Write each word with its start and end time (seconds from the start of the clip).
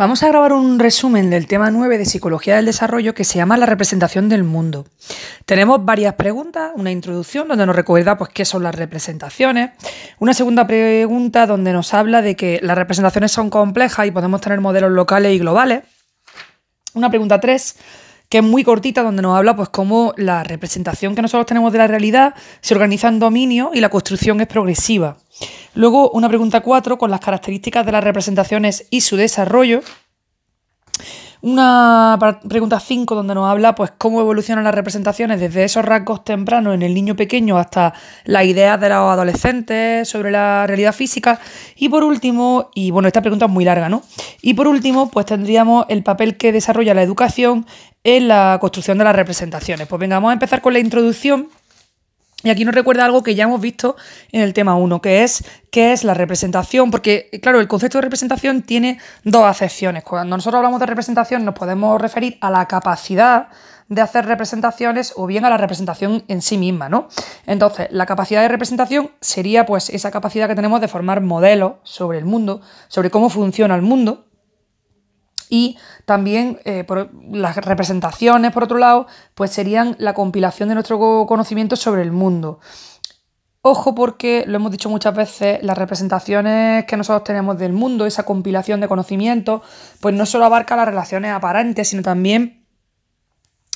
Vamos 0.00 0.22
a 0.22 0.28
grabar 0.28 0.54
un 0.54 0.78
resumen 0.78 1.28
del 1.28 1.46
tema 1.46 1.70
9 1.70 1.98
de 1.98 2.06
Psicología 2.06 2.56
del 2.56 2.64
Desarrollo 2.64 3.12
que 3.12 3.22
se 3.22 3.36
llama 3.36 3.58
la 3.58 3.66
representación 3.66 4.30
del 4.30 4.44
mundo. 4.44 4.86
Tenemos 5.44 5.84
varias 5.84 6.14
preguntas, 6.14 6.72
una 6.74 6.90
introducción 6.90 7.48
donde 7.48 7.66
nos 7.66 7.76
recuerda 7.76 8.16
pues, 8.16 8.30
qué 8.30 8.46
son 8.46 8.62
las 8.62 8.74
representaciones, 8.74 9.72
una 10.18 10.32
segunda 10.32 10.66
pregunta 10.66 11.46
donde 11.46 11.74
nos 11.74 11.92
habla 11.92 12.22
de 12.22 12.34
que 12.34 12.60
las 12.62 12.78
representaciones 12.78 13.30
son 13.30 13.50
complejas 13.50 14.06
y 14.06 14.10
podemos 14.10 14.40
tener 14.40 14.62
modelos 14.62 14.90
locales 14.90 15.34
y 15.34 15.38
globales, 15.38 15.82
una 16.94 17.10
pregunta 17.10 17.38
3 17.38 17.76
que 18.30 18.38
es 18.38 18.44
muy 18.44 18.62
cortita, 18.62 19.02
donde 19.02 19.22
nos 19.22 19.36
habla 19.36 19.56
pues 19.56 19.68
cómo 19.68 20.14
la 20.16 20.44
representación 20.44 21.16
que 21.16 21.20
nosotros 21.20 21.46
tenemos 21.46 21.72
de 21.72 21.78
la 21.78 21.88
realidad 21.88 22.34
se 22.60 22.74
organiza 22.74 23.08
en 23.08 23.18
dominio 23.18 23.72
y 23.74 23.80
la 23.80 23.90
construcción 23.90 24.40
es 24.40 24.46
progresiva. 24.46 25.18
Luego 25.74 26.10
una 26.12 26.28
pregunta 26.28 26.60
4 26.60 26.96
con 26.96 27.10
las 27.10 27.20
características 27.20 27.84
de 27.84 27.92
las 27.92 28.04
representaciones 28.04 28.86
y 28.88 29.00
su 29.00 29.16
desarrollo. 29.16 29.82
Una 31.42 32.18
pregunta 32.46 32.78
5 32.78 33.14
donde 33.14 33.34
nos 33.34 33.48
habla 33.48 33.74
pues 33.74 33.90
cómo 33.96 34.20
evolucionan 34.20 34.64
las 34.64 34.74
representaciones 34.74 35.40
desde 35.40 35.64
esos 35.64 35.82
rasgos 35.82 36.22
tempranos 36.22 36.74
en 36.74 36.82
el 36.82 36.92
niño 36.92 37.16
pequeño 37.16 37.56
hasta 37.56 37.94
las 38.24 38.44
ideas 38.44 38.78
de 38.78 38.90
los 38.90 39.10
adolescentes 39.10 40.06
sobre 40.06 40.30
la 40.30 40.66
realidad 40.66 40.92
física. 40.92 41.40
Y 41.76 41.88
por 41.88 42.04
último, 42.04 42.70
y 42.74 42.90
bueno, 42.90 43.08
esta 43.08 43.22
pregunta 43.22 43.46
es 43.46 43.50
muy 43.50 43.64
larga, 43.64 43.88
¿no? 43.88 44.02
Y 44.42 44.52
por 44.52 44.68
último, 44.68 45.10
pues 45.10 45.24
tendríamos 45.24 45.86
el 45.88 46.02
papel 46.02 46.36
que 46.36 46.52
desarrolla 46.52 46.92
la 46.92 47.02
educación 47.02 47.66
en 48.04 48.28
la 48.28 48.58
construcción 48.60 48.98
de 48.98 49.04
las 49.04 49.16
representaciones. 49.16 49.86
Pues 49.86 49.98
venga, 49.98 50.16
vamos 50.16 50.30
a 50.30 50.34
empezar 50.34 50.60
con 50.60 50.74
la 50.74 50.78
introducción 50.78 51.48
y 52.42 52.50
aquí 52.50 52.64
nos 52.64 52.74
recuerda 52.74 53.04
algo 53.04 53.22
que 53.22 53.34
ya 53.34 53.44
hemos 53.44 53.60
visto 53.60 53.96
en 54.32 54.40
el 54.40 54.52
tema 54.54 54.74
1, 54.76 55.00
que 55.00 55.22
es 55.22 55.44
es 55.72 56.04
la 56.04 56.14
representación, 56.14 56.90
porque 56.90 57.30
claro, 57.42 57.60
el 57.60 57.68
concepto 57.68 57.98
de 57.98 58.02
representación 58.02 58.62
tiene 58.62 58.98
dos 59.24 59.44
acepciones. 59.44 60.04
Cuando 60.04 60.36
nosotros 60.36 60.58
hablamos 60.58 60.80
de 60.80 60.86
representación 60.86 61.44
nos 61.44 61.54
podemos 61.54 62.00
referir 62.00 62.38
a 62.40 62.50
la 62.50 62.66
capacidad 62.66 63.48
de 63.88 64.00
hacer 64.00 64.26
representaciones 64.26 65.12
o 65.16 65.26
bien 65.26 65.44
a 65.44 65.50
la 65.50 65.56
representación 65.56 66.22
en 66.28 66.42
sí 66.42 66.58
misma, 66.58 66.88
¿no? 66.88 67.08
Entonces, 67.46 67.88
la 67.90 68.06
capacidad 68.06 68.40
de 68.40 68.48
representación 68.48 69.10
sería 69.20 69.66
pues 69.66 69.90
esa 69.90 70.12
capacidad 70.12 70.46
que 70.48 70.54
tenemos 70.54 70.80
de 70.80 70.86
formar 70.86 71.20
modelos 71.20 71.74
sobre 71.82 72.18
el 72.18 72.24
mundo, 72.24 72.60
sobre 72.88 73.10
cómo 73.10 73.30
funciona 73.30 73.74
el 73.74 73.82
mundo, 73.82 74.26
y 75.50 75.76
también 76.06 76.60
eh, 76.64 76.86
las 77.32 77.56
representaciones, 77.56 78.52
por 78.52 78.64
otro 78.64 78.78
lado, 78.78 79.06
pues 79.34 79.50
serían 79.50 79.96
la 79.98 80.14
compilación 80.14 80.70
de 80.70 80.76
nuestro 80.76 81.26
conocimiento 81.26 81.76
sobre 81.76 82.02
el 82.02 82.12
mundo. 82.12 82.60
Ojo 83.62 83.94
porque, 83.94 84.44
lo 84.46 84.56
hemos 84.56 84.70
dicho 84.70 84.88
muchas 84.88 85.14
veces, 85.14 85.58
las 85.62 85.76
representaciones 85.76 86.86
que 86.86 86.96
nosotros 86.96 87.24
tenemos 87.24 87.58
del 87.58 87.74
mundo, 87.74 88.06
esa 88.06 88.22
compilación 88.22 88.80
de 88.80 88.88
conocimiento, 88.88 89.60
pues 90.00 90.14
no 90.14 90.24
solo 90.24 90.46
abarca 90.46 90.76
las 90.76 90.86
relaciones 90.86 91.32
aparentes, 91.32 91.88
sino 91.88 92.02
también 92.02 92.64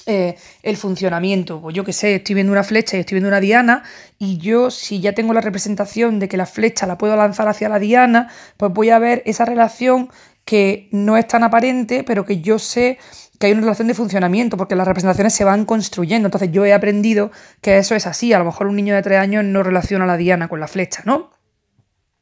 eh, 0.06 0.36
el 0.62 0.76
funcionamiento. 0.78 1.60
Pues 1.60 1.74
yo 1.74 1.84
que 1.84 1.92
sé, 1.92 2.14
estoy 2.14 2.34
viendo 2.34 2.52
una 2.52 2.62
flecha 2.62 2.96
y 2.96 3.00
estoy 3.00 3.16
viendo 3.16 3.28
una 3.28 3.40
diana, 3.40 3.82
y 4.18 4.38
yo, 4.38 4.70
si 4.70 5.00
ya 5.00 5.12
tengo 5.12 5.34
la 5.34 5.42
representación 5.42 6.18
de 6.18 6.28
que 6.28 6.38
la 6.38 6.46
flecha 6.46 6.86
la 6.86 6.96
puedo 6.96 7.16
lanzar 7.16 7.48
hacia 7.48 7.68
la 7.68 7.78
diana, 7.78 8.30
pues 8.56 8.72
voy 8.72 8.88
a 8.88 8.98
ver 8.98 9.22
esa 9.26 9.44
relación 9.44 10.08
que 10.44 10.88
no 10.92 11.16
es 11.16 11.26
tan 11.26 11.42
aparente, 11.42 12.04
pero 12.04 12.24
que 12.24 12.40
yo 12.40 12.58
sé 12.58 12.98
que 13.38 13.46
hay 13.46 13.52
una 13.52 13.62
relación 13.62 13.88
de 13.88 13.94
funcionamiento, 13.94 14.56
porque 14.56 14.76
las 14.76 14.86
representaciones 14.86 15.34
se 15.34 15.44
van 15.44 15.64
construyendo. 15.64 16.26
Entonces 16.26 16.50
yo 16.52 16.64
he 16.64 16.72
aprendido 16.72 17.30
que 17.60 17.78
eso 17.78 17.94
es 17.94 18.06
así. 18.06 18.32
A 18.32 18.38
lo 18.38 18.44
mejor 18.44 18.66
un 18.66 18.76
niño 18.76 18.94
de 18.94 19.02
tres 19.02 19.18
años 19.18 19.44
no 19.44 19.62
relaciona 19.62 20.06
la 20.06 20.16
diana 20.16 20.48
con 20.48 20.60
la 20.60 20.68
flecha, 20.68 21.02
¿no? 21.04 21.30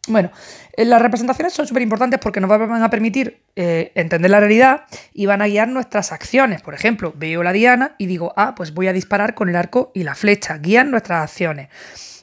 Bueno, 0.08 0.32
eh, 0.76 0.84
las 0.84 1.00
representaciones 1.00 1.52
son 1.52 1.66
súper 1.66 1.82
importantes 1.82 2.18
porque 2.18 2.40
nos 2.40 2.50
van 2.50 2.82
a 2.82 2.90
permitir 2.90 3.44
eh, 3.54 3.92
entender 3.94 4.32
la 4.32 4.40
realidad 4.40 4.86
y 5.12 5.26
van 5.26 5.42
a 5.42 5.46
guiar 5.46 5.68
nuestras 5.68 6.10
acciones. 6.10 6.60
Por 6.62 6.74
ejemplo, 6.74 7.12
veo 7.16 7.42
la 7.42 7.52
diana 7.52 7.94
y 7.98 8.06
digo, 8.06 8.32
ah, 8.36 8.54
pues 8.56 8.74
voy 8.74 8.88
a 8.88 8.92
disparar 8.92 9.34
con 9.34 9.48
el 9.48 9.54
arco 9.54 9.92
y 9.94 10.02
la 10.02 10.14
flecha. 10.14 10.58
Guían 10.58 10.90
nuestras 10.90 11.22
acciones. 11.22 11.68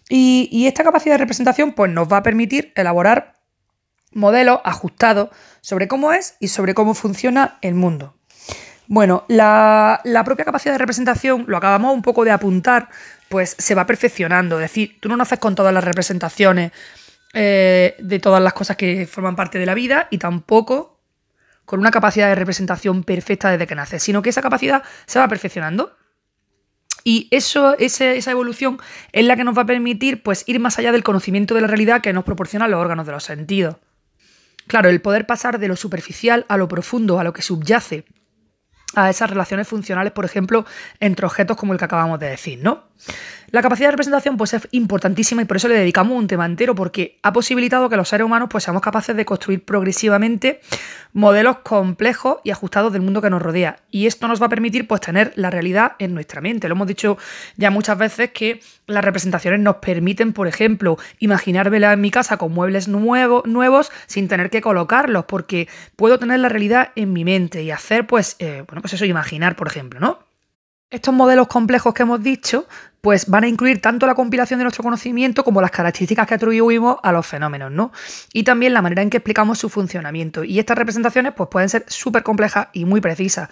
Y, 0.10 0.50
y 0.52 0.68
esta 0.68 0.84
capacidad 0.84 1.14
de 1.14 1.20
representación 1.20 1.74
pues, 1.74 1.92
nos 1.92 2.12
va 2.12 2.18
a 2.18 2.24
permitir 2.24 2.74
elaborar 2.76 3.40
modelos 4.12 4.60
ajustados 4.64 5.30
sobre 5.62 5.88
cómo 5.88 6.14
es 6.14 6.36
y 6.40 6.50
sobre 6.50 6.74
cómo 6.74 6.94
funciona 6.94 7.58
el 7.62 7.76
mundo. 7.76 8.16
Bueno, 8.92 9.24
la, 9.28 10.02
propia 10.26 10.46
capacidad 10.46 10.74
de 10.74 10.80
representación, 10.80 11.46
lo 11.48 11.58
acabamos 11.58 11.94
un 11.94 12.02
poco 12.02 12.26
de 12.26 12.32
apuntar, 12.32 12.90
pues 13.30 13.56
se 13.60 13.76
va 13.76 13.86
perfeccionando. 13.86 14.56
Es 14.56 14.64
decir, 14.64 14.98
tú 15.00 15.10
no 15.10 15.16
naces 15.16 15.38
con 15.38 15.54
todas 15.54 15.72
las 15.72 15.84
representaciones 15.84 16.72
eh, 17.34 17.96
de 18.00 18.18
todas 18.18 18.42
las 18.42 18.54
cosas 18.54 18.78
que 18.78 19.06
forman 19.06 19.36
parte 19.36 19.60
de 19.60 19.68
la 19.68 19.76
vida 19.76 20.08
y 20.10 20.18
tampoco 20.18 21.00
con 21.66 21.80
una 21.80 21.92
capacidad 21.92 22.30
de 22.30 22.36
representación 22.36 23.04
perfecta 23.04 23.52
desde 23.52 23.68
que 23.68 23.76
naces, 23.76 24.02
sino 24.02 24.24
que 24.24 24.32
esa 24.32 24.42
capacidad 24.42 24.82
se 25.06 25.20
va 25.20 25.28
perfeccionando. 25.28 25.96
Y 27.04 27.28
eso, 27.30 27.78
esa 27.78 28.32
evolución 28.32 28.80
es 29.12 29.24
la 29.24 29.36
que 29.36 29.44
nos 29.44 29.56
va 29.56 29.62
a 29.62 29.68
permitir 29.68 30.24
pues, 30.24 30.44
ir 30.48 30.60
más 30.60 30.80
allá 30.80 30.92
del 30.92 31.04
conocimiento 31.04 31.54
de 31.54 31.62
la 31.62 31.68
realidad 31.68 32.02
que 32.02 32.12
nos 32.12 32.24
proporcionan 32.24 32.72
los 32.72 32.80
órganos 32.80 33.06
de 33.06 33.12
los 33.12 33.24
sentidos. 33.24 33.76
Claro, 34.70 34.90
el 34.90 35.02
poder 35.02 35.26
pasar 35.26 35.58
de 35.58 35.68
lo 35.68 35.76
superficial 35.76 36.46
a 36.48 36.56
lo 36.56 36.68
profundo, 36.68 37.20
a 37.20 37.24
lo 37.24 37.34
que 37.34 37.42
subyace 37.42 38.06
a 38.94 39.10
esas 39.10 39.28
relaciones 39.28 39.68
funcionales, 39.68 40.14
por 40.14 40.26
ejemplo, 40.26 40.64
entre 41.00 41.26
objetos 41.26 41.58
como 41.58 41.74
el 41.74 41.80
que 41.80 41.86
acabamos 41.86 42.20
de 42.20 42.30
decir, 42.30 42.60
¿no? 42.62 42.84
La 43.52 43.62
capacidad 43.62 43.88
de 43.88 43.92
representación 43.92 44.38
pues, 44.38 44.54
es 44.54 44.68
importantísima 44.72 45.42
y 45.42 45.46
por 45.46 45.58
eso 45.58 45.68
le 45.68 45.76
dedicamos 45.76 46.18
un 46.18 46.28
tema 46.28 46.46
entero, 46.46 46.76
porque 46.76 47.18
ha 47.24 47.34
posibilitado 47.34 47.90
que 47.90 47.98
los 47.98 48.10
seres 48.10 48.26
humanos 48.26 48.50
pues, 48.52 48.64
seamos 48.64 48.82
capaces 48.82 49.16
de 49.16 49.26
construir 49.26 49.64
progresivamente 49.66 50.62
modelos 51.14 51.60
complejos 51.60 52.38
y 52.44 52.52
ajustados 52.52 52.94
del 52.94 53.02
mundo 53.02 53.22
que 53.22 53.30
nos 53.30 53.42
rodea. 53.42 53.78
Y 53.90 54.06
esto 54.06 54.28
nos 54.28 54.42
va 54.42 54.46
a 54.46 54.50
permitir 54.50 54.88
pues, 54.88 55.02
tener 55.02 55.34
la 55.36 55.50
realidad 55.50 55.94
en 55.98 56.14
nuestra 56.14 56.42
mente. 56.42 56.68
Lo 56.68 56.76
hemos 56.76 56.88
dicho 56.88 57.18
ya 57.58 57.72
muchas 57.72 57.98
veces 57.98 58.32
que 58.32 58.62
las 58.86 59.04
representaciones 59.04 59.60
nos 59.60 59.78
permiten, 59.78 60.34
por 60.34 60.48
ejemplo, 60.48 60.98
imaginármela 61.18 61.94
en 61.94 62.02
mi 62.02 62.12
casa 62.12 62.38
con 62.38 62.52
muebles 62.52 62.88
nuevos 62.88 63.92
sin 64.06 64.28
tener 64.28 64.52
que 64.52 64.62
colocarlos, 64.62 65.26
porque 65.26 65.68
puedo 65.96 66.20
tener 66.20 66.40
la 66.40 66.50
realidad 66.50 66.92
en 66.96 67.14
mi 67.14 67.26
mente 67.26 67.64
y 67.64 67.72
hacer, 67.72 68.06
pues, 68.06 68.36
eh, 68.40 68.64
bueno, 68.68 68.82
pues 68.82 68.94
eso, 68.94 69.06
imaginar, 69.06 69.56
por 69.56 69.68
ejemplo, 69.68 70.00
¿no? 70.00 70.29
Estos 70.92 71.14
modelos 71.14 71.48
complejos 71.48 71.94
que 71.94 72.02
hemos 72.02 72.24
dicho, 72.24 72.68
pues 73.02 73.30
van 73.30 73.44
a 73.44 73.48
incluir 73.48 73.80
tanto 73.80 74.08
la 74.08 74.16
compilación 74.16 74.58
de 74.58 74.64
nuestro 74.64 74.84
conocimiento 74.84 75.44
como 75.44 75.62
las 75.62 75.70
características 75.70 76.26
que 76.28 76.34
atribuimos 76.34 76.98
a 77.04 77.12
los 77.12 77.28
fenómenos, 77.28 77.72
¿no? 77.72 77.92
Y 78.34 78.44
también 78.44 78.74
la 78.74 78.82
manera 78.82 79.04
en 79.04 79.12
que 79.12 79.18
explicamos 79.18 79.60
su 79.60 79.70
funcionamiento. 79.70 80.44
Y 80.44 80.58
estas 80.58 80.78
representaciones, 80.78 81.34
pues 81.34 81.48
pueden 81.50 81.70
ser 81.70 81.86
súper 81.88 82.24
complejas 82.24 82.70
y 82.74 82.86
muy 82.86 83.02
precisas. 83.02 83.50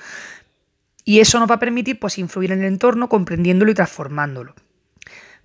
Y 1.05 1.19
eso 1.19 1.39
nos 1.39 1.49
va 1.49 1.55
a 1.55 1.59
permitir, 1.59 1.99
pues, 1.99 2.17
influir 2.17 2.51
en 2.51 2.59
el 2.61 2.65
entorno, 2.65 3.07
comprendiéndolo 3.07 3.71
y 3.71 3.75
transformándolo. 3.75 4.55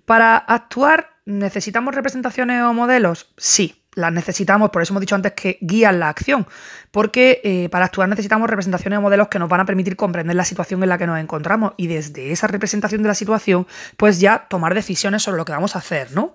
Para 0.05 0.35
actuar, 0.35 1.11
¿necesitamos 1.25 1.93
representaciones 1.93 2.63
o 2.63 2.73
modelos? 2.73 3.31
Sí, 3.37 3.82
las 3.95 4.11
necesitamos, 4.11 4.69
por 4.69 4.81
eso 4.81 4.93
hemos 4.93 5.01
dicho 5.01 5.15
antes 5.15 5.33
que 5.33 5.57
guían 5.61 5.99
la 5.99 6.09
acción, 6.09 6.47
porque 6.91 7.41
eh, 7.43 7.69
para 7.69 7.85
actuar 7.85 8.09
necesitamos 8.09 8.49
representaciones 8.49 8.99
o 8.99 9.01
modelos 9.01 9.27
que 9.27 9.39
nos 9.39 9.49
van 9.49 9.61
a 9.61 9.65
permitir 9.65 9.95
comprender 9.95 10.35
la 10.35 10.45
situación 10.45 10.83
en 10.83 10.89
la 10.89 10.97
que 10.97 11.07
nos 11.07 11.19
encontramos 11.19 11.73
y 11.77 11.87
desde 11.87 12.31
esa 12.31 12.47
representación 12.47 13.01
de 13.03 13.07
la 13.07 13.15
situación, 13.15 13.67
pues 13.97 14.19
ya 14.19 14.47
tomar 14.49 14.73
decisiones 14.73 15.23
sobre 15.23 15.37
lo 15.37 15.45
que 15.45 15.51
vamos 15.51 15.75
a 15.75 15.79
hacer, 15.79 16.11
¿no? 16.11 16.33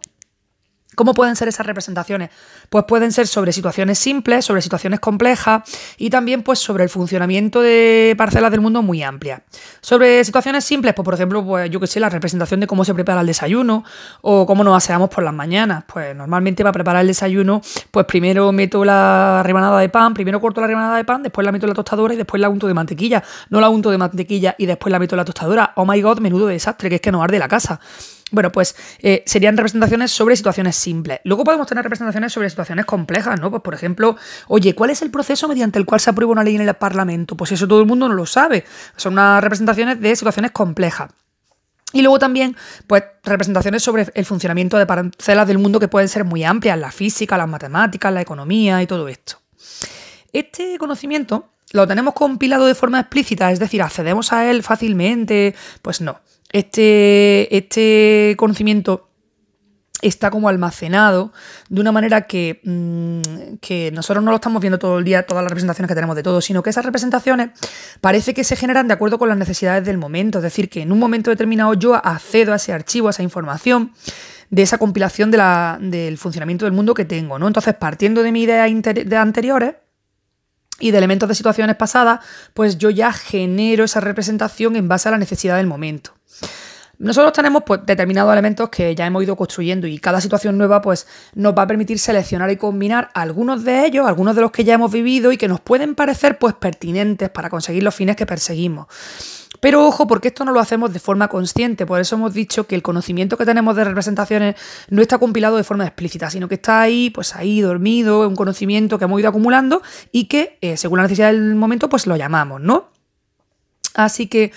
¿Cómo 0.99 1.15
pueden 1.15 1.37
ser 1.37 1.47
esas 1.47 1.65
representaciones? 1.65 2.31
Pues 2.71 2.85
pueden 2.89 3.13
ser 3.13 3.29
sobre 3.29 3.53
situaciones 3.53 4.01
simples, 4.01 4.45
sobre 4.45 4.61
situaciones 4.61 4.99
complejas 4.99 5.63
y 5.97 6.11
también 6.11 6.43
pues 6.43 6.59
sobre 6.59 6.83
el 6.83 6.91
funcionamiento 6.91 7.61
de 7.61 8.17
parcelas 8.19 8.51
del 8.51 8.61
mundo 8.61 8.83
muy 8.83 9.05
amplias. 9.05 9.43
Sobre 9.81 10.25
situaciones 10.25 10.65
simples, 10.65 10.95
pues 10.95 11.05
por 11.05 11.15
ejemplo, 11.15 11.45
pues 11.47 11.71
yo 11.71 11.79
que 11.79 11.87
sé, 11.87 12.01
la 12.01 12.09
representación 12.09 12.59
de 12.59 12.67
cómo 12.67 12.85
se 12.85 12.95
prepara 12.95 13.21
el 13.21 13.29
desayuno 13.29 13.85
o 14.23 14.45
cómo 14.45 14.65
nos 14.65 14.77
aseamos 14.77 15.09
por 15.09 15.23
las 15.23 15.33
mañanas. 15.33 15.85
Pues 15.87 16.17
normalmente 16.17 16.65
para 16.65 16.73
preparar 16.73 17.03
el 17.03 17.07
desayuno, 17.07 17.61
pues 17.93 18.05
primero 18.05 18.51
meto 18.51 18.85
la 18.85 19.41
rebanada 19.45 19.79
de 19.79 19.91
pan, 19.91 20.15
primero 20.15 20.41
corto 20.41 20.61
la 20.61 20.67
rebanada 20.67 20.97
de 20.97 21.05
pan, 21.05 21.23
después 21.23 21.45
la 21.45 21.53
meto 21.53 21.67
en 21.67 21.69
la 21.69 21.75
tostadora 21.75 22.15
y 22.15 22.17
después 22.17 22.41
la 22.41 22.49
unto 22.49 22.67
de 22.67 22.75
mantequilla. 22.75 23.23
No 23.51 23.61
la 23.61 23.69
unto 23.69 23.93
de 23.93 23.99
mantequilla 23.99 24.57
y 24.59 24.67
después 24.67 24.91
la 24.91 24.99
meto 24.99 25.15
en 25.15 25.19
la 25.19 25.25
tostadora. 25.25 25.75
Oh 25.77 25.87
my 25.87 26.03
god, 26.03 26.19
menudo 26.19 26.49
desastre, 26.49 26.89
que 26.89 26.97
es 26.97 27.01
que 27.01 27.13
no 27.13 27.23
arde 27.23 27.39
la 27.39 27.47
casa. 27.47 27.79
Bueno, 28.31 28.53
pues 28.53 28.77
eh, 28.99 29.23
serían 29.27 29.57
representaciones 29.57 30.11
sobre 30.11 30.37
situaciones 30.37 30.77
simples. 30.77 31.21
Luego 31.25 31.45
podemos 31.45 31.67
tener 31.67 31.83
representaciones 31.83 32.33
sobre 32.33 32.51
situaciones 32.51 32.85
complejas, 32.85 33.41
¿no? 33.41 33.51
Pues 33.51 33.63
por 33.63 33.75
ejemplo, 33.75 34.17
oye, 34.49 34.75
¿cuál 34.75 34.91
es 34.91 35.01
el 35.03 35.11
proceso 35.11 35.49
mediante 35.49 35.79
el 35.79 35.87
cual 35.87 36.01
se 36.01 36.11
aprueba 36.11 36.33
una 36.33 36.45
ley 36.45 36.57
en 36.57 36.63
el 36.63 36.75
Parlamento? 36.75 37.37
Pues 37.37 37.53
eso 37.53 37.67
todo 37.67 37.81
el 37.81 37.87
mundo 37.87 38.09
no 38.09 38.15
lo 38.15 38.27
sabe. 38.27 38.65
Son 38.97 39.15
unas 39.15 39.43
representaciones 39.43 40.01
de 40.01 40.15
situaciones 40.15 40.51
complejas. 40.51 41.11
Y 41.93 42.03
luego 42.03 42.19
también, 42.19 42.55
pues, 42.87 43.03
representaciones 43.25 43.83
sobre 43.83 44.09
el 44.13 44.25
funcionamiento 44.27 44.77
de 44.77 44.85
parcelas 44.85 45.49
del 45.49 45.57
mundo 45.57 45.81
que 45.81 45.89
pueden 45.89 46.09
ser 46.09 46.25
muy 46.25 46.45
amplias, 46.45 46.79
la 46.79 46.93
física, 46.93 47.39
las 47.39 47.49
matemáticas, 47.49 48.13
la 48.13 48.21
economía 48.21 48.83
y 48.83 48.87
todo 48.87 49.09
esto. 49.09 49.41
Este 50.33 50.77
conocimiento 50.77 51.49
lo 51.73 51.87
tenemos 51.87 52.13
compilado 52.13 52.67
de 52.67 52.75
forma 52.75 53.01
explícita, 53.01 53.51
es 53.51 53.59
decir, 53.59 53.83
accedemos 53.83 54.33
a 54.33 54.51
él 54.51 54.63
fácilmente, 54.63 55.55
pues 55.81 56.03
no. 56.03 56.21
Este, 56.51 57.55
este 57.57 58.35
conocimiento 58.39 59.09
está 60.01 60.31
como 60.31 60.49
almacenado 60.49 61.33
de 61.69 61.81
una 61.81 61.93
manera 61.93 62.23
que, 62.23 62.61
mm, 62.63 63.57
que, 63.61 63.91
nosotros 63.93 64.25
no 64.25 64.31
lo 64.31 64.37
estamos 64.37 64.61
viendo 64.61 64.79
todo 64.79 64.99
el 64.99 65.05
día, 65.05 65.25
todas 65.27 65.43
las 65.43 65.51
representaciones 65.51 65.89
que 65.89 65.95
tenemos 65.95 66.17
de 66.17 66.23
todo, 66.23 66.41
sino 66.41 66.63
que 66.63 66.71
esas 66.71 66.85
representaciones 66.85 67.51
parece 68.01 68.35
que 68.35 68.45
se 68.45 68.57
generan 68.57 68.89
de 68.89 68.95
acuerdo 68.95 69.19
con 69.19 69.29
las 69.29 69.39
necesidades 69.39 69.85
del 69.85 69.99
momento. 69.99 70.39
Es 70.39 70.45
decir, 70.45 70.69
que 70.69 70.83
en 70.83 70.93
un 70.93 70.99
momento 70.99 71.31
determinado 71.31 71.75
yo 71.75 71.95
accedo 71.95 72.53
a 72.53 72.57
ese 72.57 72.73
archivo, 72.73 73.09
a 73.09 73.11
esa 73.11 73.23
información 73.23 73.93
de 74.51 74.63
esa 74.63 74.79
compilación 74.79 75.31
de 75.31 75.39
la, 75.39 75.79
del 75.81 76.17
funcionamiento 76.17 76.65
del 76.65 76.73
mundo 76.73 76.95
que 76.95 77.05
tengo, 77.05 77.39
¿no? 77.39 77.47
Entonces, 77.47 77.75
partiendo 77.75 78.23
de 78.23 78.33
mis 78.33 78.45
ideas 78.45 78.71
de 78.83 79.17
anteriores 79.17 79.75
y 80.81 80.91
de 80.91 80.99
elementos 80.99 81.29
de 81.29 81.35
situaciones 81.35 81.77
pasadas, 81.77 82.21
pues 82.55 82.79
yo 82.79 82.91
ya 82.91 83.13
genero 83.13 83.85
esa 83.85 84.01
representación 84.01 84.77
en 84.77 84.89
base 84.89 85.09
a 85.09 85.13
la 85.13 85.19
necesidad 85.19 85.57
del 85.57 85.67
momento. 85.67 86.13
Nosotros 86.99 87.33
tenemos 87.33 87.63
pues, 87.65 87.81
determinados 87.87 88.33
elementos 88.33 88.69
que 88.71 88.95
ya 88.95 89.07
hemos 89.07 89.23
ido 89.23 89.37
construyendo 89.37 89.87
y 89.87 89.99
cada 89.99 90.21
situación 90.21 90.59
nueva 90.59 90.83
pues, 90.83 91.07
nos 91.35 91.57
va 91.57 91.63
a 91.63 91.67
permitir 91.67 91.99
seleccionar 92.01 92.51
y 92.51 92.57
combinar 92.57 93.11
algunos 93.15 93.63
de 93.63 93.87
ellos, 93.87 94.07
algunos 94.07 94.35
de 94.35 94.43
los 94.43 94.51
que 94.51 94.65
ya 94.65 94.75
hemos 94.75 94.91
vivido 94.91 95.31
y 95.31 95.37
que 95.37 95.47
nos 95.47 95.61
pueden 95.61 95.95
parecer 95.95 96.39
pues, 96.39 96.55
pertinentes 96.55 97.31
para 97.31 97.51
conseguir 97.51 97.85
los 97.85 97.95
fines 97.95 98.17
que 98.17 98.27
perseguimos. 98.27 98.87
Pero 99.61 99.87
ojo, 99.87 100.07
porque 100.07 100.29
esto 100.29 100.45
no 100.45 100.53
lo 100.53 100.61
hacemos 100.61 100.93
de 100.93 100.99
forma 100.99 101.29
consciente, 101.29 101.87
por 101.87 102.01
eso 102.01 102.17
hemos 102.17 102.35
dicho 102.35 102.67
que 102.67 102.75
el 102.75 102.83
conocimiento 102.83 103.37
que 103.37 103.45
tenemos 103.45 103.77
de 103.77 103.85
representaciones 103.85 104.57
no 104.91 105.03
está 105.03 105.19
compilado 105.19 105.57
de 105.57 105.65
forma 105.65 105.85
explícita, 105.85 106.31
sino 106.31 106.49
que 106.49 106.57
está 106.57 106.81
ahí, 106.81 107.11
pues 107.11 107.35
ahí 107.35 107.61
dormido, 107.61 108.29
un 108.29 108.37
conocimiento 108.37 108.99
que 108.99 109.05
hemos 109.05 109.21
ido 109.21 109.29
acumulando 109.29 109.83
y 110.13 110.25
que, 110.25 110.59
eh, 110.61 110.77
según 110.77 110.99
la 110.99 111.05
necesidad 111.05 111.33
del 111.33 111.55
momento, 111.55 111.89
pues 111.89 112.07
lo 112.07 112.17
llamamos, 112.17 112.61
¿no? 112.61 112.91
Así 113.95 114.29
que 114.29 114.53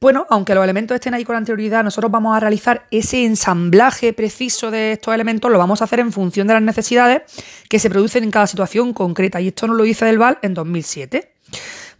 bueno, 0.00 0.26
aunque 0.28 0.54
los 0.54 0.64
elementos 0.64 0.94
estén 0.94 1.14
ahí 1.14 1.24
con 1.24 1.36
anterioridad, 1.36 1.84
nosotros 1.84 2.10
vamos 2.10 2.36
a 2.36 2.40
realizar 2.40 2.86
ese 2.90 3.24
ensamblaje 3.24 4.12
preciso 4.12 4.70
de 4.70 4.92
estos 4.92 5.14
elementos, 5.14 5.50
lo 5.50 5.58
vamos 5.58 5.80
a 5.80 5.84
hacer 5.84 6.00
en 6.00 6.12
función 6.12 6.46
de 6.46 6.54
las 6.54 6.62
necesidades 6.62 7.22
que 7.68 7.78
se 7.78 7.90
producen 7.90 8.24
en 8.24 8.30
cada 8.30 8.46
situación 8.46 8.92
concreta. 8.92 9.40
Y 9.40 9.48
esto 9.48 9.66
nos 9.66 9.76
lo 9.76 9.84
dice 9.84 10.04
Delval 10.04 10.38
en 10.42 10.54
2007. 10.54 11.32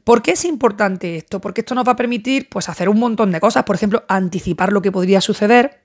¿Por 0.04 0.20
qué 0.20 0.32
es 0.32 0.44
importante 0.44 1.16
esto? 1.16 1.40
Porque 1.40 1.62
esto 1.62 1.74
nos 1.74 1.88
va 1.88 1.92
a 1.92 1.96
permitir 1.96 2.48
pues, 2.50 2.68
hacer 2.68 2.88
un 2.88 2.98
montón 2.98 3.32
de 3.32 3.40
cosas, 3.40 3.64
por 3.64 3.74
ejemplo, 3.74 4.04
anticipar 4.06 4.72
lo 4.72 4.82
que 4.82 4.92
podría 4.92 5.22
suceder, 5.22 5.80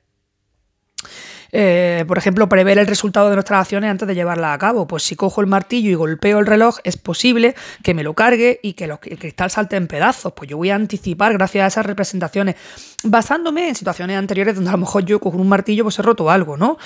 eh, 1.52 2.04
por 2.08 2.18
ejemplo, 2.18 2.48
prever 2.48 2.78
el 2.78 2.86
resultado 2.86 3.30
de 3.30 3.36
nuestras 3.36 3.62
acciones 3.62 3.90
antes 3.90 4.08
de 4.08 4.16
llevarla 4.16 4.54
a 4.54 4.58
cabo. 4.58 4.88
Pues 4.88 5.04
si 5.04 5.16
cojo 5.16 5.42
el 5.42 5.48
martillo 5.48 5.90
y 5.90 5.96
golpeo 5.96 6.40
el 6.40 6.46
reloj, 6.46 6.78
es 6.84 6.98
posible 6.98 7.56
que 7.84 7.94
me 7.94 8.04
lo 8.04 8.14
cargue 8.14 8.60
y 8.62 8.74
que 8.74 8.86
el 8.86 9.00
cristal 9.00 9.50
salte 9.50 9.76
en 9.76 9.88
pedazos. 9.88 10.34
Pues 10.34 10.50
yo 10.50 10.58
voy 10.58 10.70
a 10.70 10.76
anticipar 10.76 11.34
gracias 11.34 11.64
a 11.64 11.68
esas 11.68 11.86
representaciones, 11.86 12.56
basándome 13.04 13.70
en 13.70 13.76
situaciones 13.76 14.18
anteriores 14.18 14.56
donde 14.56 14.70
a 14.70 14.74
lo 14.74 14.80
mejor 14.80 15.06
yo 15.06 15.20
con 15.20 15.40
un 15.40 15.50
martillo 15.50 15.84
pues 15.84 15.98
he 15.98 16.02
roto 16.02 16.30
algo, 16.30 16.58
¿no? 16.58 16.78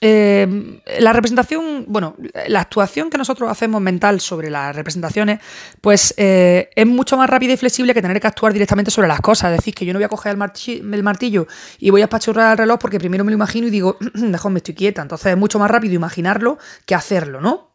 Eh, 0.00 0.80
la 1.00 1.12
representación, 1.12 1.84
bueno, 1.88 2.14
la 2.46 2.60
actuación 2.60 3.10
que 3.10 3.18
nosotros 3.18 3.50
hacemos 3.50 3.80
mental 3.80 4.20
sobre 4.20 4.48
las 4.48 4.74
representaciones, 4.74 5.40
pues 5.80 6.14
eh, 6.16 6.70
es 6.74 6.86
mucho 6.86 7.16
más 7.16 7.28
rápida 7.28 7.54
y 7.54 7.56
flexible 7.56 7.94
que 7.94 8.02
tener 8.02 8.20
que 8.20 8.26
actuar 8.26 8.52
directamente 8.52 8.90
sobre 8.90 9.08
las 9.08 9.20
cosas. 9.20 9.50
Es 9.50 9.58
decir, 9.58 9.74
que 9.74 9.84
yo 9.84 9.92
no 9.92 9.98
voy 9.98 10.04
a 10.04 10.08
coger 10.08 10.32
el, 10.32 11.02
martillo, 11.02 11.46
y 11.78 11.90
voy 11.90 12.02
a 12.02 12.04
espachurrar 12.04 12.52
el 12.52 12.58
reloj 12.58 12.78
porque 12.78 12.98
primero 12.98 13.24
me 13.24 13.32
lo 13.32 13.36
imagino 13.36 13.66
y 13.66 13.70
digo, 13.70 13.96
mejor 14.14 14.52
me 14.52 14.58
estoy 14.58 14.74
quieta. 14.74 15.02
Entonces 15.02 15.32
es 15.32 15.38
mucho 15.38 15.58
más 15.58 15.70
rápido 15.70 15.94
imaginarlo 15.94 16.58
que 16.86 16.94
hacerlo, 16.94 17.40
¿no? 17.40 17.68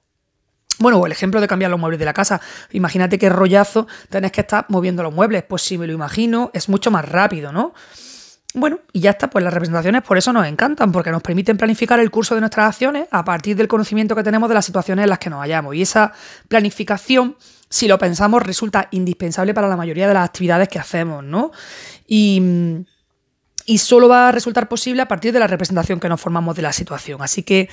Bueno, 0.79 0.97
o 0.97 1.05
el 1.05 1.11
ejemplo 1.11 1.39
de 1.39 1.47
cambiar 1.47 1.69
los 1.69 1.79
muebles 1.79 1.99
de 1.99 2.05
la 2.05 2.13
casa. 2.13 2.41
Imagínate 2.71 3.19
qué 3.19 3.29
rollazo 3.29 3.87
tenés 4.09 4.31
que 4.31 4.41
estar 4.41 4.65
moviendo 4.69 5.03
los 5.03 5.13
muebles. 5.13 5.43
Pues 5.43 5.61
si 5.61 5.77
me 5.77 5.87
lo 5.87 5.93
imagino, 5.93 6.49
es 6.53 6.67
mucho 6.67 6.89
más 6.89 7.07
rápido, 7.07 7.51
¿no? 7.51 7.73
Bueno, 8.55 8.81
y 8.91 8.99
ya 8.99 9.11
está, 9.11 9.31
pues 9.31 9.43
las 9.43 9.51
representaciones 9.51 10.03
por 10.03 10.17
eso 10.17 10.31
nos 10.31 10.45
encantan, 10.45 10.91
porque 10.91 11.09
nos 11.09 11.23
permiten 11.23 11.57
planificar 11.57 11.99
el 11.99 12.11
curso 12.11 12.35
de 12.35 12.41
nuestras 12.41 12.67
acciones 12.67 13.07
a 13.09 13.25
partir 13.25 13.55
del 13.55 13.67
conocimiento 13.67 14.15
que 14.15 14.21
tenemos 14.21 14.47
de 14.47 14.53
las 14.53 14.65
situaciones 14.65 15.03
en 15.03 15.09
las 15.09 15.17
que 15.17 15.31
nos 15.31 15.39
hallamos. 15.39 15.73
Y 15.73 15.81
esa 15.81 16.13
planificación, 16.47 17.35
si 17.67 17.87
lo 17.87 17.97
pensamos, 17.97 18.43
resulta 18.43 18.89
indispensable 18.91 19.55
para 19.55 19.67
la 19.67 19.75
mayoría 19.75 20.07
de 20.07 20.13
las 20.13 20.25
actividades 20.25 20.69
que 20.69 20.77
hacemos, 20.77 21.23
¿no? 21.23 21.51
Y, 22.07 22.85
y 23.65 23.79
solo 23.79 24.07
va 24.07 24.29
a 24.29 24.31
resultar 24.31 24.69
posible 24.69 25.01
a 25.01 25.07
partir 25.07 25.33
de 25.33 25.39
la 25.39 25.47
representación 25.47 25.99
que 25.99 26.07
nos 26.09 26.21
formamos 26.21 26.55
de 26.55 26.61
la 26.61 26.73
situación. 26.73 27.23
Así 27.23 27.41
que 27.41 27.69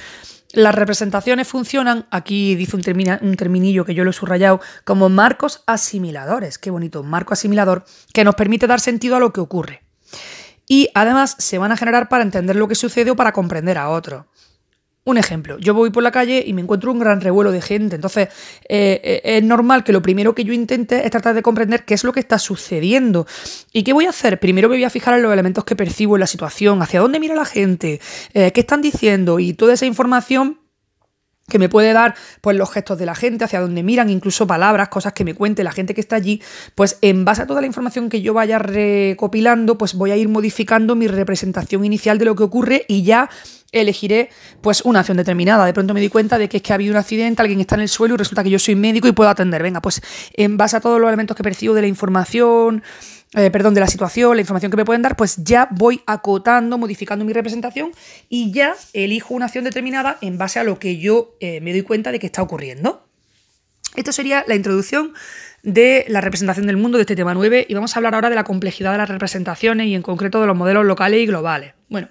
las 0.54 0.74
representaciones 0.74 1.46
funcionan, 1.46 2.06
aquí 2.10 2.54
dice 2.54 2.76
un, 2.76 2.82
un, 3.20 3.36
terminillo 3.36 3.84
que 3.84 3.94
yo 3.94 4.02
lo 4.02 4.10
he 4.10 4.14
subrayado, 4.14 4.62
como 4.84 5.10
marcos 5.10 5.62
asimiladores. 5.66 6.56
Qué 6.56 6.70
bonito, 6.70 7.02
un 7.02 7.10
marco 7.10 7.34
asimilador 7.34 7.84
que 8.14 8.24
nos 8.24 8.34
permite 8.34 8.66
dar 8.66 8.80
sentido 8.80 9.16
a 9.16 9.20
lo 9.20 9.34
que 9.34 9.40
ocurre 9.40 9.89
y 10.70 10.88
además 10.94 11.34
se 11.36 11.58
van 11.58 11.72
a 11.72 11.76
generar 11.76 12.08
para 12.08 12.22
entender 12.22 12.54
lo 12.54 12.68
que 12.68 12.76
sucede 12.76 13.10
o 13.10 13.16
para 13.16 13.32
comprender 13.32 13.76
a 13.76 13.88
otro. 13.88 14.28
Un 15.02 15.18
ejemplo, 15.18 15.58
yo 15.58 15.74
voy 15.74 15.90
por 15.90 16.04
la 16.04 16.12
calle 16.12 16.44
y 16.46 16.52
me 16.52 16.62
encuentro 16.62 16.92
un 16.92 17.00
gran 17.00 17.20
revuelo 17.20 17.50
de 17.50 17.60
gente, 17.60 17.96
entonces 17.96 18.28
eh, 18.68 19.00
eh, 19.02 19.20
es 19.24 19.42
normal 19.42 19.82
que 19.82 19.92
lo 19.92 20.00
primero 20.00 20.32
que 20.32 20.44
yo 20.44 20.52
intente 20.52 21.04
es 21.04 21.10
tratar 21.10 21.34
de 21.34 21.42
comprender 21.42 21.84
qué 21.84 21.94
es 21.94 22.04
lo 22.04 22.12
que 22.12 22.20
está 22.20 22.38
sucediendo. 22.38 23.26
¿Y 23.72 23.82
qué 23.82 23.92
voy 23.92 24.06
a 24.06 24.10
hacer? 24.10 24.38
Primero 24.38 24.68
me 24.68 24.76
voy 24.76 24.84
a 24.84 24.90
fijar 24.90 25.14
en 25.14 25.22
los 25.22 25.32
elementos 25.32 25.64
que 25.64 25.74
percibo 25.74 26.14
en 26.14 26.20
la 26.20 26.28
situación, 26.28 26.80
hacia 26.82 27.00
dónde 27.00 27.18
mira 27.18 27.34
la 27.34 27.46
gente, 27.46 28.00
eh, 28.32 28.52
qué 28.52 28.60
están 28.60 28.80
diciendo 28.80 29.40
y 29.40 29.54
toda 29.54 29.74
esa 29.74 29.86
información 29.86 30.59
que 31.50 31.58
me 31.58 31.68
puede 31.68 31.92
dar 31.92 32.14
pues 32.40 32.56
los 32.56 32.70
gestos 32.70 32.98
de 32.98 33.04
la 33.04 33.14
gente, 33.14 33.44
hacia 33.44 33.60
donde 33.60 33.82
miran, 33.82 34.08
incluso 34.08 34.46
palabras, 34.46 34.88
cosas 34.88 35.12
que 35.12 35.24
me 35.24 35.34
cuente 35.34 35.62
la 35.62 35.72
gente 35.72 35.92
que 35.92 36.00
está 36.00 36.16
allí, 36.16 36.40
pues 36.74 36.96
en 37.02 37.26
base 37.26 37.42
a 37.42 37.46
toda 37.46 37.60
la 37.60 37.66
información 37.66 38.08
que 38.08 38.22
yo 38.22 38.32
vaya 38.32 38.58
recopilando, 38.58 39.76
pues 39.76 39.94
voy 39.94 40.12
a 40.12 40.16
ir 40.16 40.28
modificando 40.28 40.96
mi 40.96 41.06
representación 41.06 41.84
inicial 41.84 42.18
de 42.18 42.24
lo 42.24 42.34
que 42.34 42.44
ocurre 42.44 42.86
y 42.88 43.02
ya 43.02 43.28
elegiré 43.72 44.30
pues 44.60 44.82
una 44.82 45.00
acción 45.00 45.16
determinada. 45.16 45.64
De 45.64 45.72
pronto 45.72 45.94
me 45.94 46.00
di 46.00 46.08
cuenta 46.08 46.38
de 46.38 46.48
que 46.48 46.58
es 46.58 46.62
que 46.62 46.72
ha 46.72 46.74
habido 46.74 46.92
un 46.92 46.98
accidente, 46.98 47.42
alguien 47.42 47.60
está 47.60 47.74
en 47.74 47.82
el 47.82 47.88
suelo 47.88 48.14
y 48.14 48.18
resulta 48.18 48.42
que 48.42 48.50
yo 48.50 48.58
soy 48.58 48.74
médico 48.74 49.08
y 49.08 49.12
puedo 49.12 49.30
atender. 49.30 49.62
Venga, 49.62 49.80
pues 49.80 50.00
en 50.34 50.56
base 50.56 50.76
a 50.76 50.80
todos 50.80 51.00
los 51.00 51.08
elementos 51.08 51.36
que 51.36 51.42
percibo 51.42 51.74
de 51.74 51.82
la 51.82 51.86
información, 51.86 52.82
eh, 53.36 53.50
perdón, 53.50 53.74
de 53.74 53.80
la 53.80 53.86
situación, 53.86 54.34
la 54.34 54.40
información 54.40 54.70
que 54.70 54.76
me 54.76 54.84
pueden 54.84 55.02
dar, 55.02 55.16
pues 55.16 55.36
ya 55.38 55.68
voy 55.70 56.02
acotando, 56.06 56.78
modificando 56.78 57.24
mi 57.24 57.32
representación 57.32 57.92
y 58.28 58.50
ya 58.52 58.74
elijo 58.92 59.34
una 59.34 59.46
acción 59.46 59.64
determinada 59.64 60.18
en 60.20 60.36
base 60.36 60.58
a 60.58 60.64
lo 60.64 60.78
que 60.80 60.98
yo 60.98 61.36
eh, 61.40 61.60
me 61.60 61.70
doy 61.70 61.82
cuenta 61.82 62.10
de 62.10 62.18
que 62.18 62.26
está 62.26 62.42
ocurriendo. 62.42 63.06
Esto 63.96 64.12
sería 64.12 64.44
la 64.48 64.54
introducción 64.54 65.14
de 65.62 66.06
la 66.08 66.20
representación 66.20 66.66
del 66.66 66.76
mundo 66.76 66.96
de 66.98 67.02
este 67.02 67.16
tema 67.16 67.34
9 67.34 67.66
y 67.68 67.74
vamos 67.74 67.94
a 67.94 67.98
hablar 67.98 68.14
ahora 68.14 68.30
de 68.30 68.36
la 68.36 68.44
complejidad 68.44 68.92
de 68.92 68.98
las 68.98 69.08
representaciones 69.08 69.86
y 69.86 69.94
en 69.94 70.02
concreto 70.02 70.40
de 70.40 70.46
los 70.46 70.56
modelos 70.56 70.84
locales 70.84 71.20
y 71.20 71.26
globales. 71.26 71.74
Bueno, 71.88 72.08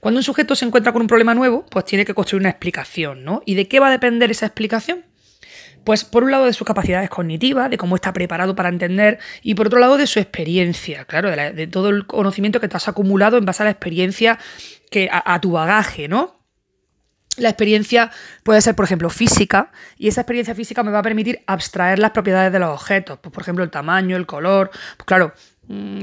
cuando 0.00 0.18
un 0.18 0.24
sujeto 0.24 0.54
se 0.54 0.64
encuentra 0.64 0.92
con 0.92 1.02
un 1.02 1.08
problema 1.08 1.34
nuevo, 1.34 1.66
pues 1.70 1.84
tiene 1.84 2.04
que 2.04 2.14
construir 2.14 2.40
una 2.40 2.50
explicación, 2.50 3.24
¿no? 3.24 3.42
¿Y 3.44 3.54
de 3.54 3.66
qué 3.66 3.80
va 3.80 3.88
a 3.88 3.90
depender 3.90 4.30
esa 4.30 4.46
explicación? 4.46 5.04
Pues 5.86 6.04
por 6.04 6.24
un 6.24 6.32
lado 6.32 6.46
de 6.46 6.52
sus 6.52 6.66
capacidades 6.66 7.08
cognitivas, 7.08 7.70
de 7.70 7.78
cómo 7.78 7.94
está 7.94 8.12
preparado 8.12 8.56
para 8.56 8.68
entender, 8.70 9.20
y 9.40 9.54
por 9.54 9.68
otro 9.68 9.78
lado 9.78 9.96
de 9.96 10.08
su 10.08 10.18
experiencia, 10.18 11.04
claro, 11.04 11.30
de, 11.30 11.66
todo 11.68 11.90
el 11.90 12.08
conocimiento 12.08 12.58
que 12.60 12.66
te 12.66 12.76
has 12.76 12.88
acumulado 12.88 13.38
en 13.38 13.44
base 13.44 13.62
a 13.62 13.66
la 13.66 13.70
experiencia, 13.70 14.36
que, 14.90 15.08
a, 15.12 15.40
tu 15.40 15.52
bagaje, 15.52 16.08
¿no? 16.08 16.40
La 17.36 17.50
experiencia 17.50 18.10
puede 18.42 18.62
ser, 18.62 18.74
por 18.74 18.84
ejemplo, 18.84 19.10
física, 19.10 19.70
y 19.96 20.08
esa 20.08 20.22
experiencia 20.22 20.56
física 20.56 20.82
me 20.82 20.90
va 20.90 20.98
a 20.98 21.02
permitir 21.02 21.44
abstraer 21.46 22.00
las 22.00 22.10
propiedades 22.10 22.52
de 22.52 22.58
los 22.58 22.70
objetos, 22.70 23.20
pues, 23.22 23.32
por 23.32 23.44
ejemplo, 23.44 23.62
el 23.62 23.70
tamaño, 23.70 24.16
el 24.16 24.26
color. 24.26 24.72
Pues 24.96 25.06
claro, 25.06 25.34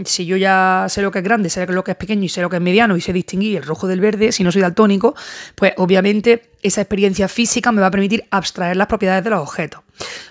si 0.04 0.26
yo 0.26 0.36
ya 0.36 0.88
sé 0.90 1.02
lo 1.02 1.12
que 1.12 1.20
es 1.20 1.24
grande, 1.24 1.50
sé 1.50 1.66
lo 1.68 1.84
que 1.84 1.92
es 1.92 1.98
pequeño 1.98 2.24
y 2.24 2.30
sé 2.30 2.42
lo 2.42 2.50
que 2.50 2.58
es 2.58 2.62
mediano 2.62 2.98
y 2.98 3.02
sé 3.02 3.14
distinguir 3.14 3.58
el 3.58 3.64
rojo 3.64 3.88
del 3.88 4.02
verde, 4.02 4.32
si 4.32 4.44
no 4.44 4.52
soy 4.52 4.62
daltónico, 4.62 5.16
pues 5.56 5.74
obviamente 5.78 6.52
esa 6.62 6.82
experiencia 6.82 7.28
física 7.28 7.72
me 7.72 7.80
va 7.80 7.88
a 7.88 7.92
permitir 7.92 8.26
abstraer 8.30 8.76
las 8.76 8.88
propiedades 8.88 9.24
de 9.24 9.30
los 9.30 9.42
objetos. 9.42 9.82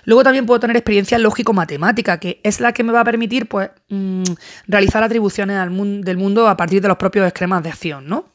Luego 0.05 0.23
también 0.23 0.45
puedo 0.45 0.59
tener 0.59 0.75
experiencia 0.75 1.17
lógico-matemática, 1.17 2.19
que 2.19 2.41
es 2.43 2.59
la 2.59 2.73
que 2.73 2.83
me 2.83 2.93
va 2.93 3.01
a 3.01 3.05
permitir 3.05 3.47
pues, 3.47 3.71
mm, 3.89 4.23
realizar 4.67 5.03
atribuciones 5.03 5.57
del 6.05 6.17
mundo 6.17 6.47
a 6.47 6.55
partir 6.55 6.81
de 6.81 6.87
los 6.87 6.97
propios 6.97 7.25
esquemas 7.25 7.63
de 7.63 7.69
acción, 7.69 8.07
¿no? 8.07 8.25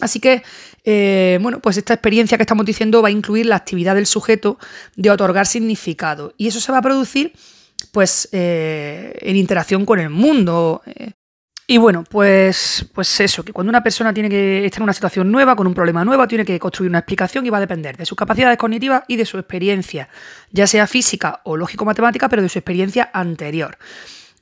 Así 0.00 0.20
que, 0.20 0.42
eh, 0.84 1.38
bueno, 1.42 1.60
pues 1.60 1.76
esta 1.76 1.94
experiencia 1.94 2.38
que 2.38 2.42
estamos 2.42 2.64
diciendo 2.64 3.02
va 3.02 3.08
a 3.08 3.10
incluir 3.10 3.46
la 3.46 3.56
actividad 3.56 3.94
del 3.94 4.06
sujeto 4.06 4.58
de 4.96 5.10
otorgar 5.10 5.46
significado. 5.46 6.32
Y 6.38 6.46
eso 6.46 6.60
se 6.60 6.72
va 6.72 6.78
a 6.78 6.82
producir 6.82 7.34
pues 7.86 8.28
eh, 8.32 9.16
en 9.20 9.36
interacción 9.36 9.84
con 9.84 9.98
el 10.00 10.10
mundo. 10.10 10.82
Eh. 10.86 11.12
Y 11.66 11.78
bueno, 11.78 12.02
pues, 12.02 12.84
pues 12.92 13.20
eso, 13.20 13.44
que 13.44 13.52
cuando 13.52 13.70
una 13.70 13.82
persona 13.82 14.12
tiene 14.12 14.28
que 14.28 14.64
estar 14.64 14.80
en 14.80 14.84
una 14.84 14.92
situación 14.92 15.30
nueva, 15.30 15.54
con 15.54 15.68
un 15.68 15.74
problema 15.74 16.04
nuevo, 16.04 16.26
tiene 16.26 16.44
que 16.44 16.58
construir 16.58 16.90
una 16.90 16.98
explicación 16.98 17.46
y 17.46 17.50
va 17.50 17.58
a 17.58 17.60
depender 17.60 17.96
de 17.96 18.04
sus 18.04 18.18
capacidades 18.18 18.58
cognitivas 18.58 19.04
y 19.06 19.14
de 19.14 19.24
su 19.24 19.38
experiencia, 19.38 20.08
ya 20.50 20.66
sea 20.66 20.88
física 20.88 21.42
o 21.44 21.56
lógico-matemática, 21.56 22.28
pero 22.28 22.42
de 22.42 22.48
su 22.48 22.58
experiencia 22.58 23.10
anterior. 23.12 23.78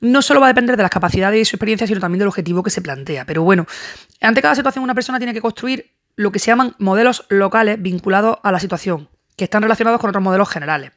No 0.01 0.23
solo 0.23 0.39
va 0.39 0.47
a 0.47 0.49
depender 0.49 0.75
de 0.75 0.81
las 0.81 0.91
capacidades 0.91 1.39
y 1.39 1.45
su 1.45 1.55
experiencia, 1.55 1.85
sino 1.85 1.99
también 1.99 2.19
del 2.19 2.29
objetivo 2.29 2.63
que 2.63 2.71
se 2.71 2.81
plantea. 2.81 3.25
Pero 3.25 3.43
bueno, 3.43 3.67
ante 4.21 4.41
cada 4.41 4.55
situación 4.55 4.83
una 4.83 4.95
persona 4.95 5.19
tiene 5.19 5.33
que 5.33 5.41
construir 5.41 5.91
lo 6.15 6.31
que 6.31 6.39
se 6.39 6.47
llaman 6.47 6.73
modelos 6.79 7.25
locales 7.29 7.79
vinculados 7.79 8.39
a 8.41 8.51
la 8.51 8.59
situación, 8.59 9.07
que 9.37 9.43
están 9.43 9.61
relacionados 9.61 10.01
con 10.01 10.09
otros 10.09 10.23
modelos 10.23 10.49
generales. 10.49 10.93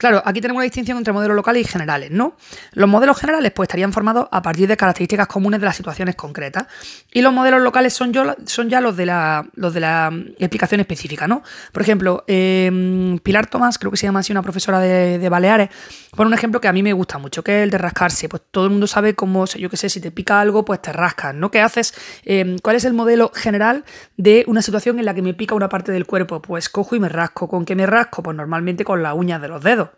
Claro, 0.00 0.22
aquí 0.24 0.40
tenemos 0.40 0.60
una 0.60 0.64
distinción 0.64 0.96
entre 0.96 1.12
modelos 1.12 1.36
locales 1.36 1.60
y 1.60 1.68
generales, 1.70 2.10
¿no? 2.10 2.34
Los 2.72 2.88
modelos 2.88 3.18
generales 3.18 3.52
pues 3.52 3.66
estarían 3.66 3.92
formados 3.92 4.28
a 4.30 4.40
partir 4.40 4.66
de 4.66 4.74
características 4.74 5.26
comunes 5.26 5.60
de 5.60 5.66
las 5.66 5.76
situaciones 5.76 6.14
concretas 6.14 6.68
y 7.12 7.20
los 7.20 7.34
modelos 7.34 7.60
locales 7.60 7.92
son, 7.92 8.10
son 8.46 8.70
ya 8.70 8.80
los 8.80 8.96
de, 8.96 9.04
la, 9.04 9.46
los 9.56 9.74
de 9.74 9.80
la 9.80 10.10
explicación 10.38 10.80
específica, 10.80 11.28
¿no? 11.28 11.42
Por 11.70 11.82
ejemplo, 11.82 12.24
em, 12.28 13.18
Pilar 13.18 13.48
Tomás, 13.48 13.78
creo 13.78 13.90
que 13.90 13.98
se 13.98 14.06
llama 14.06 14.20
así 14.20 14.32
una 14.32 14.40
profesora 14.40 14.80
de, 14.80 15.28
Baleares, 15.28 15.68
pone 16.16 16.28
un 16.28 16.34
ejemplo 16.34 16.62
que 16.62 16.68
a 16.68 16.72
mí 16.72 16.82
me 16.82 16.94
gusta 16.94 17.18
mucho, 17.18 17.44
que 17.44 17.58
es 17.58 17.64
el 17.64 17.70
de 17.70 17.76
rascarse. 17.76 18.26
Pues 18.26 18.40
todo 18.50 18.64
el 18.64 18.70
mundo 18.70 18.86
sabe 18.86 19.14
cómo, 19.14 19.44
yo 19.44 19.68
qué 19.68 19.76
sé, 19.76 19.90
si 19.90 20.00
te 20.00 20.10
pica 20.10 20.40
algo, 20.40 20.64
pues 20.64 20.80
te 20.80 20.94
rascas, 20.94 21.34
¿no? 21.34 21.50
¿Qué 21.50 21.60
haces? 21.60 21.92
Em, 22.24 22.58
¿Cuál 22.60 22.76
es 22.76 22.86
el 22.86 22.94
modelo 22.94 23.32
general 23.34 23.84
de 24.16 24.44
una 24.46 24.62
situación 24.62 24.98
en 24.98 25.04
la 25.04 25.12
que 25.12 25.20
me 25.20 25.34
pica 25.34 25.54
una 25.54 25.68
parte 25.68 25.92
del 25.92 26.06
cuerpo? 26.06 26.40
Pues 26.40 26.70
cojo 26.70 26.96
y 26.96 27.00
me 27.00 27.10
rasco. 27.10 27.48
¿Con 27.48 27.66
qué 27.66 27.76
me 27.76 27.84
rasco? 27.84 28.22
Pues 28.22 28.34
normalmente 28.34 28.82
con 28.82 29.02
las 29.02 29.12
uñas 29.14 29.42
de 29.42 29.48
los 29.48 29.62
dedos. 29.62 29.89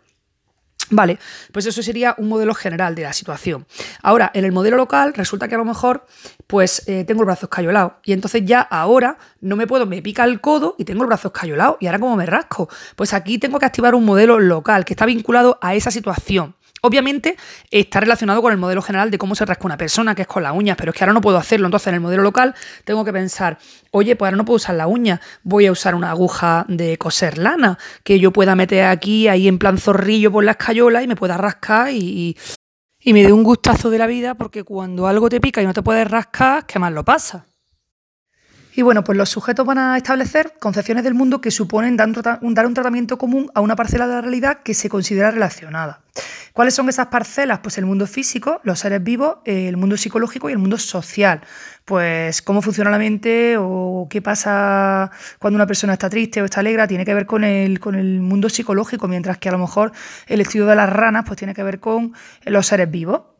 Vale, 0.89 1.17
pues 1.51 1.65
eso 1.65 1.81
sería 1.81 2.13
un 2.17 2.27
modelo 2.27 2.53
general 2.53 2.93
de 2.93 3.03
la 3.03 3.13
situación. 3.13 3.65
Ahora, 4.01 4.31
en 4.33 4.45
el 4.45 4.51
modelo 4.51 4.77
local 4.77 5.13
resulta 5.13 5.47
que 5.47 5.55
a 5.55 5.57
lo 5.57 5.65
mejor 5.65 6.05
pues 6.45 6.87
eh, 6.87 7.03
tengo 7.05 7.21
el 7.21 7.25
brazo 7.25 7.45
escayolado 7.45 7.99
y 8.03 8.13
entonces 8.13 8.43
ya 8.45 8.61
ahora 8.61 9.17
no 9.39 9.55
me 9.55 9.65
puedo, 9.65 9.85
me 9.85 10.01
pica 10.01 10.23
el 10.25 10.41
codo 10.41 10.75
y 10.77 10.85
tengo 10.85 11.03
el 11.03 11.07
brazo 11.07 11.29
escayolado 11.29 11.77
y 11.79 11.87
ahora 11.87 11.99
como 11.99 12.15
me 12.15 12.25
rasco. 12.25 12.69
Pues 12.95 13.13
aquí 13.13 13.37
tengo 13.39 13.59
que 13.59 13.65
activar 13.65 13.95
un 13.95 14.05
modelo 14.05 14.39
local 14.39 14.85
que 14.85 14.93
está 14.93 15.05
vinculado 15.05 15.57
a 15.61 15.73
esa 15.73 15.89
situación. 15.89 16.55
Obviamente 16.85 17.37
está 17.71 18.01
relacionado 18.01 18.41
con 18.41 18.51
el 18.51 18.57
modelo 18.57 18.81
general 18.81 19.09
de 19.09 19.17
cómo 19.17 19.35
se 19.35 19.45
rasca 19.45 19.65
una 19.65 19.77
persona, 19.77 20.15
que 20.15 20.23
es 20.23 20.27
con 20.27 20.43
las 20.43 20.53
uñas, 20.53 20.75
pero 20.77 20.91
es 20.91 20.97
que 20.97 21.05
ahora 21.05 21.13
no 21.13 21.21
puedo 21.21 21.37
hacerlo. 21.37 21.67
Entonces, 21.67 21.87
en 21.87 21.95
el 21.95 22.01
modelo 22.01 22.23
local 22.23 22.53
tengo 22.83 23.05
que 23.05 23.13
pensar, 23.13 23.57
oye, 23.91 24.17
pues 24.17 24.27
ahora 24.27 24.35
no 24.35 24.43
puedo 24.43 24.57
usar 24.57 24.75
la 24.75 24.87
uña, 24.87 25.21
voy 25.43 25.65
a 25.67 25.71
usar 25.71 25.95
una 25.95 26.11
aguja 26.11 26.65
de 26.67 26.97
coser 26.97 27.37
lana, 27.37 27.77
que 28.03 28.19
yo 28.19 28.33
pueda 28.33 28.57
meter 28.57 28.83
aquí, 28.83 29.29
ahí 29.29 29.47
en 29.47 29.59
plan 29.59 29.77
zorrillo 29.77 30.29
por 30.29 30.43
la 30.43 30.51
escayola 30.51 31.01
y 31.01 31.07
me 31.07 31.15
pueda 31.15 31.37
rascar 31.37 31.89
y, 31.91 32.35
y 32.99 33.13
me 33.13 33.23
dé 33.23 33.31
un 33.31 33.43
gustazo 33.43 33.89
de 33.89 33.99
la 33.99 34.07
vida, 34.07 34.35
porque 34.35 34.65
cuando 34.65 35.07
algo 35.07 35.29
te 35.29 35.39
pica 35.39 35.61
y 35.61 35.65
no 35.65 35.73
te 35.73 35.83
puedes 35.83 36.11
rascar, 36.11 36.65
¿qué 36.65 36.79
más 36.79 36.91
lo 36.91 37.05
pasa? 37.05 37.45
Y 38.75 38.81
bueno, 38.81 39.03
pues 39.03 39.17
los 39.17 39.29
sujetos 39.29 39.65
van 39.65 39.77
a 39.77 39.97
establecer 39.97 40.53
concepciones 40.59 41.03
del 41.03 41.13
mundo 41.13 41.41
que 41.41 41.51
suponen 41.51 41.95
dar 41.95 42.07
un, 42.41 42.73
tratamiento 42.73 43.19
común 43.19 43.51
a 43.53 43.61
una 43.61 43.75
parcela 43.75 44.07
de 44.07 44.15
la 44.15 44.21
realidad 44.21 44.63
que 44.63 44.73
se 44.73 44.89
considera 44.89 45.29
relacionada. 45.29 46.01
¿Cuáles 46.53 46.73
son 46.73 46.89
esas 46.89 47.07
parcelas? 47.07 47.59
Pues 47.59 47.77
el 47.77 47.85
mundo 47.85 48.07
físico, 48.07 48.61
los 48.63 48.79
seres 48.79 49.03
vivos, 49.03 49.37
el 49.45 49.77
mundo 49.77 49.95
psicológico 49.95 50.49
y 50.49 50.53
el 50.53 50.57
mundo 50.57 50.79
social. 50.79 51.41
Pues 51.85 52.41
cómo 52.41 52.63
funciona 52.63 52.89
la 52.89 52.97
mente 52.97 53.57
o 53.59 54.07
qué 54.09 54.23
pasa 54.23 55.11
cuando 55.37 55.57
una 55.57 55.67
persona 55.67 55.93
está 55.93 56.09
triste 56.09 56.41
o 56.41 56.45
está 56.45 56.61
alegre 56.61 56.87
tiene 56.87 57.05
que 57.05 57.13
ver 57.13 57.27
con 57.27 57.43
el, 57.43 57.79
con 57.79 57.93
el 57.93 58.21
mundo 58.21 58.49
psicológico, 58.49 59.07
mientras 59.07 59.37
que 59.37 59.49
a 59.49 59.51
lo 59.51 59.59
mejor 59.59 59.91
el 60.27 60.41
estudio 60.41 60.65
de 60.65 60.75
las 60.75 60.89
ranas 60.89 61.25
pues 61.27 61.37
tiene 61.37 61.53
que 61.53 61.63
ver 61.63 61.79
con 61.79 62.13
los 62.45 62.65
seres 62.65 62.89
vivos. 62.89 63.32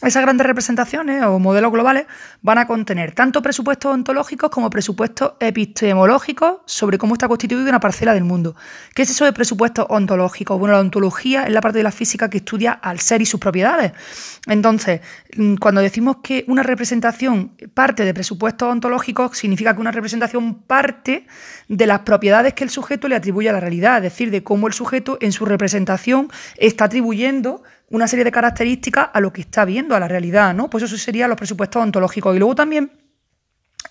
Esas 0.00 0.22
grandes 0.22 0.46
representaciones 0.46 1.24
o 1.24 1.40
modelos 1.40 1.72
globales 1.72 2.06
van 2.40 2.58
a 2.58 2.68
contener 2.68 3.16
tanto 3.16 3.42
presupuestos 3.42 3.92
ontológicos 3.92 4.48
como 4.48 4.70
presupuestos 4.70 5.32
epistemológicos 5.40 6.58
sobre 6.66 6.98
cómo 6.98 7.14
está 7.14 7.26
constituida 7.26 7.68
una 7.68 7.80
parcela 7.80 8.14
del 8.14 8.22
mundo. 8.22 8.54
¿Qué 8.94 9.02
es 9.02 9.10
eso 9.10 9.24
de 9.24 9.32
presupuestos 9.32 9.86
ontológicos? 9.88 10.56
Bueno, 10.56 10.74
la 10.74 10.80
ontología 10.80 11.42
es 11.44 11.52
la 11.52 11.60
parte 11.60 11.78
de 11.78 11.82
la 11.82 11.90
física 11.90 12.30
que 12.30 12.38
estudia 12.38 12.70
al 12.70 13.00
ser 13.00 13.22
y 13.22 13.26
sus 13.26 13.40
propiedades. 13.40 13.90
Entonces, 14.46 15.00
mm, 15.36 15.56
cuando 15.56 15.80
decimos 15.80 16.18
que 16.22 16.44
una 16.46 16.62
representación 16.62 17.56
parte 17.74 18.04
de 18.04 18.14
presupuestos 18.14 18.70
ontológicos, 18.70 19.36
significa 19.36 19.74
que 19.74 19.80
una 19.80 19.90
representación 19.90 20.62
parte 20.62 21.26
de 21.66 21.86
las 21.86 22.00
propiedades 22.00 22.54
que 22.54 22.62
el 22.62 22.70
sujeto 22.70 23.08
le 23.08 23.16
atribuye 23.16 23.48
a 23.48 23.52
la 23.52 23.60
realidad, 23.60 23.96
es 23.96 24.12
decir, 24.12 24.30
de 24.30 24.44
cómo 24.44 24.68
el 24.68 24.74
sujeto 24.74 25.18
en 25.20 25.32
su 25.32 25.44
representación 25.44 26.30
está 26.56 26.84
atribuyendo 26.84 27.64
una 27.90 28.06
serie 28.06 28.24
de 28.24 28.32
características 28.32 29.10
a 29.12 29.20
lo 29.20 29.32
que 29.32 29.40
está 29.40 29.64
viendo, 29.64 29.94
a 29.94 30.00
la 30.00 30.08
realidad, 30.08 30.54
¿no? 30.54 30.68
Pues 30.68 30.84
eso 30.84 30.96
serían 30.98 31.30
los 31.30 31.38
presupuestos 31.38 31.82
ontológicos. 31.82 32.34
Y 32.34 32.38
luego 32.38 32.54
también 32.54 32.92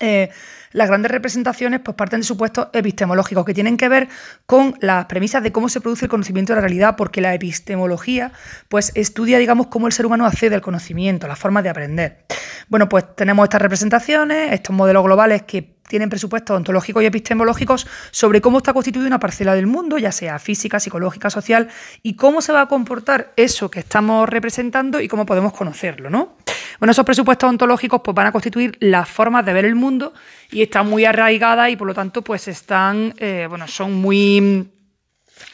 eh, 0.00 0.30
las 0.72 0.88
grandes 0.88 1.10
representaciones 1.10 1.80
pues 1.80 1.96
parten 1.96 2.20
de 2.20 2.26
supuestos 2.26 2.68
epistemológicos 2.72 3.44
que 3.44 3.54
tienen 3.54 3.76
que 3.76 3.88
ver 3.88 4.08
con 4.46 4.74
las 4.80 5.06
premisas 5.06 5.42
de 5.42 5.50
cómo 5.50 5.68
se 5.68 5.80
produce 5.80 6.04
el 6.04 6.10
conocimiento 6.10 6.52
de 6.52 6.56
la 6.56 6.60
realidad, 6.60 6.94
porque 6.96 7.20
la 7.20 7.34
epistemología 7.34 8.32
pues 8.68 8.92
estudia, 8.94 9.38
digamos, 9.38 9.68
cómo 9.68 9.86
el 9.86 9.92
ser 9.92 10.06
humano 10.06 10.26
accede 10.26 10.54
al 10.54 10.60
conocimiento, 10.60 11.26
las 11.26 11.38
formas 11.38 11.62
de 11.62 11.70
aprender. 11.70 12.24
Bueno, 12.68 12.88
pues 12.88 13.04
tenemos 13.16 13.44
estas 13.44 13.62
representaciones, 13.62 14.52
estos 14.52 14.76
modelos 14.76 15.02
globales 15.04 15.42
que 15.42 15.77
tienen 15.88 16.08
presupuestos 16.08 16.56
ontológicos 16.56 17.02
y 17.02 17.06
epistemológicos 17.06 17.86
sobre 18.10 18.40
cómo 18.40 18.58
está 18.58 18.72
constituida 18.72 19.06
una 19.06 19.18
parcela 19.18 19.54
del 19.54 19.66
mundo, 19.66 19.98
ya 19.98 20.12
sea 20.12 20.38
física, 20.38 20.78
psicológica, 20.78 21.30
social, 21.30 21.68
y 22.02 22.14
cómo 22.14 22.40
se 22.40 22.52
va 22.52 22.62
a 22.62 22.68
comportar 22.68 23.32
eso 23.36 23.70
que 23.70 23.80
estamos 23.80 24.28
representando 24.28 25.00
y 25.00 25.08
cómo 25.08 25.26
podemos 25.26 25.52
conocerlo, 25.52 26.10
¿no? 26.10 26.36
Bueno, 26.78 26.92
esos 26.92 27.04
presupuestos 27.04 27.48
ontológicos 27.48 28.00
pues, 28.04 28.14
van 28.14 28.28
a 28.28 28.32
constituir 28.32 28.76
las 28.80 29.08
formas 29.08 29.44
de 29.44 29.52
ver 29.52 29.64
el 29.64 29.74
mundo 29.74 30.12
y 30.50 30.62
están 30.62 30.88
muy 30.88 31.04
arraigadas 31.04 31.70
y 31.70 31.76
por 31.76 31.88
lo 31.88 31.94
tanto 31.94 32.22
pues 32.22 32.46
están, 32.48 33.14
eh, 33.18 33.46
bueno, 33.48 33.66
son 33.66 33.94
muy 33.94 34.70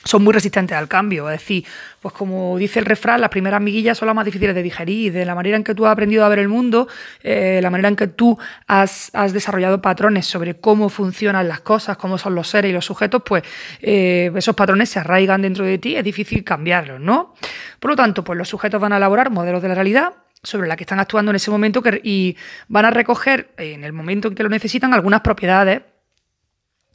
son 0.05 0.23
muy 0.23 0.33
resistentes 0.33 0.77
al 0.77 0.87
cambio. 0.89 1.29
Es 1.31 1.41
decir, 1.41 1.65
pues 2.01 2.15
como 2.15 2.57
dice 2.59 2.79
el 2.79 2.85
refrán, 2.85 3.21
las 3.21 3.31
primeras 3.31 3.61
miguillas 3.61 3.99
son 3.99 4.07
las 4.07 4.15
más 4.15 4.25
difíciles 4.25 4.55
de 4.55 4.63
digerir. 4.63 5.13
De 5.13 5.25
la 5.25 5.35
manera 5.35 5.57
en 5.57 5.65
que 5.65 5.75
tú 5.75 5.87
has 5.87 5.93
aprendido 5.93 6.25
a 6.25 6.29
ver 6.29 6.39
el 6.39 6.49
mundo, 6.49 6.87
eh, 7.23 7.61
la 7.63 7.71
manera 7.71 7.89
en 7.89 7.97
que 7.97 8.07
tú 8.07 8.39
has, 8.67 9.11
desarrollado 9.33 9.81
patrones 9.81 10.27
sobre 10.27 10.55
cómo 10.55 10.89
funcionan 10.89 11.49
las 11.49 11.61
cosas, 11.61 11.97
cómo 11.97 12.19
son 12.19 12.35
los 12.35 12.49
seres 12.49 12.71
y 12.71 12.73
los 12.73 12.85
sujetos, 12.85 13.23
pues 13.25 13.43
eh, 13.81 14.31
esos 14.35 14.55
patrones 14.55 14.91
se 14.91 14.99
arraigan 14.99 15.43
dentro 15.43 15.65
de 15.65 15.79
ti, 15.79 15.97
es 15.97 16.05
difícil 16.05 16.45
cambiarlos, 16.45 17.01
¿no? 17.01 17.35
Por 17.81 17.91
lo 17.91 17.97
tanto, 17.97 18.23
pues 18.23 18.39
los 18.39 18.49
sujetos 18.49 18.81
van 18.81 18.93
a 18.93 18.99
elaborar 18.99 19.31
modelos 19.31 19.63
de 19.63 19.69
la 19.69 19.75
realidad 19.75 20.13
sobre 20.43 20.69
la 20.69 20.77
que 20.77 20.85
están 20.85 21.01
actuando 21.01 21.31
en 21.31 21.37
ese 21.37 21.51
momento 21.51 21.83
y 22.03 22.37
van 22.69 22.85
a 22.85 22.91
recoger 22.91 23.55
en 23.57 23.83
el 23.83 23.93
momento 23.93 24.29
en 24.29 24.35
que 24.35 24.43
lo 24.43 24.51
necesitan 24.51 24.93
algunas 24.93 25.23
propiedades 25.23 25.83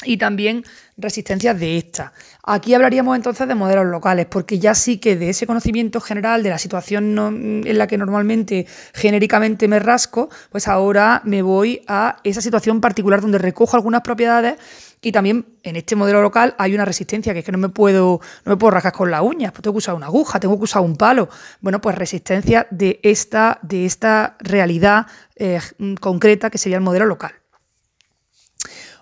y 0.05 0.17
también 0.17 0.63
resistencias 0.97 1.59
de 1.59 1.77
esta. 1.77 2.13
Aquí 2.43 2.73
hablaríamos 2.73 3.15
entonces 3.15 3.47
de 3.47 3.55
modelos 3.55 3.85
locales, 3.85 4.25
porque 4.25 4.59
ya 4.59 4.73
sí 4.73 4.97
que 4.97 5.15
de 5.15 5.29
ese 5.29 5.45
conocimiento 5.45 5.99
general 6.01 6.41
de 6.41 6.49
la 6.49 6.57
situación 6.57 7.63
en 7.65 7.77
la 7.77 7.87
que 7.87 7.97
normalmente 7.97 8.65
genéricamente 8.93 9.67
me 9.67 9.79
rasco, 9.79 10.29
pues 10.51 10.67
ahora 10.67 11.21
me 11.25 11.41
voy 11.41 11.81
a 11.87 12.17
esa 12.23 12.41
situación 12.41 12.81
particular 12.81 13.21
donde 13.21 13.37
recojo 13.37 13.75
algunas 13.75 14.01
propiedades 14.01 14.55
y 15.01 15.11
también 15.11 15.45
en 15.63 15.75
este 15.75 15.95
modelo 15.95 16.21
local 16.21 16.55
hay 16.57 16.75
una 16.75 16.85
resistencia, 16.85 17.33
que 17.33 17.39
es 17.39 17.45
que 17.45 17.51
no 17.51 17.57
me 17.57 17.69
puedo, 17.69 18.19
no 18.45 18.49
me 18.51 18.57
puedo 18.57 18.71
rascar 18.71 18.91
con 18.91 19.11
las 19.11 19.21
uñas, 19.21 19.51
pues 19.51 19.63
tengo 19.63 19.73
que 19.73 19.79
usar 19.79 19.95
una 19.95 20.07
aguja, 20.07 20.39
tengo 20.39 20.57
que 20.57 20.63
usar 20.63 20.81
un 20.81 20.95
palo. 20.97 21.29
Bueno, 21.61 21.79
pues 21.79 21.97
resistencia 21.97 22.67
de 22.69 22.99
esta, 23.03 23.59
de 23.61 23.85
esta 23.85 24.35
realidad 24.39 25.07
eh, 25.35 25.59
concreta 26.01 26.49
que 26.49 26.57
sería 26.57 26.77
el 26.77 26.83
modelo 26.83 27.05
local. 27.05 27.38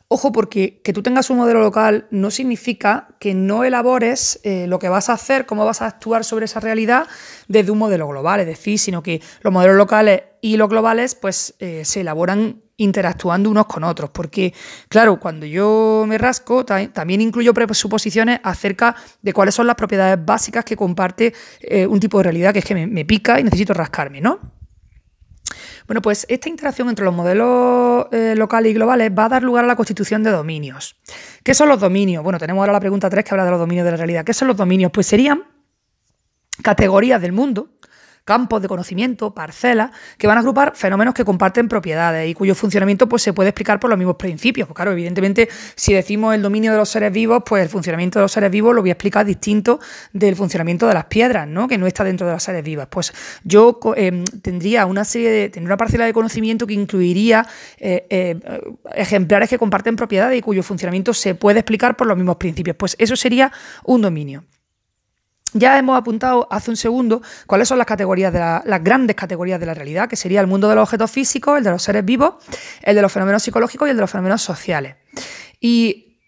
Ojo, 0.10 0.32
porque 0.32 0.82
que 0.86 0.94
tú 0.94 1.04
tengas 1.04 1.30
un 1.30 1.36
modelo 1.36 1.60
local 1.60 2.08
no 2.12 2.32
significa 2.32 3.10
que 3.20 3.34
no 3.34 3.66
elabores 3.66 4.40
eh, 4.44 4.66
lo 4.66 4.80
que 4.80 4.88
vas 4.88 5.10
a 5.10 5.14
hacer, 5.14 5.46
cómo 5.46 5.66
vas 5.66 5.82
a 5.82 5.88
actuar 5.88 6.24
sobre 6.24 6.46
esa 6.46 6.62
realidad 6.62 7.08
desde 7.50 7.72
un 7.72 7.78
modelo 7.78 8.08
global, 8.08 8.40
es 8.40 8.46
decir, 8.46 8.80
sino 8.80 9.04
que 9.04 9.22
los 9.42 9.52
modelos 9.52 9.76
locales 9.76 10.24
y 10.40 10.56
los 10.56 10.70
globales 10.70 11.14
pues 11.14 11.56
eh, 11.60 11.84
se 11.84 12.02
elaboran 12.02 12.62
interactuando 12.78 13.50
unos 13.50 13.66
con 13.66 13.84
otros, 13.84 14.10
porque 14.12 14.54
claro, 14.88 15.20
cuando 15.20 15.46
yo 15.46 16.06
me 16.08 16.18
rasco 16.18 16.64
también 16.64 17.20
incluyo 17.20 17.54
presuposiciones 17.54 18.40
acerca 18.44 18.96
de 19.22 19.34
cuáles 19.34 19.56
son 19.56 19.68
las 19.68 19.76
propiedades 19.76 20.24
básicas 20.24 20.64
que 20.64 20.78
comparte 20.78 21.34
eh, 21.60 21.86
un 21.86 22.00
tipo 22.00 22.20
de 22.20 22.24
realidad, 22.24 22.54
que 22.54 22.60
es 22.60 22.66
que 22.66 22.76
me, 22.76 22.88
me 22.88 23.04
pica 23.04 23.42
y 23.42 23.44
necesito 23.44 23.74
rascarme, 23.74 24.22
¿no? 24.22 24.57
Bueno, 25.88 26.02
pues 26.02 26.26
esta 26.30 26.50
interacción 26.50 26.90
entre 26.90 27.06
los 27.06 27.14
modelos 27.14 28.08
eh, 28.12 28.36
locales 28.36 28.72
y 28.72 28.74
globales 28.74 29.12
va 29.18 29.26
a 29.26 29.30
dar 29.30 29.44
lugar 29.44 29.64
a 29.64 29.68
la 29.68 29.78
constitución 29.78 30.22
de 30.22 30.32
dominios. 30.32 30.98
¿Qué 31.44 31.54
son 31.54 31.70
los 31.70 31.80
dominios? 31.80 32.24
Bueno, 32.24 32.40
tenemos 32.40 32.62
ahora 32.62 32.74
la 32.74 32.80
pregunta 32.82 33.10
3 33.10 33.24
que 33.24 33.32
habla 33.32 33.46
de 33.46 33.52
los 33.52 33.60
dominios 33.60 33.86
de 33.86 33.92
la 33.92 33.98
realidad. 33.98 34.26
¿Qué 34.26 34.34
son 34.34 34.50
los 34.50 34.58
dominios? 34.58 34.92
Pues 34.92 35.08
serían 35.08 35.44
categorías 36.62 37.22
del 37.22 37.32
mundo 37.32 37.70
campos 38.28 38.62
de 38.62 38.68
conocimiento, 38.68 39.34
parcelas, 39.34 39.92
que 40.18 40.28
van 40.28 40.38
a 40.38 40.42
agrupar 40.42 40.74
fenómenos 40.76 41.14
que 41.14 41.24
comparten 41.24 41.70
propiedades 41.70 42.30
y 42.30 42.34
cuyo 42.34 42.56
funcionamiento 42.56 43.08
pues, 43.08 43.22
se 43.24 43.32
puede 43.32 43.50
explicar 43.50 43.80
por 43.80 43.90
los 43.90 43.98
mismos 43.98 44.18
principios. 44.18 44.68
Pues 44.68 44.76
claro, 44.76 44.92
evidentemente, 44.92 45.48
si 45.76 45.94
decimos 45.94 46.36
el 46.36 46.42
dominio 46.42 46.74
de 46.74 46.78
los 46.78 46.90
seres 46.90 47.14
vivos, 47.14 47.44
pues 47.46 47.64
el 47.64 47.70
funcionamiento 47.70 48.20
de 48.20 48.24
los 48.24 48.32
seres 48.34 48.52
vivos 48.52 48.76
lo 48.76 48.82
voy 48.82 48.90
a 48.90 48.94
explicar 48.94 49.26
distinto 49.26 49.80
del 50.12 50.36
funcionamiento 50.36 50.88
de 50.88 50.94
las 50.94 51.06
piedras, 51.06 51.48
¿no? 51.48 51.70
que 51.70 51.78
no 51.78 51.88
está 51.88 52.04
dentro 52.04 52.28
de 52.28 52.34
los 52.34 52.44
seres 52.44 52.64
vivos. 52.64 52.88
Pues 52.90 53.14
yo 53.46 53.80
em, 53.96 54.26
tendría 54.42 54.86
una 54.86 55.06
serie 55.06 55.30
de, 55.30 55.50
tendría 55.50 55.70
una 55.70 55.78
parcela 55.78 56.06
de 56.06 56.12
conocimiento 56.12 56.68
que 56.68 56.74
incluiría 56.74 57.48
eh, 57.78 58.06
eh, 58.10 58.38
ejemplares 58.94 59.50
que 59.50 59.58
comparten 59.58 59.96
propiedades 59.96 60.38
y 60.38 60.42
cuyo 60.42 60.64
funcionamiento 60.64 61.14
se 61.14 61.34
puede 61.34 61.60
explicar 61.60 61.96
por 61.96 62.08
los 62.08 62.18
mismos 62.18 62.36
principios. 62.36 62.76
Pues 62.76 62.98
eso 63.00 63.16
sería 63.16 63.54
un 63.86 64.02
dominio. 64.02 64.44
Ya 65.54 65.78
hemos 65.78 65.98
apuntado 65.98 66.48
hace 66.52 66.70
un 66.70 66.78
segundo 66.78 67.22
cuáles 67.46 67.68
son 67.68 67.78
las 67.78 67.88
categorías 67.88 68.34
de 68.34 68.40
las 68.40 68.84
grandes 68.84 69.16
categorías 69.16 69.60
de 69.60 69.66
la 69.66 69.74
realidad, 69.74 70.10
que 70.10 70.16
sería 70.16 70.42
el 70.42 70.48
mundo 70.48 70.68
de 70.70 70.76
los 70.76 70.84
objetos 70.84 71.10
físicos, 71.12 71.58
el 71.58 71.64
de 71.64 71.72
los 71.72 71.82
seres 71.82 72.04
vivos, 72.04 72.36
el 72.82 72.96
de 72.96 73.02
los 73.02 73.12
fenómenos 73.12 73.44
psicológicos 73.44 73.88
y 73.88 73.92
el 73.92 73.98
de 73.98 74.02
los 74.02 74.12
fenómenos 74.12 74.42
sociales. 74.42 74.96
¿Y 75.60 76.20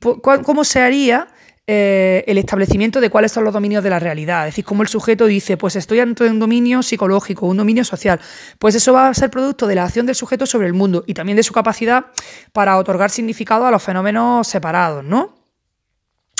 cómo 0.00 0.64
se 0.64 0.80
haría 0.80 1.28
eh, 1.72 2.24
el 2.26 2.36
establecimiento 2.36 3.00
de 3.00 3.10
cuáles 3.10 3.30
son 3.30 3.44
los 3.44 3.52
dominios 3.52 3.84
de 3.84 3.90
la 3.90 4.00
realidad. 4.00 4.48
Es 4.48 4.54
decir, 4.54 4.64
como 4.64 4.82
el 4.82 4.88
sujeto 4.88 5.26
dice, 5.26 5.56
pues 5.56 5.76
estoy 5.76 6.00
ante 6.00 6.24
un 6.24 6.40
dominio 6.40 6.82
psicológico, 6.82 7.46
un 7.46 7.58
dominio 7.58 7.84
social. 7.84 8.18
Pues 8.58 8.74
eso 8.74 8.92
va 8.92 9.06
a 9.06 9.14
ser 9.14 9.30
producto 9.30 9.68
de 9.68 9.76
la 9.76 9.84
acción 9.84 10.04
del 10.04 10.16
sujeto 10.16 10.46
sobre 10.46 10.66
el 10.66 10.74
mundo 10.74 11.04
y 11.06 11.14
también 11.14 11.36
de 11.36 11.44
su 11.44 11.52
capacidad 11.52 12.06
para 12.52 12.76
otorgar 12.76 13.10
significado 13.10 13.66
a 13.66 13.70
los 13.70 13.84
fenómenos 13.84 14.48
separados, 14.48 15.04
¿no? 15.04 15.39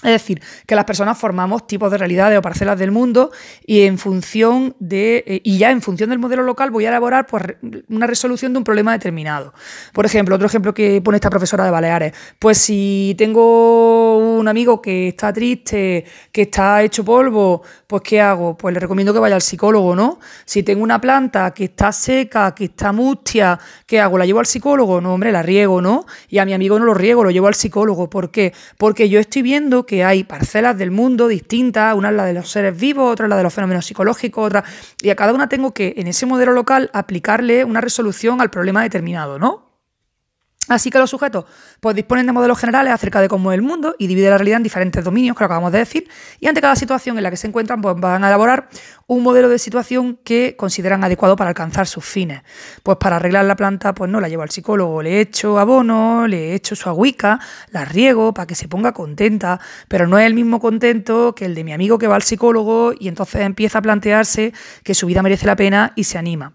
Es 0.02 0.12
decir, 0.12 0.40
que 0.66 0.74
las 0.74 0.86
personas 0.86 1.18
formamos 1.18 1.66
tipos 1.66 1.90
de 1.90 1.98
realidades 1.98 2.38
o 2.38 2.42
parcelas 2.42 2.78
del 2.78 2.90
mundo 2.90 3.30
y 3.66 3.82
en 3.82 3.98
función 3.98 4.74
de 4.78 5.22
eh, 5.26 5.40
y 5.44 5.58
ya 5.58 5.70
en 5.70 5.82
función 5.82 6.08
del 6.08 6.18
modelo 6.18 6.42
local 6.42 6.70
voy 6.70 6.86
a 6.86 6.88
elaborar 6.88 7.26
pues, 7.26 7.44
una 7.88 8.06
resolución 8.06 8.54
de 8.54 8.58
un 8.58 8.64
problema 8.64 8.92
determinado. 8.92 9.52
Por 9.92 10.06
ejemplo, 10.06 10.34
otro 10.36 10.46
ejemplo 10.46 10.72
que 10.72 11.02
pone 11.02 11.16
esta 11.16 11.28
profesora 11.28 11.66
de 11.66 11.70
Baleares, 11.70 12.14
pues 12.38 12.56
si 12.56 13.14
tengo 13.18 14.16
un 14.38 14.48
amigo 14.48 14.80
que 14.80 15.08
está 15.08 15.34
triste, 15.34 16.06
que 16.32 16.42
está 16.42 16.82
hecho 16.82 17.04
polvo, 17.04 17.62
pues 17.90 18.02
¿qué 18.04 18.20
hago? 18.20 18.56
Pues 18.56 18.72
le 18.72 18.78
recomiendo 18.78 19.12
que 19.12 19.18
vaya 19.18 19.34
al 19.34 19.42
psicólogo, 19.42 19.96
¿no? 19.96 20.20
Si 20.44 20.62
tengo 20.62 20.84
una 20.84 21.00
planta 21.00 21.52
que 21.52 21.64
está 21.64 21.90
seca, 21.90 22.54
que 22.54 22.66
está 22.66 22.92
mustia, 22.92 23.58
¿qué 23.84 23.98
hago? 23.98 24.16
¿La 24.16 24.26
llevo 24.26 24.38
al 24.38 24.46
psicólogo? 24.46 25.00
No, 25.00 25.12
hombre, 25.12 25.32
la 25.32 25.42
riego, 25.42 25.82
¿no? 25.82 26.06
Y 26.28 26.38
a 26.38 26.44
mi 26.44 26.54
amigo 26.54 26.78
no 26.78 26.84
lo 26.84 26.94
riego, 26.94 27.24
lo 27.24 27.32
llevo 27.32 27.48
al 27.48 27.56
psicólogo. 27.56 28.08
¿Por 28.08 28.30
qué? 28.30 28.52
Porque 28.78 29.08
yo 29.08 29.18
estoy 29.18 29.42
viendo 29.42 29.86
que 29.86 30.04
hay 30.04 30.22
parcelas 30.22 30.78
del 30.78 30.92
mundo 30.92 31.26
distintas, 31.26 31.96
una 31.96 32.10
es 32.10 32.14
la 32.14 32.26
de 32.26 32.34
los 32.34 32.48
seres 32.48 32.78
vivos, 32.78 33.12
otra 33.12 33.26
es 33.26 33.30
la 33.30 33.36
de 33.36 33.42
los 33.42 33.52
fenómenos 33.52 33.84
psicológicos, 33.84 34.46
otra, 34.46 34.62
y 35.02 35.10
a 35.10 35.16
cada 35.16 35.34
una 35.34 35.48
tengo 35.48 35.74
que, 35.74 35.94
en 35.96 36.06
ese 36.06 36.26
modelo 36.26 36.52
local, 36.52 36.90
aplicarle 36.92 37.64
una 37.64 37.80
resolución 37.80 38.40
al 38.40 38.50
problema 38.50 38.84
determinado, 38.84 39.40
¿no? 39.40 39.69
Así 40.68 40.90
que 40.90 40.98
los 40.98 41.10
sujetos 41.10 41.46
pues, 41.80 41.96
disponen 41.96 42.26
de 42.26 42.32
modelos 42.32 42.58
generales 42.58 42.92
acerca 42.92 43.20
de 43.20 43.28
cómo 43.28 43.50
es 43.50 43.56
el 43.56 43.62
mundo 43.62 43.96
y 43.98 44.06
dividen 44.06 44.30
la 44.30 44.38
realidad 44.38 44.58
en 44.58 44.62
diferentes 44.62 45.02
dominios, 45.02 45.36
que 45.36 45.42
lo 45.42 45.46
acabamos 45.46 45.72
de 45.72 45.78
decir, 45.78 46.08
y 46.38 46.46
ante 46.46 46.60
cada 46.60 46.76
situación 46.76 47.16
en 47.16 47.24
la 47.24 47.30
que 47.30 47.36
se 47.36 47.48
encuentran 47.48 47.80
pues, 47.80 47.96
van 47.98 48.22
a 48.22 48.28
elaborar 48.28 48.68
un 49.08 49.24
modelo 49.24 49.48
de 49.48 49.58
situación 49.58 50.20
que 50.22 50.54
consideran 50.56 51.02
adecuado 51.02 51.34
para 51.34 51.48
alcanzar 51.48 51.88
sus 51.88 52.04
fines. 52.04 52.42
Pues 52.84 52.98
para 52.98 53.16
arreglar 53.16 53.46
la 53.46 53.56
planta, 53.56 53.94
pues 53.94 54.08
no 54.10 54.20
la 54.20 54.28
llevo 54.28 54.42
al 54.42 54.50
psicólogo, 54.50 55.02
le 55.02 55.20
echo 55.20 55.58
abono, 55.58 56.28
le 56.28 56.54
echo 56.54 56.76
su 56.76 56.88
agüica, 56.88 57.40
la 57.70 57.84
riego 57.84 58.32
para 58.32 58.46
que 58.46 58.54
se 58.54 58.68
ponga 58.68 58.92
contenta, 58.92 59.58
pero 59.88 60.06
no 60.06 60.18
es 60.18 60.26
el 60.26 60.34
mismo 60.34 60.60
contento 60.60 61.34
que 61.34 61.46
el 61.46 61.56
de 61.56 61.64
mi 61.64 61.72
amigo 61.72 61.98
que 61.98 62.06
va 62.06 62.14
al 62.14 62.22
psicólogo 62.22 62.92
y 62.96 63.08
entonces 63.08 63.40
empieza 63.40 63.78
a 63.78 63.82
plantearse 63.82 64.52
que 64.84 64.94
su 64.94 65.06
vida 65.06 65.22
merece 65.22 65.46
la 65.46 65.56
pena 65.56 65.92
y 65.96 66.04
se 66.04 66.18
anima. 66.18 66.54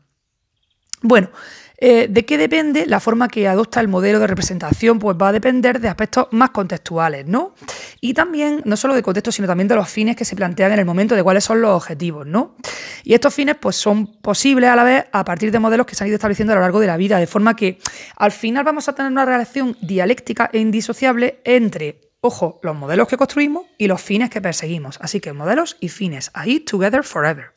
Bueno, 1.02 1.30
eh, 1.77 2.08
¿De 2.10 2.25
qué 2.25 2.38
depende 2.38 2.86
la 2.86 3.00
forma 3.00 3.27
que 3.27 3.48
adopta 3.48 3.82
el 3.82 3.88
modelo 3.88 4.20
de 4.20 4.27
representación? 4.27 5.00
Pues 5.00 5.17
va 5.22 5.29
a 5.29 5.32
depender 5.32 5.79
de 5.79 5.89
aspectos 5.89 6.27
más 6.32 6.51
contextuales, 6.51 7.25
¿no? 7.25 7.53
Y 8.00 8.13
también, 8.13 8.62
no 8.65 8.77
solo 8.77 8.96
de 8.96 9.03
contexto, 9.03 9.32
sino 9.32 9.48
también 9.48 9.67
de 9.67 9.75
los 9.75 9.89
fines 9.89 10.15
que 10.15 10.25
se 10.25 10.36
plantean 10.36 10.72
en 10.72 10.79
el 10.79 10.86
momento, 10.86 11.15
de 11.15 11.24
cuáles 11.24 11.44
son 11.44 11.62
los 11.62 11.72
objetivos, 11.72 12.25
¿no? 12.25 12.55
Y 13.03 13.13
estos 13.13 13.34
fines, 13.34 13.55
pues 13.60 13.75
son 13.75 14.08
posibles 14.22 14.70
a 14.70 14.75
la 14.75 14.84
vez 14.84 15.05
a 15.12 15.25
partir 15.25 15.51
de 15.51 15.60
modelos 15.60 15.86
que 15.86 15.96
se 15.96 16.03
han 16.03 16.08
ido 16.08 16.15
estableciendo 16.15 16.53
a 16.53 16.55
lo 16.55 16.62
largo 16.62 16.79
de 16.79 16.88
la 16.88 16.98
vida, 16.98 17.20
de 17.20 17.27
forma 17.27 17.55
que 17.55 17.79
al 18.15 18.32
final 18.32 18.63
vamos 18.63 18.88
a 18.88 18.96
tener 18.96 19.12
una 19.12 19.25
relación 19.25 19.77
dialéctica 19.82 20.50
e 20.53 20.60
indisociable 20.60 21.41
entre 21.44 22.01
Ojo, 22.27 22.60
los 22.63 22.75
modelos 22.75 23.08
que 23.08 23.17
construimos 23.17 23.67
y 23.77 23.86
los 23.86 24.01
fines 24.01 24.32
que 24.32 24.41
perseguimos. 24.41 24.98
Así 25.00 25.20
que 25.20 25.32
modelos 25.32 25.77
y 25.79 25.89
fines, 25.89 26.32
ahí 26.34 26.60
together 26.60 27.03
forever. 27.03 27.55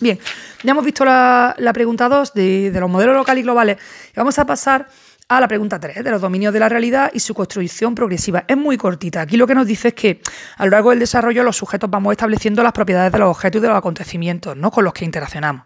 Bien, 0.00 0.18
ya 0.62 0.70
hemos 0.70 0.84
visto 0.84 1.04
la, 1.04 1.54
pregunta 1.74 2.08
2 2.08 2.34
de, 2.34 2.72
los 2.78 2.90
modelos 2.90 3.16
locales 3.16 3.42
y 3.42 3.44
globales. 3.44 3.78
vamos 4.14 4.38
a 4.38 4.46
pasar 4.46 4.88
a 5.28 5.40
la 5.40 5.48
pregunta 5.48 5.78
3, 5.78 6.02
de 6.02 6.10
los 6.10 6.22
dominios 6.22 6.52
de 6.54 6.60
la 6.60 6.68
realidad 6.68 7.10
y 7.12 7.20
su 7.20 7.34
construcción 7.34 7.94
progresiva. 7.94 8.44
Es 8.48 8.56
muy 8.56 8.78
cortita. 8.78 9.20
Aquí 9.20 9.36
lo 9.36 9.46
que 9.46 9.54
nos 9.54 9.66
dice 9.66 9.88
es 9.88 9.94
que 9.94 10.20
a 10.56 10.64
lo 10.64 10.70
largo 10.70 10.90
del 10.90 11.00
desarrollo 11.00 11.42
los 11.42 11.56
sujetos 11.56 11.90
vamos 11.90 12.12
estableciendo 12.12 12.62
las 12.62 12.72
propiedades 12.72 13.12
de 13.12 13.18
los 13.18 13.28
objetos 13.28 13.58
y 13.58 13.62
de 13.62 13.68
los 13.68 13.76
acontecimientos 13.76 14.56
¿no? 14.56 14.70
con 14.70 14.84
los 14.84 14.92
que 14.94 15.04
interaccionamos. 15.04 15.64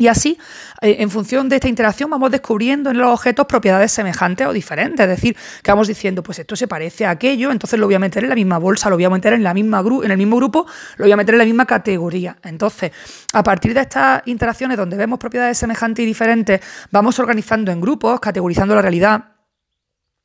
Y 0.00 0.08
así, 0.08 0.38
eh, 0.80 0.96
en 1.00 1.10
función 1.10 1.50
de 1.50 1.56
esta 1.56 1.68
interacción, 1.68 2.08
vamos 2.08 2.30
descubriendo 2.30 2.88
en 2.88 2.96
los 2.96 3.12
objetos 3.12 3.44
propiedades 3.44 3.92
semejantes 3.92 4.46
o 4.46 4.52
diferentes. 4.54 4.98
Es 4.98 5.10
decir, 5.10 5.36
que 5.62 5.70
vamos 5.70 5.88
diciendo, 5.88 6.22
pues 6.22 6.38
esto 6.38 6.56
se 6.56 6.66
parece 6.66 7.04
a 7.04 7.10
aquello, 7.10 7.52
entonces 7.52 7.78
lo 7.78 7.84
voy 7.84 7.96
a 7.96 7.98
meter 7.98 8.22
en 8.22 8.30
la 8.30 8.34
misma 8.34 8.56
bolsa, 8.56 8.88
lo 8.88 8.96
voy 8.96 9.04
a 9.04 9.10
meter 9.10 9.34
en, 9.34 9.42
la 9.42 9.52
misma 9.52 9.84
en 10.02 10.10
el 10.10 10.16
mismo 10.16 10.36
grupo, 10.36 10.64
lo 10.96 11.04
voy 11.04 11.12
a 11.12 11.18
meter 11.18 11.34
en 11.34 11.38
la 11.40 11.44
misma 11.44 11.66
categoría. 11.66 12.38
Entonces, 12.44 12.92
a 13.34 13.42
partir 13.42 13.74
de 13.74 13.80
estas 13.80 14.22
interacciones 14.24 14.78
donde 14.78 14.96
vemos 14.96 15.18
propiedades 15.18 15.58
semejantes 15.58 16.02
y 16.02 16.06
diferentes, 16.06 16.62
vamos 16.90 17.18
organizando 17.18 17.70
en 17.70 17.78
grupos, 17.82 18.20
categorizando 18.20 18.74
la 18.74 18.80
realidad 18.80 19.22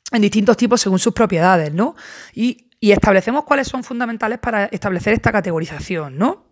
en 0.10 0.22
distintos 0.22 0.56
tipos 0.56 0.80
según 0.80 1.00
sus 1.00 1.12
propiedades, 1.12 1.74
¿no? 1.74 1.98
Y, 2.34 2.70
y 2.80 2.94
establecemos 2.94 3.44
cuáles 3.44 3.68
son 3.68 3.84
fundamentales 3.84 4.40
para 4.40 4.68
establecer 4.68 5.12
esta 5.12 5.34
categorización, 5.34 6.18
¿no? 6.18 6.45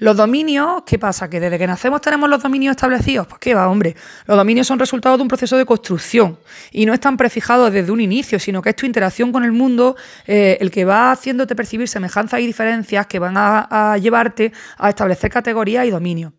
Los 0.00 0.16
dominios, 0.16 0.84
¿qué 0.86 0.96
pasa? 0.96 1.28
¿Que 1.28 1.40
desde 1.40 1.58
que 1.58 1.66
nacemos 1.66 2.00
tenemos 2.00 2.30
los 2.30 2.40
dominios 2.40 2.70
establecidos? 2.72 3.26
Pues 3.26 3.40
qué 3.40 3.54
va, 3.54 3.68
hombre. 3.68 3.96
Los 4.26 4.36
dominios 4.36 4.66
son 4.66 4.78
resultado 4.78 5.16
de 5.16 5.22
un 5.22 5.28
proceso 5.28 5.56
de 5.56 5.66
construcción 5.66 6.38
y 6.70 6.86
no 6.86 6.94
están 6.94 7.16
prefijados 7.16 7.72
desde 7.72 7.90
un 7.90 8.00
inicio, 8.00 8.38
sino 8.38 8.62
que 8.62 8.70
es 8.70 8.76
tu 8.76 8.86
interacción 8.86 9.32
con 9.32 9.42
el 9.42 9.50
mundo 9.50 9.96
eh, 10.26 10.56
el 10.60 10.70
que 10.70 10.84
va 10.84 11.10
haciéndote 11.10 11.56
percibir 11.56 11.88
semejanzas 11.88 12.38
y 12.40 12.46
diferencias 12.46 13.08
que 13.08 13.18
van 13.18 13.34
a 13.36 13.98
llevarte 14.00 14.52
a 14.76 14.88
establecer 14.88 15.32
categorías 15.32 15.84
y 15.84 15.90
dominios. 15.90 16.32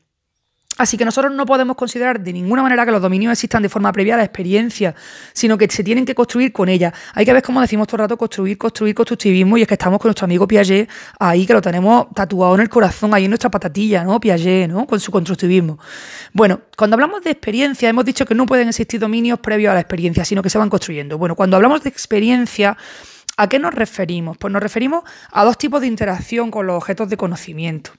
Así 0.80 0.96
que 0.96 1.04
nosotros 1.04 1.34
no 1.34 1.46
podemos 1.46 1.76
considerar 1.76 2.22
de 2.22 2.32
ninguna 2.32 2.64
manera 2.64 2.86
que 2.86 2.92
los 2.94 3.02
dominios 3.02 3.34
existan 3.34 3.62
de 3.62 3.68
forma 3.68 3.92
previa 3.92 4.14
a 4.14 4.18
la 4.18 4.24
experiencia, 4.24 4.96
sino 5.34 5.58
que 5.58 5.70
se 5.70 5.84
tienen 5.84 6.06
que 6.06 6.16
construir 6.16 6.54
con 6.54 6.70
ella. 6.70 6.94
Hay 7.14 7.26
que 7.26 7.34
ver, 7.34 7.44
como 7.44 7.60
decimos 7.60 7.86
todo 7.86 7.98
el 7.98 8.04
rato, 8.04 8.18
construir, 8.18 8.58
construir, 8.58 8.96
constructivismo, 8.96 9.58
y 9.58 9.64
es 9.64 9.68
que 9.68 9.74
estamos 9.74 10.00
con 10.00 10.08
nuestro 10.08 10.24
amigo 10.24 10.48
Piaget 10.48 10.90
ahí, 11.20 11.46
que 11.46 11.52
lo 11.52 11.62
tenemos 11.62 12.08
tatuado 12.16 12.56
en 12.56 12.62
el 12.62 12.70
corazón, 12.70 13.14
ahí 13.14 13.26
en 13.26 13.30
nuestra 13.30 13.52
patatilla, 13.52 14.06
¿no? 14.06 14.22
Piaget, 14.22 14.70
¿no? 14.70 14.88
Con 14.88 15.02
su 15.02 15.12
constructivismo. 15.12 15.78
Bueno, 16.32 16.62
cuando 16.78 16.96
hablamos 16.96 17.24
de 17.24 17.32
experiencia, 17.32 17.90
hemos 17.90 18.06
dicho 18.06 18.26
que 18.26 18.34
no 18.34 18.46
pueden 18.46 18.70
existir 18.70 19.02
dominios 19.02 19.40
previos 19.40 19.72
a 19.72 19.74
la 19.74 19.82
experiencia, 19.82 20.24
sino 20.24 20.42
que 20.42 20.50
se 20.50 20.58
van 20.58 20.70
construyendo. 20.70 21.18
Bueno, 21.18 21.36
cuando 21.36 21.58
hablamos 21.58 21.84
de 21.84 21.90
experiencia, 21.90 22.78
¿a 23.36 23.50
qué 23.50 23.60
nos 23.60 23.74
referimos? 23.74 24.38
Pues 24.38 24.54
nos 24.54 24.64
referimos 24.64 25.04
a 25.30 25.44
dos 25.44 25.58
tipos 25.58 25.82
de 25.82 25.88
interacción 25.88 26.52
con 26.52 26.68
los 26.68 26.78
objetos 26.78 27.10
de 27.10 27.18
conocimiento. 27.18 27.92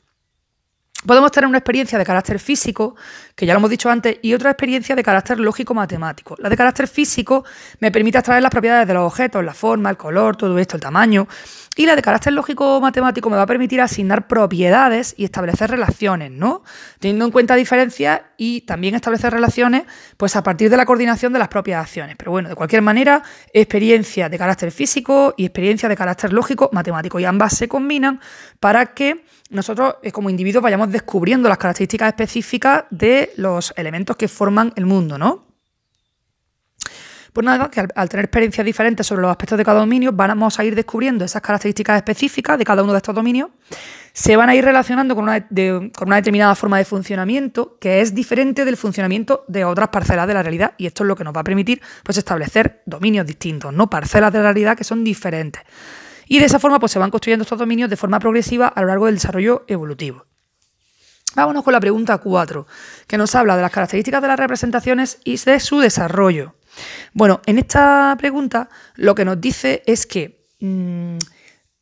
Podemos 1.07 1.33
tener 1.33 1.49
una 1.49 1.57
experiencia 1.57 1.99
de 1.99 2.05
carácter 2.05 2.39
físico, 2.39 2.95
que 3.35 3.47
ya 3.47 3.55
lo 3.55 3.59
hemos 3.59 3.71
dicho 3.71 3.89
antes, 3.89 4.19
y 4.21 4.35
otra 4.35 4.51
experiencia 4.51 4.95
de 4.95 5.03
carácter 5.03 5.41
lógico-matemático. 5.41 6.37
La 6.39 6.51
de 6.51 6.57
carácter 6.59 6.87
físico 6.89 7.43
me 7.79 7.91
permite 7.91 8.19
extraer 8.19 8.43
las 8.43 8.51
propiedades 8.51 8.87
de 8.87 8.93
los 8.93 9.07
objetos, 9.07 9.43
la 9.43 9.55
forma, 9.55 9.89
el 9.89 9.97
color, 9.97 10.37
todo 10.37 10.59
esto, 10.59 10.77
el 10.77 10.83
tamaño. 10.83 11.27
Y 11.77 11.87
la 11.87 11.95
de 11.95 12.03
carácter 12.03 12.33
lógico-matemático 12.33 13.31
me 13.31 13.37
va 13.37 13.43
a 13.43 13.47
permitir 13.47 13.81
asignar 13.81 14.27
propiedades 14.27 15.15
y 15.17 15.25
establecer 15.25 15.71
relaciones, 15.71 16.33
¿no? 16.33 16.65
Teniendo 16.99 17.25
en 17.25 17.31
cuenta 17.31 17.55
diferencias 17.55 18.23
y 18.37 18.63
también 18.63 18.97
establecer 18.97 19.33
relaciones, 19.33 19.85
pues 20.17 20.35
a 20.35 20.43
partir 20.43 20.69
de 20.69 20.77
la 20.77 20.85
coordinación 20.85 21.33
de 21.33 21.39
las 21.39 21.47
propias 21.47 21.81
acciones. 21.81 22.17
Pero 22.17 22.33
bueno, 22.33 22.49
de 22.49 22.57
cualquier 22.57 22.83
manera, 22.83 23.23
experiencia 23.53 24.29
de 24.29 24.37
carácter 24.37 24.73
físico 24.73 25.33
y 25.37 25.45
experiencia 25.45 25.89
de 25.89 25.97
carácter 25.97 26.33
lógico-matemático. 26.33 27.21
Y 27.21 27.25
ambas 27.25 27.57
se 27.57 27.69
combinan 27.69 28.21
para 28.59 28.87
que 28.87 29.25
nosotros 29.51 29.95
eh, 30.03 30.11
como 30.11 30.29
individuos 30.29 30.65
vayamos 30.65 30.91
descubriendo 30.91 31.49
las 31.49 31.59
características 31.59 32.09
específicas 32.09 32.85
de 32.91 33.33
los 33.37 33.73
elementos 33.77 34.17
que 34.17 34.27
forman 34.27 34.73
el 34.75 34.87
mundo, 34.87 35.19
¿no? 35.19 35.50
Pues 37.33 37.45
nada, 37.45 37.71
que 37.71 37.81
al, 37.95 38.09
tener 38.09 38.25
experiencias 38.25 38.65
diferentes 38.65 39.07
sobre 39.07 39.23
los 39.23 39.31
aspectos 39.31 39.57
de 39.57 39.65
cada 39.65 39.81
dominio, 39.81 40.13
vamos 40.13 40.59
a 40.59 40.65
ir 40.65 40.75
descubriendo 40.75 41.25
esas 41.25 41.43
características 41.43 41.97
específicas 41.97 42.59
de 42.59 42.65
cada 42.65 42.83
uno 42.83 42.93
de 42.93 42.99
estos 42.99 43.15
dominios, 43.15 43.51
se 44.13 44.37
van 44.37 44.49
a 44.49 44.55
ir 44.55 44.65
relacionando 44.65 45.15
con 45.15 45.25
una, 45.25 45.47
con 45.47 46.09
una 46.09 46.17
determinada 46.17 46.55
forma 46.57 46.79
de 46.79 46.85
funcionamiento 46.85 47.79
que 47.79 48.01
es 48.01 48.15
diferente 48.15 48.65
del 48.65 48.77
funcionamiento 48.77 49.45
de 49.47 49.65
otras 49.65 49.89
parcelas 49.91 50.27
de 50.27 50.35
la 50.35 50.43
realidad 50.43 50.75
y 50.79 50.87
esto 50.87 51.05
es 51.05 51.09
lo 51.09 51.15
que 51.15 51.23
nos 51.23 51.35
va 51.35 51.41
a 51.41 51.45
permitir 51.45 51.81
pues, 52.03 52.19
establecer 52.19 52.83
dominios 52.87 53.27
distintos, 53.27 53.73
no 53.73 53.89
parcelas 53.89 54.33
de 54.33 54.39
la 54.39 54.45
realidad 54.45 54.77
que 54.77 54.85
son 54.85 55.05
diferentes. 55.05 55.63
Y 56.27 56.39
de 56.39 56.47
esa 56.47 56.59
forma 56.59 56.81
pues, 56.81 56.93
se 56.93 56.99
van 56.99 57.11
construyendo 57.11 57.43
estos 57.43 57.59
dominios 57.59 57.89
de 57.89 57.97
forma 57.97 58.19
progresiva 58.19 58.69
a 58.69 58.81
lo 58.81 58.89
largo 58.89 59.07
del 59.07 59.15
desarrollo 59.17 59.65
evolutivo. 59.69 60.27
Vámonos 61.37 61.63
con 61.63 61.73
la 61.73 61.81
pregunta 61.81 62.19
4, 62.19 62.67
que 63.07 63.17
nos 63.17 63.37
habla 63.37 63.55
de 63.55 63.63
las 63.63 63.71
características 63.71 64.21
de 64.21 64.29
las 64.29 64.39
representaciones 64.39 65.21
y 65.25 65.37
de 65.37 65.61
su 65.61 65.79
desarrollo. 65.79 66.57
Bueno, 67.13 67.41
en 67.47 67.59
esta 67.59 68.15
pregunta 68.19 68.69
lo 68.97 69.15
que 69.15 69.25
nos 69.25 69.41
dice 69.41 69.83
es 69.87 70.07
que 70.07 70.47
mm, 70.61 71.19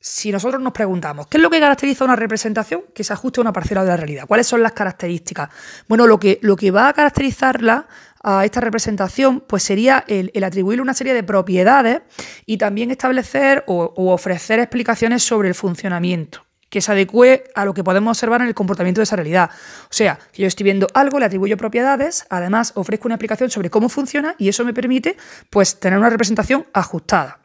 si 0.00 0.30
nosotros 0.30 0.62
nos 0.62 0.72
preguntamos, 0.72 1.26
¿qué 1.26 1.36
es 1.38 1.42
lo 1.42 1.50
que 1.50 1.60
caracteriza 1.60 2.04
una 2.04 2.16
representación 2.16 2.84
que 2.94 3.04
se 3.04 3.12
ajuste 3.12 3.40
a 3.40 3.42
una 3.42 3.52
parcela 3.52 3.82
de 3.82 3.88
la 3.88 3.96
realidad? 3.96 4.26
¿Cuáles 4.26 4.46
son 4.46 4.62
las 4.62 4.72
características? 4.72 5.50
Bueno, 5.88 6.06
lo 6.06 6.18
que, 6.18 6.38
lo 6.42 6.56
que 6.56 6.70
va 6.70 6.88
a 6.88 6.92
caracterizarla 6.92 7.86
a 8.22 8.44
esta 8.44 8.60
representación, 8.60 9.40
pues 9.40 9.62
sería 9.62 10.04
el, 10.08 10.32
atribuirle 10.42 10.82
una 10.82 10.94
serie 10.94 11.14
de 11.14 11.22
propiedades 11.22 12.02
y 12.46 12.58
también 12.58 12.90
establecer 12.90 13.64
o, 13.66 13.92
ofrecer 14.12 14.60
explicaciones 14.60 15.22
sobre 15.22 15.48
el 15.48 15.54
funcionamiento 15.54 16.47
que 16.70 16.80
se 16.80 16.92
adecue 16.92 17.44
a 17.54 17.64
lo 17.64 17.74
que 17.74 17.84
podemos 17.84 18.16
observar 18.16 18.42
en 18.42 18.48
el 18.48 18.54
comportamiento 18.54 19.00
de 19.00 19.04
esa 19.04 19.16
realidad. 19.16 19.50
O 19.84 19.92
sea, 19.92 20.18
que 20.32 20.42
yo 20.42 20.48
estoy 20.48 20.64
viendo 20.64 20.86
algo, 20.94 21.18
le 21.18 21.26
atribuyo 21.26 21.56
propiedades, 21.56 22.26
además 22.30 22.72
ofrezco 22.74 23.08
una 23.08 23.14
explicación 23.14 23.50
sobre 23.50 23.70
cómo 23.70 23.88
funciona 23.88 24.34
y 24.38 24.48
eso 24.48 24.64
me 24.64 24.74
permite 24.74 25.16
pues 25.50 25.80
tener 25.80 25.98
una 25.98 26.10
representación 26.10 26.66
ajustada. 26.72 27.38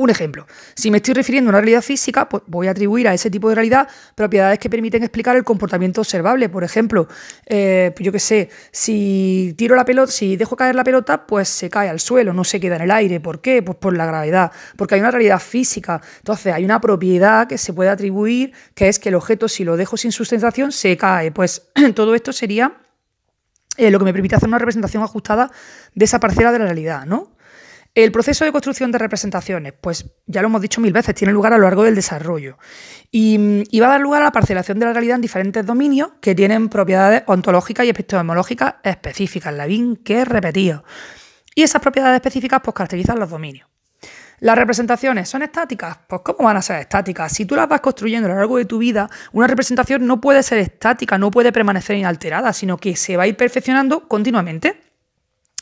Un 0.00 0.08
ejemplo, 0.08 0.46
si 0.74 0.90
me 0.90 0.96
estoy 0.96 1.12
refiriendo 1.12 1.50
a 1.50 1.52
una 1.52 1.58
realidad 1.58 1.82
física, 1.82 2.26
pues 2.26 2.42
voy 2.46 2.68
a 2.68 2.70
atribuir 2.70 3.06
a 3.06 3.12
ese 3.12 3.30
tipo 3.30 3.50
de 3.50 3.54
realidad 3.54 3.86
propiedades 4.14 4.58
que 4.58 4.70
permiten 4.70 5.02
explicar 5.02 5.36
el 5.36 5.44
comportamiento 5.44 6.00
observable. 6.00 6.48
Por 6.48 6.64
ejemplo, 6.64 7.06
eh, 7.44 7.94
yo 7.98 8.10
qué 8.10 8.18
sé, 8.18 8.48
si 8.72 9.54
tiro 9.58 9.76
la 9.76 9.84
pelota, 9.84 10.10
si 10.10 10.38
dejo 10.38 10.56
caer 10.56 10.74
la 10.74 10.84
pelota, 10.84 11.26
pues 11.26 11.50
se 11.50 11.68
cae 11.68 11.90
al 11.90 12.00
suelo, 12.00 12.32
no 12.32 12.44
se 12.44 12.58
queda 12.58 12.76
en 12.76 12.82
el 12.84 12.90
aire. 12.92 13.20
¿Por 13.20 13.42
qué? 13.42 13.62
Pues 13.62 13.76
por 13.76 13.94
la 13.94 14.06
gravedad, 14.06 14.52
porque 14.78 14.94
hay 14.94 15.02
una 15.02 15.10
realidad 15.10 15.38
física. 15.38 16.00
Entonces, 16.16 16.54
hay 16.54 16.64
una 16.64 16.80
propiedad 16.80 17.46
que 17.46 17.58
se 17.58 17.74
puede 17.74 17.90
atribuir, 17.90 18.54
que 18.74 18.88
es 18.88 18.98
que 18.98 19.10
el 19.10 19.16
objeto, 19.16 19.48
si 19.48 19.64
lo 19.64 19.76
dejo 19.76 19.98
sin 19.98 20.12
sustentación, 20.12 20.72
se 20.72 20.96
cae. 20.96 21.30
Pues 21.30 21.68
todo 21.94 22.14
esto 22.14 22.32
sería 22.32 22.72
eh, 23.76 23.90
lo 23.90 23.98
que 23.98 24.06
me 24.06 24.14
permite 24.14 24.34
hacer 24.34 24.48
una 24.48 24.58
representación 24.58 25.02
ajustada 25.02 25.50
de 25.94 26.06
esa 26.06 26.20
parcela 26.20 26.52
de 26.52 26.58
la 26.58 26.64
realidad, 26.64 27.04
¿no? 27.04 27.32
El 27.94 28.12
proceso 28.12 28.44
de 28.44 28.52
construcción 28.52 28.92
de 28.92 28.98
representaciones, 28.98 29.72
pues 29.80 30.12
ya 30.26 30.42
lo 30.42 30.48
hemos 30.48 30.62
dicho 30.62 30.80
mil 30.80 30.92
veces, 30.92 31.12
tiene 31.14 31.32
lugar 31.32 31.52
a 31.52 31.58
lo 31.58 31.64
largo 31.64 31.82
del 31.82 31.96
desarrollo 31.96 32.56
y, 33.10 33.80
va 33.80 33.86
a 33.86 33.90
dar 33.90 34.00
lugar 34.00 34.22
a 34.22 34.26
la 34.26 34.32
parcelación 34.32 34.78
de 34.78 34.86
la 34.86 34.92
realidad 34.92 35.16
en 35.16 35.22
diferentes 35.22 35.66
dominios 35.66 36.10
que 36.20 36.36
tienen 36.36 36.68
propiedades 36.68 37.24
ontológicas 37.26 37.84
y 37.84 37.88
epistemológicas 37.88 38.76
específicas, 38.84 39.52
la 39.52 39.66
BIN 39.66 39.96
que 39.96 40.22
es 40.22 40.28
repetido. 40.28 40.84
Y 41.56 41.62
esas 41.62 41.82
propiedades 41.82 42.14
específicas 42.14 42.60
pues 42.62 42.74
caracterizan 42.74 43.18
los 43.18 43.28
dominios. 43.28 43.68
¿Las 44.38 44.56
representaciones 44.56 45.28
son 45.28 45.42
estáticas? 45.42 45.98
Pues 46.06 46.22
¿cómo 46.24 46.44
van 46.44 46.56
a 46.56 46.62
ser 46.62 46.80
estáticas? 46.80 47.32
Si 47.32 47.44
tú 47.44 47.56
las 47.56 47.68
vas 47.68 47.80
construyendo 47.80 48.26
a 48.26 48.30
lo 48.30 48.36
largo 48.36 48.56
de 48.56 48.66
tu 48.66 48.78
vida, 48.78 49.10
una 49.32 49.48
representación 49.48 50.06
no 50.06 50.20
puede 50.20 50.44
ser 50.44 50.58
estática, 50.58 51.18
no 51.18 51.32
puede 51.32 51.52
permanecer 51.52 51.96
inalterada, 51.96 52.52
sino 52.52 52.78
que 52.78 52.94
se 52.94 53.16
va 53.16 53.24
a 53.24 53.26
ir 53.26 53.36
perfeccionando 53.36 54.06
continuamente 54.08 54.89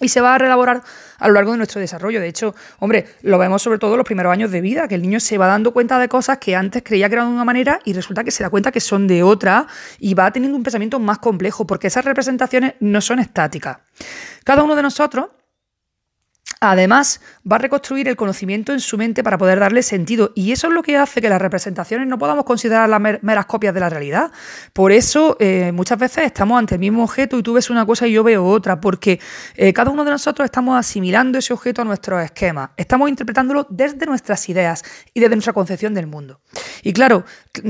y 0.01 0.09
se 0.09 0.21
va 0.21 0.35
a 0.35 0.39
reelaborar 0.39 0.83
a 1.19 1.29
lo 1.29 1.35
largo 1.35 1.53
de 1.53 1.59
nuestro 1.59 1.81
desarrollo. 1.81 2.21
De 2.21 2.29
hecho, 2.29 2.55
hombre, 2.79 3.07
lo 3.23 3.39
vemos 3.39 3.63
sobre 3.63 3.79
todo 3.79 3.93
en 3.93 3.99
los 3.99 4.07
primeros 4.07 4.33
años 4.33 4.51
de 4.51 4.61
vida, 4.61 4.89
que 4.89 4.95
el 4.95 5.03
niño 5.03 5.21
se 5.21 5.39
va 5.39 5.47
dando 5.47 5.73
cuenta 5.73 5.99
de 5.99 6.09
cosas 6.09 6.39
que 6.39 6.55
antes 6.55 6.83
creía 6.85 7.09
que 7.09 7.15
eran 7.15 7.29
de 7.29 7.35
una 7.35 7.45
manera 7.45 7.81
y 7.85 7.93
resulta 7.93 8.25
que 8.25 8.31
se 8.31 8.43
da 8.43 8.51
cuenta 8.51 8.71
que 8.73 8.81
son 8.81 9.07
de 9.07 9.23
otra 9.23 9.67
y 9.99 10.15
va 10.15 10.31
teniendo 10.31 10.57
un 10.57 10.63
pensamiento 10.63 10.99
más 10.99 11.19
complejo, 11.19 11.67
porque 11.67 11.89
esas 11.89 12.05
representaciones 12.05 12.75
no 12.81 13.01
son 13.01 13.19
estáticas. 13.19 13.79
Cada 14.45 14.63
uno 14.63 14.77
de 14.77 14.83
nosotros 14.83 15.27
Además, 16.61 17.21
va 17.51 17.57
a 17.57 17.59
reconstruir 17.61 18.09
el 18.09 18.17
conocimiento 18.17 18.73
en 18.73 18.81
su 18.81 18.99
mente 18.99 19.23
para 19.23 19.39
poder 19.39 19.61
darle 19.61 19.83
sentido. 19.83 20.33
Y 20.35 20.51
eso 20.51 20.67
es 20.67 20.73
lo 20.73 20.83
que 20.83 20.97
hace 20.97 21.21
que 21.21 21.29
las 21.29 21.41
representaciones 21.41 22.09
no 22.09 22.19
podamos 22.19 22.45
considerar 22.45 22.89
las 22.89 23.01
meras 23.23 23.47
copias 23.47 23.73
de 23.75 23.81
la 23.81 23.89
realidad. 23.89 24.33
Por 24.73 24.91
eso, 24.91 25.37
eh, 25.39 25.71
muchas 25.73 25.99
veces 25.99 26.25
estamos 26.25 26.59
ante 26.59 26.75
el 26.75 26.81
mismo 26.81 27.05
objeto 27.05 27.39
y 27.39 27.43
tú 27.45 27.53
ves 27.53 27.71
una 27.71 27.87
cosa 27.87 28.09
y 28.09 28.13
yo 28.13 28.25
veo 28.25 28.45
otra, 28.45 28.81
porque 28.81 29.21
eh, 29.55 29.73
cada 29.73 29.91
uno 29.91 30.05
de 30.05 30.11
nosotros 30.11 30.45
estamos 30.45 30.77
asimilando 30.77 31.39
ese 31.39 31.53
objeto 31.53 31.83
a 31.83 31.85
nuestros 31.85 32.23
esquemas. 32.25 32.71
Estamos 32.77 33.09
interpretándolo 33.09 33.67
desde 33.71 34.05
nuestras 34.07 34.49
ideas 34.49 34.83
y 35.15 35.21
desde 35.21 35.37
nuestra 35.37 35.53
concepción 35.53 35.95
del 35.95 36.09
mundo. 36.09 36.41
Y 36.83 36.93
claro, 36.93 37.25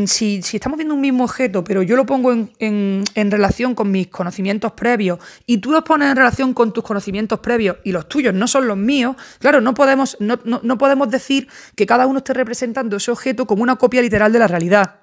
si, 0.07 0.40
estamos 0.53 0.79
viendo 0.79 0.94
un 0.94 1.01
mismo 1.03 1.24
objeto, 1.24 1.62
pero 1.62 1.83
yo 1.83 1.94
lo 1.96 2.07
pongo 2.07 2.33
en, 2.33 3.05
en 3.14 3.31
relación 3.31 3.74
con 3.74 3.90
mis 3.90 4.09
conocimientos 4.09 4.72
previos 4.72 5.18
y 5.44 5.59
tú 5.59 5.72
los 5.72 5.83
pones 5.83 6.11
en 6.11 6.16
relación 6.16 6.55
con 6.55 6.72
tus 6.72 6.85
conocimientos 6.85 7.40
previos 7.40 7.77
y 7.85 7.92
los 7.92 8.09
tuyos 8.09 8.33
no 8.33 8.46
son 8.46 8.66
los 8.66 8.78
míos, 8.79 9.17
claro, 9.38 9.61
no 9.61 9.75
podemos, 9.75 10.17
no, 10.21 10.38
no 10.45 10.79
podemos 10.79 11.11
decir 11.11 11.49
que 11.77 11.87
cada 11.87 12.07
uno 12.07 12.19
esté 12.19 12.35
representando 12.35 12.97
ese 12.97 13.11
objeto 13.11 13.47
como 13.47 13.62
una 13.62 13.77
copia 13.77 14.03
literal 14.03 14.33
de 14.33 14.38
la 14.38 14.49
realidad. 14.49 15.01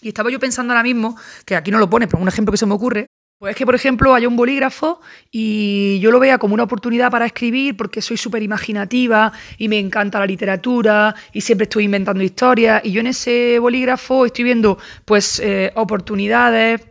Y 0.00 0.08
estaba 0.08 0.30
yo 0.30 0.40
pensando 0.40 0.72
ahora 0.72 0.82
mismo, 0.82 1.16
que 1.44 1.56
aquí 1.56 1.70
no 1.70 1.78
lo 1.78 1.88
pone, 1.88 2.08
pero 2.08 2.20
un 2.20 2.28
ejemplo 2.28 2.50
que 2.50 2.58
se 2.58 2.66
me 2.66 2.74
ocurre, 2.74 3.06
pues 3.42 3.50
es 3.50 3.56
que, 3.56 3.66
por 3.66 3.74
ejemplo, 3.74 4.14
haya 4.14 4.28
un 4.28 4.36
bolígrafo 4.36 5.00
y 5.32 5.98
yo 5.98 6.12
lo 6.12 6.20
vea 6.20 6.38
como 6.38 6.54
una 6.54 6.62
oportunidad 6.62 7.10
para 7.10 7.26
escribir 7.26 7.76
porque 7.76 8.00
soy 8.00 8.16
súper 8.16 8.40
imaginativa 8.40 9.32
y 9.58 9.68
me 9.68 9.80
encanta 9.80 10.20
la 10.20 10.26
literatura 10.26 11.12
y 11.32 11.40
siempre 11.40 11.64
estoy 11.64 11.86
inventando 11.86 12.22
historias 12.22 12.82
y 12.84 12.92
yo 12.92 13.00
en 13.00 13.08
ese 13.08 13.58
bolígrafo 13.58 14.26
estoy 14.26 14.44
viendo 14.44 14.78
pues 15.04 15.40
eh, 15.40 15.72
oportunidades 15.74 16.82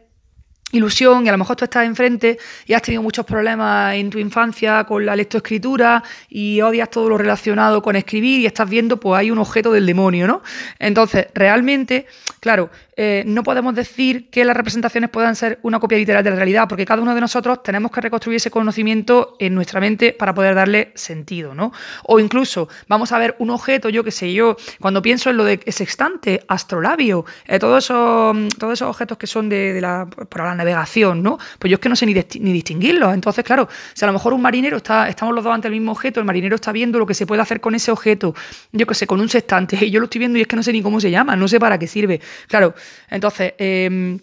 ilusión 0.72 1.26
y 1.26 1.30
a 1.30 1.32
lo 1.32 1.38
mejor 1.38 1.56
tú 1.56 1.66
estás 1.66 1.86
enfrente 1.86 2.38
y 2.66 2.74
has 2.74 2.82
tenido 2.82 3.04
muchos 3.04 3.26
problemas 3.26 3.96
en 3.96 4.10
tu 4.10 4.20
infancia 4.20 4.84
con 4.84 5.06
la 5.06 5.16
lectoescritura 5.16 6.04
y 6.30 6.62
odias 6.62 6.90
todo 6.90 7.10
lo 7.10 7.18
relacionado 7.18 7.82
con 7.82 7.96
escribir 7.96 8.40
y 8.40 8.46
estás 8.46 8.70
viendo 8.70 8.98
pues 8.98 9.20
hay 9.20 9.32
un 9.32 9.40
objeto 9.40 9.72
del 9.72 9.86
demonio, 9.86 10.28
¿no? 10.28 10.42
Entonces, 10.80 11.28
realmente, 11.34 12.06
claro, 12.40 12.70
eh, 12.98 13.24
no 13.26 13.44
podemos 13.44 13.74
decir 13.74 14.30
que 14.30 14.44
las 14.44 14.56
representaciones 14.56 15.10
puedan 15.10 15.36
ser 15.36 15.60
una 15.64 15.80
copia 15.80 15.98
literal 15.98 16.24
de 16.24 16.30
la 16.30 16.36
realidad, 16.36 16.68
porque 16.68 16.86
cada 16.86 17.02
uno 17.02 17.16
de 17.16 17.22
nosotros 17.22 17.64
tenemos 17.64 17.92
que 17.92 18.02
reconstruir 18.02 18.38
ese 18.38 18.52
conocimiento 18.52 19.36
en 19.40 19.56
nuestra 19.56 19.80
mente 19.80 20.14
para 20.14 20.34
poder 20.34 20.56
darle 20.56 20.92
sentido, 20.96 21.56
¿no? 21.56 21.72
O 22.04 22.20
incluso 22.20 22.68
vamos 22.88 23.12
a 23.12 23.20
ver 23.20 23.36
un 23.40 23.50
objeto, 23.50 23.90
yo 23.90 24.04
qué 24.04 24.12
sé 24.12 24.34
yo, 24.34 24.58
cuando 24.80 25.02
pienso 25.02 25.30
en 25.30 25.38
lo 25.38 25.46
de 25.46 25.60
sextante, 25.68 26.44
astrolabio, 26.48 27.26
eh, 27.48 27.60
todos, 27.60 27.86
esos, 27.86 28.38
todos 28.58 28.82
objetos 28.82 29.18
que 29.18 29.28
son 29.28 29.50
de, 29.50 29.80
la, 29.80 30.08
para 30.30 30.46
la 30.46 30.56
navegación, 30.56 31.24
¿no? 31.24 31.38
Pues 31.60 31.72
yo 31.72 31.76
es 31.76 31.80
que 31.80 31.90
no 31.90 31.96
sé 31.96 32.06
ni, 32.06 32.14
ni 32.14 32.54
distinguirlos. 32.54 33.14
Entonces, 33.14 33.44
claro, 33.44 33.70
si 33.94 34.04
a 34.04 34.08
lo 34.08 34.14
mejor 34.14 34.34
un 34.34 34.42
marinero 34.42 34.78
está, 34.78 35.08
estamos 35.08 35.34
los 35.34 35.44
dos 35.44 35.54
ante 35.54 35.68
el 35.68 35.74
mismo 35.74 35.92
objeto, 35.94 36.20
el 36.20 36.26
marinero 36.26 36.56
está 36.56 36.72
viendo 36.72 37.00
lo 37.00 37.06
que 37.06 37.14
se 37.14 37.26
puede 37.26 37.42
hacer 37.42 37.62
con 37.62 37.76
ese 37.76 37.92
objeto, 37.92 38.36
yo 38.72 38.86
qué 38.86 38.94
sé, 38.94 39.08
con 39.08 39.22
un 39.22 39.30
sextante, 39.30 39.78
y 39.86 39.92
yo 39.92 40.00
lo 40.00 40.06
estoy 40.06 40.20
viendo 40.20 40.38
y 40.38 40.42
es 40.42 40.48
que 40.48 40.56
no 40.56 40.64
sé 40.64 40.74
ni 40.74 40.82
cómo 40.82 41.00
se 41.00 41.10
llama, 41.10 41.36
no 41.36 41.48
sé 41.48 41.60
para 41.60 41.80
qué 41.80 41.88
sirve. 41.88 42.20
Claro, 42.48 42.74
entonces, 43.10 43.54
em, 43.58 44.20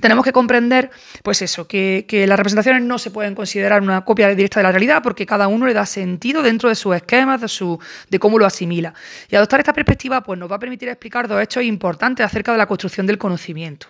tenemos 0.00 0.24
que 0.24 0.32
comprender, 0.32 0.90
pues 1.22 1.42
eso, 1.42 1.66
que, 1.68 2.04
las 2.28 2.38
representaciones 2.38 2.82
no 2.82 2.98
se 2.98 3.10
pueden 3.10 3.34
considerar 3.34 3.82
una 3.82 4.04
copia 4.04 4.28
directa 4.28 4.60
de 4.60 4.64
la 4.64 4.72
realidad 4.72 5.02
porque 5.02 5.26
cada 5.26 5.48
uno 5.48 5.66
le 5.66 5.74
da 5.74 5.86
sentido 5.86 6.42
dentro 6.42 6.68
de 6.68 6.74
sus 6.74 6.96
esquemas, 6.96 7.40
de, 7.40 7.48
su, 7.48 7.78
de 8.10 8.18
cómo 8.18 8.38
lo 8.38 8.46
asimila. 8.46 8.94
Y 9.28 9.36
adoptar 9.36 9.60
esta 9.60 9.72
perspectiva 9.72 10.22
pues, 10.22 10.38
nos 10.38 10.50
va 10.50 10.56
a 10.56 10.58
permitir 10.58 10.88
explicar 10.88 11.28
dos 11.28 11.40
hechos 11.40 11.62
importantes 11.62 12.26
acerca 12.26 12.52
de 12.52 12.58
la 12.58 12.66
construcción 12.66 13.06
del 13.06 13.18
conocimiento. 13.18 13.86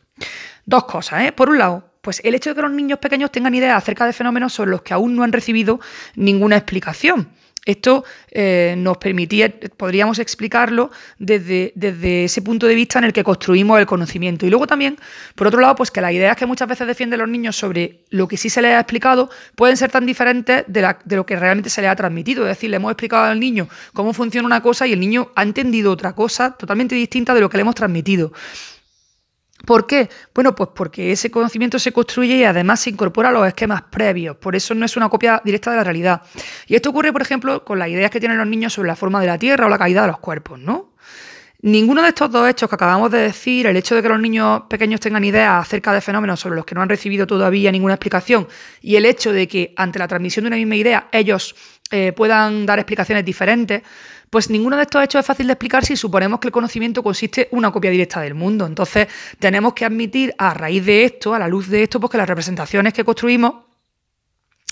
Dos 0.66 0.84
cosas, 0.84 1.22
¿eh? 1.22 1.32
Por 1.32 1.48
un 1.48 1.58
lado, 1.58 1.90
pues 2.00 2.20
el 2.24 2.34
hecho 2.34 2.50
de 2.50 2.56
que 2.56 2.62
los 2.62 2.70
niños 2.70 2.98
pequeños 2.98 3.32
tengan 3.32 3.54
ideas 3.54 3.76
acerca 3.76 4.06
de 4.06 4.12
fenómenos 4.12 4.52
sobre 4.52 4.70
los 4.70 4.82
que 4.82 4.94
aún 4.94 5.16
no 5.16 5.22
han 5.22 5.32
recibido 5.32 5.80
ninguna 6.14 6.56
explicación. 6.56 7.30
Esto 7.64 8.04
eh, 8.30 8.74
nos 8.76 8.98
permitía, 8.98 9.52
podríamos 9.76 10.18
explicarlo 10.18 10.90
desde, 11.18 11.72
desde, 11.74 12.24
ese 12.24 12.42
punto 12.42 12.66
de 12.66 12.74
vista 12.74 12.98
en 12.98 13.06
el 13.06 13.12
que 13.12 13.24
construimos 13.24 13.78
el 13.80 13.86
conocimiento. 13.86 14.44
Y 14.46 14.50
luego 14.50 14.66
también, 14.66 14.98
por 15.34 15.46
otro 15.46 15.60
lado, 15.60 15.74
pues 15.74 15.90
que 15.90 16.02
las 16.02 16.12
ideas 16.12 16.36
que 16.36 16.44
muchas 16.44 16.68
veces 16.68 16.86
defienden 16.86 17.20
los 17.20 17.28
niños 17.28 17.56
sobre 17.56 18.00
lo 18.10 18.28
que 18.28 18.36
sí 18.36 18.50
se 18.50 18.60
les 18.60 18.72
ha 18.72 18.80
explicado 18.80 19.30
pueden 19.54 19.76
ser 19.76 19.90
tan 19.90 20.04
diferentes 20.04 20.64
de, 20.66 20.94
de 21.04 21.16
lo 21.16 21.24
que 21.24 21.36
realmente 21.36 21.70
se 21.70 21.80
les 21.80 21.90
ha 21.90 21.96
transmitido. 21.96 22.42
Es 22.42 22.48
decir, 22.48 22.68
le 22.68 22.76
hemos 22.76 22.90
explicado 22.92 23.24
al 23.24 23.40
niño 23.40 23.68
cómo 23.94 24.12
funciona 24.12 24.46
una 24.46 24.60
cosa 24.60 24.86
y 24.86 24.92
el 24.92 25.00
niño 25.00 25.30
ha 25.34 25.42
entendido 25.42 25.90
otra 25.90 26.14
cosa 26.14 26.52
totalmente 26.56 26.94
distinta 26.94 27.32
de 27.32 27.40
lo 27.40 27.48
que 27.48 27.56
le 27.56 27.62
hemos 27.62 27.74
transmitido. 27.74 28.32
¿Por 29.64 29.86
qué? 29.86 30.08
Bueno, 30.34 30.54
pues 30.54 30.70
porque 30.74 31.12
ese 31.12 31.30
conocimiento 31.30 31.78
se 31.78 31.92
construye 31.92 32.36
y 32.36 32.44
además 32.44 32.80
se 32.80 32.90
incorpora 32.90 33.30
a 33.30 33.32
los 33.32 33.46
esquemas 33.46 33.82
previos. 33.82 34.36
Por 34.36 34.56
eso 34.56 34.74
no 34.74 34.84
es 34.84 34.96
una 34.96 35.08
copia 35.08 35.40
directa 35.44 35.70
de 35.70 35.76
la 35.76 35.84
realidad. 35.84 36.22
Y 36.66 36.74
esto 36.74 36.90
ocurre, 36.90 37.12
por 37.12 37.22
ejemplo, 37.22 37.64
con 37.64 37.78
las 37.78 37.88
ideas 37.88 38.10
que 38.10 38.20
tienen 38.20 38.38
los 38.38 38.46
niños 38.46 38.72
sobre 38.72 38.88
la 38.88 38.96
forma 38.96 39.20
de 39.20 39.26
la 39.26 39.38
Tierra 39.38 39.66
o 39.66 39.68
la 39.68 39.78
caída 39.78 40.02
de 40.02 40.08
los 40.08 40.18
cuerpos, 40.18 40.58
¿no? 40.58 40.94
Ninguno 41.62 42.02
de 42.02 42.08
estos 42.08 42.30
dos 42.30 42.46
hechos 42.46 42.68
que 42.68 42.74
acabamos 42.74 43.10
de 43.10 43.20
decir, 43.20 43.66
el 43.66 43.74
hecho 43.78 43.94
de 43.94 44.02
que 44.02 44.08
los 44.10 44.20
niños 44.20 44.64
pequeños 44.68 45.00
tengan 45.00 45.24
ideas 45.24 45.62
acerca 45.62 45.94
de 45.94 46.02
fenómenos 46.02 46.38
sobre 46.38 46.56
los 46.56 46.66
que 46.66 46.74
no 46.74 46.82
han 46.82 46.90
recibido 46.90 47.26
todavía 47.26 47.72
ninguna 47.72 47.94
explicación, 47.94 48.46
y 48.82 48.96
el 48.96 49.06
hecho 49.06 49.32
de 49.32 49.48
que 49.48 49.72
ante 49.74 49.98
la 49.98 50.06
transmisión 50.06 50.44
de 50.44 50.48
una 50.48 50.56
misma 50.56 50.76
idea 50.76 51.08
ellos 51.10 51.56
eh, 51.94 52.12
puedan 52.12 52.66
dar 52.66 52.80
explicaciones 52.80 53.24
diferentes, 53.24 53.82
pues 54.28 54.50
ninguno 54.50 54.76
de 54.76 54.82
estos 54.82 55.00
hechos 55.04 55.20
es 55.20 55.26
fácil 55.26 55.46
de 55.46 55.52
explicar 55.52 55.84
si 55.84 55.94
suponemos 55.94 56.40
que 56.40 56.48
el 56.48 56.52
conocimiento 56.52 57.04
consiste 57.04 57.48
en 57.52 57.58
una 57.58 57.70
copia 57.70 57.88
directa 57.88 58.20
del 58.20 58.34
mundo. 58.34 58.66
Entonces, 58.66 59.06
tenemos 59.38 59.74
que 59.74 59.84
admitir 59.84 60.34
a 60.36 60.54
raíz 60.54 60.84
de 60.84 61.04
esto, 61.04 61.34
a 61.34 61.38
la 61.38 61.46
luz 61.46 61.68
de 61.68 61.84
esto, 61.84 62.00
pues 62.00 62.10
que 62.10 62.18
las 62.18 62.28
representaciones 62.28 62.92
que 62.92 63.04
construimos 63.04 63.54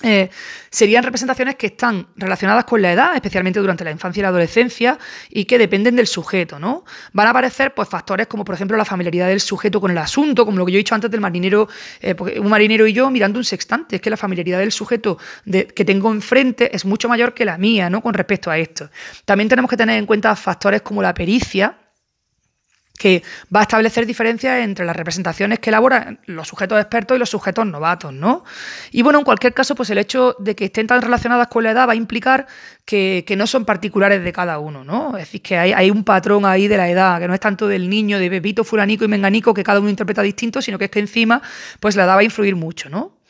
eh, 0.03 0.31
serían 0.71 1.05
representaciones 1.05 1.57
que 1.57 1.67
están 1.69 2.09
relacionadas 2.17 2.65
con 2.65 2.83
la 2.83 2.93
edad, 2.93 3.15
especialmente 3.15 3.61
durante 3.61 3.85
la 3.85 3.91
infancia 3.91 4.21
y 4.21 4.23
la 4.23 4.29
adolescencia, 4.29 4.99
y 5.31 5.45
que 5.45 5.59
dependen 5.59 5.97
del 5.97 6.07
sujeto, 6.07 6.59
¿no? 6.59 6.85
Van 7.13 7.27
a 7.27 7.31
aparecer 7.31 7.75
pues, 7.75 7.89
factores 7.89 8.27
como, 8.27 8.45
por 8.45 8.55
ejemplo, 8.55 8.77
la 8.77 8.85
familiaridad 8.85 9.29
del 9.29 9.41
sujeto 9.41 9.81
con 9.81 9.91
el 9.91 9.99
asunto, 9.99 10.45
como 10.45 10.59
lo 10.59 10.67
que 10.67 10.73
yo 10.73 10.77
he 10.77 10.79
dicho 10.79 10.95
antes 10.95 11.11
del 11.11 11.21
marinero, 11.21 11.69
eh, 12.01 12.15
un 12.39 12.49
marinero 12.49 12.87
y 12.87 12.93
yo 12.93 13.11
mirando 13.11 13.39
un 13.39 13.45
sextante. 13.45 13.97
Es 13.97 14.03
que 14.03 14.11
la 14.11 14.17
familiaridad 14.17 14.59
del 14.59 14.73
sujeto 14.73 15.19
que 15.45 15.85
tengo 15.85 16.11
enfrente 16.13 16.75
es 16.75 16.85
mucho 16.85 17.09
mayor 17.09 17.35
que 17.35 17.45
la 17.45 17.59
mía, 17.59 17.91
¿no? 17.91 18.01
Con 18.03 18.15
respecto 18.15 18.51
a 18.51 18.59
esto. 18.59 18.91
También 19.25 19.49
tenemos 19.49 19.71
que 19.71 19.77
tener 19.77 19.99
en 19.99 20.07
cuenta 20.07 20.35
factores 20.37 20.83
como 20.83 21.03
la 21.03 21.15
pericia, 21.15 21.77
que 22.99 23.23
va 23.55 23.61
a 23.61 23.63
establecer 23.63 24.07
diferencias 24.07 24.61
entre 24.61 24.85
las 24.85 24.95
representaciones 24.95 25.59
que 25.59 25.71
elaboran 25.71 26.21
los 26.27 26.47
sujetos 26.47 26.81
expertos 26.81 27.17
y 27.17 27.19
los 27.19 27.31
sujetos 27.31 27.67
novatos, 27.67 28.13
¿no? 28.13 28.45
Y 28.91 29.03
bueno, 29.03 29.19
en 29.19 29.25
cualquier 29.25 29.55
caso, 29.55 29.75
pues 29.75 29.91
el 29.91 29.99
hecho 29.99 30.37
de 30.39 30.55
que 30.55 30.67
estén 30.67 30.87
tan 30.87 31.03
relacionadas 31.03 31.49
con 31.49 31.65
la 31.65 31.73
edad 31.73 31.89
va 31.89 31.93
a 31.93 31.97
implicar 31.97 32.47
que, 32.85 33.25
no 33.37 33.47
son 33.47 33.65
particulares 33.65 34.23
de 34.23 34.33
cada 34.33 34.59
uno, 34.59 34.85
¿no? 34.85 35.17
Es 35.17 35.25
decir, 35.25 35.43
que 35.43 35.57
hay, 35.57 35.73
hay, 35.73 35.91
un 35.91 36.05
patrón 36.05 36.45
ahí 36.45 36.69
de 36.69 36.77
la 36.77 36.89
edad, 36.89 37.19
que 37.19 37.27
no 37.27 37.35
es 37.35 37.41
tanto 37.41 37.67
del 37.67 37.89
niño, 37.89 38.19
de 38.19 38.29
Pepito, 38.29 38.63
Fulanico 38.63 39.05
y 39.05 39.09
Menganico, 39.09 39.55
que 39.55 39.65
cada 39.65 39.81
uno 39.81 39.89
interpreta 39.89 40.23
distinto, 40.23 40.61
sino 40.61 40.79
que 40.79 40.85
es 40.85 40.91
que 40.91 41.01
encima, 41.01 41.41
pues 41.81 41.97
la 41.97 42.05
edad 42.05 42.17
va 42.17 42.21
a 42.21 42.25
influir 42.25 42.57
mucho, 42.57 42.91
¿no? 42.91 43.22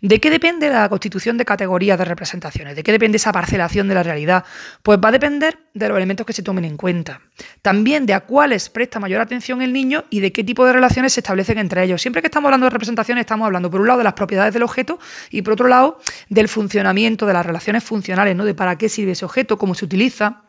¿De 0.00 0.20
qué 0.20 0.30
depende 0.30 0.68
la 0.70 0.88
constitución 0.88 1.38
de 1.38 1.44
categorías 1.44 1.98
de 1.98 2.04
representaciones? 2.04 2.76
¿De 2.76 2.82
qué 2.82 2.92
depende 2.92 3.16
esa 3.16 3.32
parcelación 3.32 3.88
de 3.88 3.94
la 3.94 4.02
realidad? 4.02 4.44
Pues 4.82 4.98
va 5.02 5.08
a 5.08 5.12
depender 5.12 5.58
de 5.74 5.88
los 5.88 5.96
elementos 5.96 6.26
que 6.26 6.32
se 6.32 6.42
tomen 6.42 6.64
en 6.64 6.76
cuenta. 6.76 7.20
También 7.62 8.06
de 8.06 8.14
a 8.14 8.20
cuáles 8.20 8.68
presta 8.68 9.00
mayor 9.00 9.20
atención 9.20 9.62
el 9.62 9.72
niño 9.72 10.04
y 10.10 10.20
de 10.20 10.32
qué 10.32 10.44
tipo 10.44 10.64
de 10.66 10.72
relaciones 10.72 11.12
se 11.12 11.20
establecen 11.20 11.58
entre 11.58 11.82
ellos. 11.82 12.02
Siempre 12.02 12.22
que 12.22 12.28
estamos 12.28 12.48
hablando 12.48 12.66
de 12.66 12.70
representaciones, 12.70 13.22
estamos 13.22 13.46
hablando 13.46 13.70
por 13.70 13.80
un 13.80 13.86
lado 13.86 13.98
de 13.98 14.04
las 14.04 14.14
propiedades 14.14 14.52
del 14.52 14.62
objeto 14.62 14.98
y 15.30 15.42
por 15.42 15.54
otro 15.54 15.68
lado 15.68 15.98
del 16.28 16.48
funcionamiento, 16.48 17.26
de 17.26 17.32
las 17.32 17.46
relaciones 17.46 17.84
funcionales, 17.84 18.36
¿no? 18.36 18.44
De 18.44 18.54
para 18.54 18.76
qué 18.76 18.88
sirve 18.88 19.12
ese 19.12 19.24
objeto, 19.24 19.58
cómo 19.58 19.74
se 19.74 19.84
utiliza. 19.84 20.42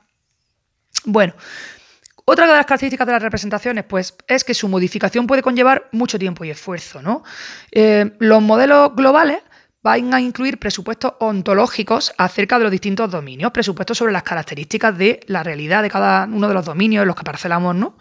Bueno, 1.06 1.34
otra 2.30 2.46
de 2.46 2.52
las 2.52 2.66
características 2.66 3.08
de 3.08 3.14
las 3.14 3.22
representaciones 3.22 3.86
pues, 3.86 4.14
es 4.28 4.44
que 4.44 4.54
su 4.54 4.68
modificación 4.68 5.28
puede 5.28 5.42
conllevar 5.42 5.88
mucho 5.94 6.20
tiempo 6.20 6.44
y 6.44 6.50
esfuerzo. 6.50 7.02
¿no? 7.02 7.24
Eh, 7.72 8.12
los 8.20 8.42
modelos 8.42 8.94
globales 8.98 9.40
van 9.82 10.14
a 10.14 10.20
incluir 10.20 10.60
presupuestos 10.60 11.14
ontológicos 11.20 12.14
acerca 12.18 12.58
de 12.58 12.64
los 12.64 12.72
distintos 12.72 13.10
dominios, 13.10 13.54
presupuestos 13.54 13.98
sobre 13.98 14.12
las 14.12 14.24
características 14.24 14.98
de 14.98 15.22
la 15.28 15.42
realidad 15.42 15.82
de 15.82 15.90
cada 15.90 16.26
uno 16.26 16.50
de 16.50 16.54
los 16.54 16.66
dominios 16.66 17.04
en 17.04 17.08
los 17.08 17.16
que 17.16 17.24
parcelamos, 17.24 17.74
¿no? 17.74 17.98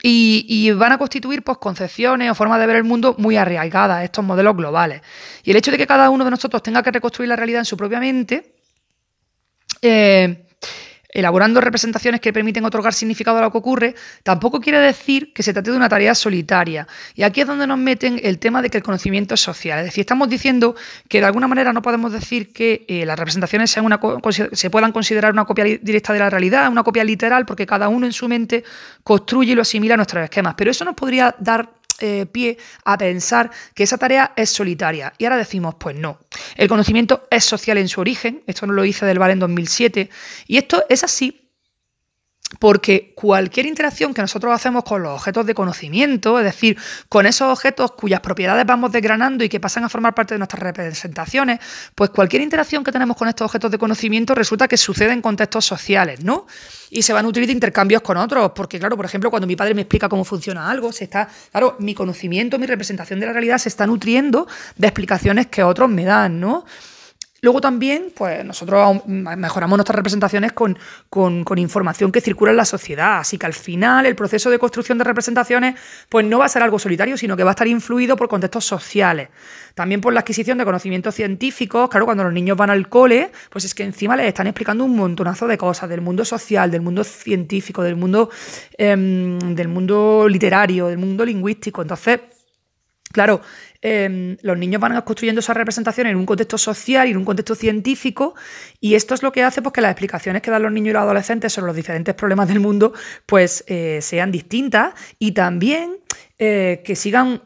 Y, 0.00 0.70
van 0.70 0.92
a 0.92 0.98
constituir 0.98 1.42
pues, 1.42 1.58
concepciones 1.58 2.30
o 2.30 2.36
formas 2.36 2.60
de 2.60 2.66
ver 2.68 2.76
el 2.76 2.84
mundo 2.84 3.16
muy 3.18 3.36
arraigadas, 3.36 4.04
estos 4.04 4.24
modelos 4.24 4.56
globales. 4.56 5.02
Y 5.42 5.50
el 5.50 5.56
hecho 5.56 5.72
de 5.72 5.78
que 5.78 5.88
cada 5.88 6.10
uno 6.10 6.24
de 6.24 6.30
nosotros 6.30 6.62
tenga 6.62 6.84
que 6.84 6.92
reconstruir 6.92 7.28
la 7.28 7.34
realidad 7.34 7.62
en 7.62 7.64
su 7.64 7.76
propia 7.76 7.98
mente, 7.98 8.54
eh, 9.82 10.47
elaborando 11.08 11.60
representaciones 11.60 12.20
que 12.20 12.32
permiten 12.32 12.64
otorgar 12.64 12.92
significado 12.92 13.38
a 13.38 13.42
lo 13.42 13.50
que 13.50 13.58
ocurre, 13.58 13.94
tampoco 14.22 14.60
quiere 14.60 14.78
decir 14.78 15.32
que 15.32 15.42
se 15.42 15.52
trate 15.52 15.70
de 15.70 15.76
una 15.76 15.88
tarea 15.88 16.14
solitaria. 16.14 16.86
Y 17.14 17.22
aquí 17.22 17.40
es 17.40 17.46
donde 17.46 17.66
nos 17.66 17.78
meten 17.78 18.20
el 18.22 18.38
tema 18.38 18.60
de 18.60 18.68
que 18.68 18.78
el 18.78 18.82
conocimiento 18.82 19.34
es 19.34 19.40
social. 19.40 19.78
Es 19.78 19.86
decir, 19.86 20.02
estamos 20.02 20.28
diciendo 20.28 20.76
que 21.08 21.20
de 21.20 21.26
alguna 21.26 21.48
manera 21.48 21.72
no 21.72 21.80
podemos 21.80 22.12
decir 22.12 22.52
que 22.52 22.84
eh, 22.88 23.06
las 23.06 23.18
representaciones 23.18 23.70
sean 23.70 23.86
una, 23.86 23.98
se 24.52 24.70
puedan 24.70 24.92
considerar 24.92 25.32
una 25.32 25.46
copia 25.46 25.64
directa 25.64 26.12
de 26.12 26.18
la 26.18 26.28
realidad, 26.30 26.70
una 26.70 26.84
copia 26.84 27.04
literal, 27.04 27.46
porque 27.46 27.66
cada 27.66 27.88
uno 27.88 28.06
en 28.06 28.12
su 28.12 28.28
mente 28.28 28.64
construye 29.02 29.52
y 29.52 29.54
lo 29.54 29.62
asimila 29.62 29.94
a 29.94 29.96
nuestros 29.96 30.22
esquemas. 30.24 30.54
Pero 30.56 30.70
eso 30.70 30.84
nos 30.84 30.94
podría 30.94 31.34
dar 31.38 31.77
eh, 32.00 32.26
pie 32.26 32.58
a 32.84 32.96
pensar 32.96 33.50
que 33.74 33.82
esa 33.82 33.98
tarea 33.98 34.32
es 34.36 34.50
solitaria. 34.50 35.12
Y 35.18 35.24
ahora 35.24 35.36
decimos, 35.36 35.74
pues 35.78 35.96
no. 35.96 36.18
El 36.56 36.68
conocimiento 36.68 37.26
es 37.30 37.44
social 37.44 37.78
en 37.78 37.88
su 37.88 38.00
origen, 38.00 38.42
esto 38.46 38.66
nos 38.66 38.76
lo 38.76 38.82
dice 38.82 39.06
Del 39.06 39.18
Val 39.18 39.30
en 39.30 39.38
2007, 39.38 40.10
y 40.46 40.58
esto 40.58 40.84
es 40.88 41.04
así 41.04 41.47
porque 42.58 43.12
cualquier 43.14 43.66
interacción 43.66 44.14
que 44.14 44.22
nosotros 44.22 44.54
hacemos 44.54 44.82
con 44.84 45.02
los 45.02 45.12
objetos 45.12 45.44
de 45.44 45.54
conocimiento, 45.54 46.38
es 46.38 46.44
decir, 46.44 46.78
con 47.08 47.26
esos 47.26 47.52
objetos 47.52 47.92
cuyas 47.92 48.20
propiedades 48.20 48.64
vamos 48.64 48.90
desgranando 48.90 49.44
y 49.44 49.48
que 49.48 49.60
pasan 49.60 49.84
a 49.84 49.88
formar 49.88 50.14
parte 50.14 50.34
de 50.34 50.38
nuestras 50.38 50.62
representaciones, 50.62 51.60
pues 51.94 52.10
cualquier 52.10 52.42
interacción 52.42 52.82
que 52.82 52.90
tenemos 52.90 53.16
con 53.16 53.28
estos 53.28 53.44
objetos 53.44 53.70
de 53.70 53.78
conocimiento 53.78 54.34
resulta 54.34 54.66
que 54.66 54.78
sucede 54.78 55.12
en 55.12 55.20
contextos 55.20 55.66
sociales, 55.66 56.24
¿no? 56.24 56.46
Y 56.90 57.02
se 57.02 57.12
van 57.12 57.26
a 57.26 57.28
utilizar 57.28 57.54
intercambios 57.54 58.00
con 58.00 58.16
otros, 58.16 58.52
porque 58.54 58.78
claro, 58.78 58.96
por 58.96 59.04
ejemplo, 59.04 59.30
cuando 59.30 59.46
mi 59.46 59.54
padre 59.54 59.74
me 59.74 59.82
explica 59.82 60.08
cómo 60.08 60.24
funciona 60.24 60.70
algo, 60.70 60.90
se 60.90 61.04
está, 61.04 61.28
claro, 61.50 61.76
mi 61.80 61.94
conocimiento, 61.94 62.58
mi 62.58 62.66
representación 62.66 63.20
de 63.20 63.26
la 63.26 63.32
realidad 63.32 63.58
se 63.58 63.68
está 63.68 63.86
nutriendo 63.86 64.48
de 64.76 64.86
explicaciones 64.86 65.48
que 65.48 65.62
otros 65.62 65.90
me 65.90 66.04
dan, 66.04 66.40
¿no? 66.40 66.64
Luego 67.40 67.60
también, 67.60 68.12
pues 68.16 68.44
nosotros 68.44 69.06
mejoramos 69.06 69.76
nuestras 69.78 69.94
representaciones 69.94 70.52
con, 70.52 70.76
información 71.56 72.10
que 72.10 72.20
circula 72.20 72.50
en 72.50 72.56
la 72.56 72.64
sociedad. 72.64 73.18
Así 73.18 73.38
que 73.38 73.46
al 73.46 73.54
final 73.54 74.06
el 74.06 74.16
proceso 74.16 74.50
de 74.50 74.58
construcción 74.58 74.98
de 74.98 75.04
representaciones 75.04 75.76
pues 76.08 76.26
no 76.26 76.40
va 76.40 76.46
a 76.46 76.48
ser 76.48 76.64
algo 76.64 76.80
solitario, 76.80 77.16
sino 77.16 77.36
que 77.36 77.44
va 77.44 77.50
a 77.50 77.52
estar 77.52 77.68
influido 77.68 78.16
por 78.16 78.28
contextos 78.28 78.64
sociales. 78.64 79.28
También 79.74 80.00
por 80.00 80.12
la 80.12 80.20
adquisición 80.20 80.58
de 80.58 80.64
conocimientos 80.64 81.14
científicos. 81.14 81.88
Claro, 81.88 82.06
cuando 82.06 82.24
los 82.24 82.32
niños 82.32 82.56
van 82.56 82.70
al 82.70 82.88
cole, 82.88 83.30
pues 83.50 83.64
es 83.64 83.72
que 83.72 83.84
encima 83.84 84.16
les 84.16 84.26
están 84.26 84.48
explicando 84.48 84.84
un 84.84 84.96
montonazo 84.96 85.46
de 85.46 85.56
cosas 85.56 85.88
del 85.88 86.00
mundo 86.00 86.24
social, 86.24 86.72
del 86.72 86.80
mundo 86.80 87.04
científico, 87.04 87.84
del 87.84 87.94
mundo, 87.94 88.30
em, 88.76 89.38
del 89.54 89.68
mundo 89.68 90.26
literario, 90.28 90.88
del 90.88 90.98
mundo 90.98 91.24
lingüístico. 91.24 91.82
Entonces, 91.82 92.18
Claro, 93.12 93.40
em, 93.80 94.36
los 94.42 94.58
niños 94.58 94.80
van 94.80 95.00
construyendo 95.02 95.40
esa 95.40 95.54
representación 95.54 96.06
en 96.08 96.16
un 96.16 96.26
contexto 96.26 96.58
social 96.58 97.08
y 97.08 97.12
en 97.12 97.16
un 97.16 97.24
contexto 97.24 97.54
científico, 97.54 98.34
y 98.80 98.94
esto 98.94 99.14
es 99.14 99.22
lo 99.22 99.32
que 99.32 99.42
hace 99.42 99.62
pues, 99.62 99.72
que 99.72 99.80
las 99.80 99.92
explicaciones 99.92 100.42
que 100.42 100.50
dan 100.50 100.62
los 100.62 100.72
niños 100.72 100.90
y 100.90 100.92
los 100.92 101.02
adolescentes 101.02 101.52
sobre 101.52 101.68
los 101.68 101.76
diferentes 101.76 102.14
problemas 102.14 102.48
del 102.48 102.60
mundo 102.60 102.92
pues, 103.26 103.64
eh, 103.66 104.00
sean 104.02 104.30
distintas 104.30 104.94
y 105.18 105.32
también 105.32 105.96
eh, 106.38 106.82
que 106.84 106.96
sigan 106.96 107.42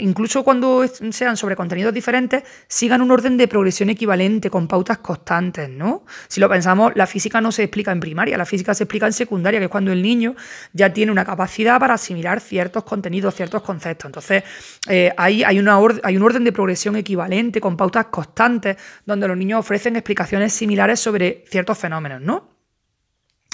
incluso 0.00 0.42
cuando 0.42 0.84
sean 1.10 1.36
sobre 1.36 1.54
contenidos 1.54 1.92
diferentes, 1.92 2.42
sigan 2.66 3.02
un 3.02 3.10
orden 3.10 3.36
de 3.36 3.46
progresión 3.46 3.90
equivalente, 3.90 4.48
con 4.48 4.66
pautas 4.66 4.98
constantes, 4.98 5.68
¿no? 5.68 6.04
Si 6.28 6.40
lo 6.40 6.48
pensamos, 6.48 6.92
la 6.94 7.06
física 7.06 7.40
no 7.40 7.52
se 7.52 7.64
explica 7.64 7.92
en 7.92 8.00
primaria, 8.00 8.38
la 8.38 8.46
física 8.46 8.72
se 8.74 8.84
explica 8.84 9.06
en 9.06 9.12
secundaria, 9.12 9.60
que 9.60 9.66
es 9.66 9.70
cuando 9.70 9.92
el 9.92 10.00
niño 10.00 10.34
ya 10.72 10.92
tiene 10.92 11.12
una 11.12 11.24
capacidad 11.24 11.78
para 11.78 11.94
asimilar 11.94 12.40
ciertos 12.40 12.84
contenidos, 12.84 13.34
ciertos 13.34 13.62
conceptos. 13.62 14.06
Entonces, 14.08 14.44
eh, 14.88 15.12
hay, 15.16 15.42
una 15.58 15.78
hay 16.02 16.16
un 16.16 16.22
orden 16.22 16.44
de 16.44 16.52
progresión 16.52 16.96
equivalente, 16.96 17.60
con 17.60 17.76
pautas 17.76 18.06
constantes, 18.06 18.76
donde 19.04 19.28
los 19.28 19.36
niños 19.36 19.60
ofrecen 19.60 19.96
explicaciones 19.96 20.52
similares 20.52 21.00
sobre 21.00 21.44
ciertos 21.48 21.76
fenómenos, 21.76 22.22
¿no? 22.22 22.51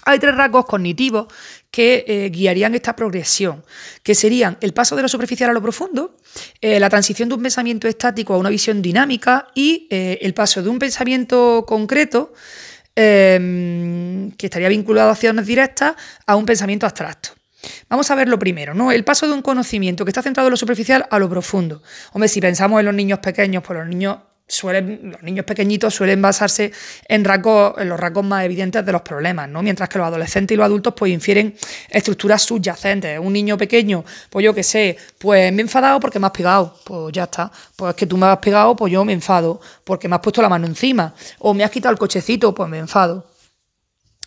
Hay 0.09 0.18
tres 0.18 0.35
rasgos 0.35 0.64
cognitivos 0.64 1.27
que 1.71 2.03
eh, 2.09 2.31
guiarían 2.31 2.75
esta 2.75 2.97
progresión, 2.97 3.62
que 4.03 4.14
serían 4.14 4.57
el 4.62 4.73
paso 4.73 4.97
de 4.97 5.03
lo 5.03 5.09
superficial 5.09 5.51
a 5.51 5.53
lo 5.53 5.61
profundo, 5.61 6.16
eh, 6.62 6.81
la 6.81 6.88
transición 6.88 7.29
de 7.29 7.35
un 7.35 7.42
pensamiento 7.42 7.87
estático 7.87 8.33
a 8.33 8.38
una 8.38 8.49
visión 8.49 8.81
dinámica 8.81 9.49
y 9.55 9.87
eh, 9.90 10.18
el 10.23 10.33
paso 10.33 10.62
de 10.62 10.71
un 10.71 10.79
pensamiento 10.79 11.66
concreto, 11.68 12.33
em, 12.97 14.31
que 14.33 14.47
estaría 14.47 14.71
vinculado 14.71 15.11
a 15.11 15.12
acciones 15.12 15.44
directas, 15.44 15.94
a 16.27 16.37
un 16.37 16.47
pensamiento 16.47 16.87
abstracto. 16.87 17.31
Vamos 17.90 18.11
a 18.11 18.14
ver 18.14 18.31
lo 18.31 18.38
primero, 18.38 18.73
¿no? 18.73 18.90
El 18.90 19.05
paso 19.05 19.27
de 19.27 19.35
un 19.35 19.42
conocimiento 19.42 20.07
que 20.07 20.11
está 20.11 20.23
centrado 20.23 20.49
en 20.49 20.53
lo 20.53 20.57
superficial 20.57 21.07
a 21.11 21.18
lo 21.18 21.29
profundo. 21.29 21.83
Hombre, 22.12 22.29
si 22.29 22.40
pensamos 22.40 22.81
en 22.81 22.87
los 22.87 22.94
niños 22.94 23.18
pequeños, 23.18 23.62
pues 23.62 23.79
los 23.79 23.88
niños 23.88 24.16
suelen, 24.49 25.13
los 25.13 25.23
niños 25.23 25.45
pequeñitos 25.45 25.95
suelen 25.95 26.23
basarse 26.23 26.73
en 27.07 27.25
rasgos, 27.25 27.75
en 27.79 27.89
los 27.89 28.01
rasgos 28.01 28.25
más 28.25 28.45
evidentes 28.45 28.85
de 28.85 28.93
los 28.93 29.03
problemas, 29.03 29.49
¿no? 29.49 29.63
Mientras 29.63 29.89
que 29.89 29.99
los 29.99 30.07
adolescentes 30.07 30.55
y 30.55 30.57
los 30.57 30.65
adultos 30.65 30.95
pues 30.97 31.13
infieren 31.13 31.55
estructuras 31.91 32.43
subyacentes. 32.43 33.19
Un 33.19 33.33
niño 33.33 33.59
pequeño, 33.59 34.05
pues 34.31 34.45
yo 34.45 34.55
qué 34.55 34.63
sé, 34.63 34.97
pues 35.19 35.53
me 35.53 35.59
he 35.59 35.63
enfadado 35.63 36.01
porque 36.01 36.19
me 36.19 36.27
has 36.27 36.33
pegado, 36.33 36.75
pues 36.85 37.13
ya 37.13 37.25
está. 37.25 37.53
Pues 37.77 37.91
es 37.91 37.97
que 37.97 38.07
tú 38.07 38.17
me 38.17 38.27
has 38.27 38.39
pegado, 38.39 38.75
pues 38.75 38.93
yo 38.93 39.05
me 39.05 39.13
enfado, 39.13 39.61
porque 39.85 40.09
me 40.09 40.17
has 40.17 40.23
puesto 40.23 40.41
la 40.41 40.49
mano 40.49 40.67
encima. 40.67 41.15
O 41.41 41.53
me 41.53 41.63
has 41.63 41.71
quitado 41.71 41.93
el 41.93 41.99
cochecito, 41.99 42.55
pues 42.55 42.69
me 42.69 42.79
enfado. 42.79 43.27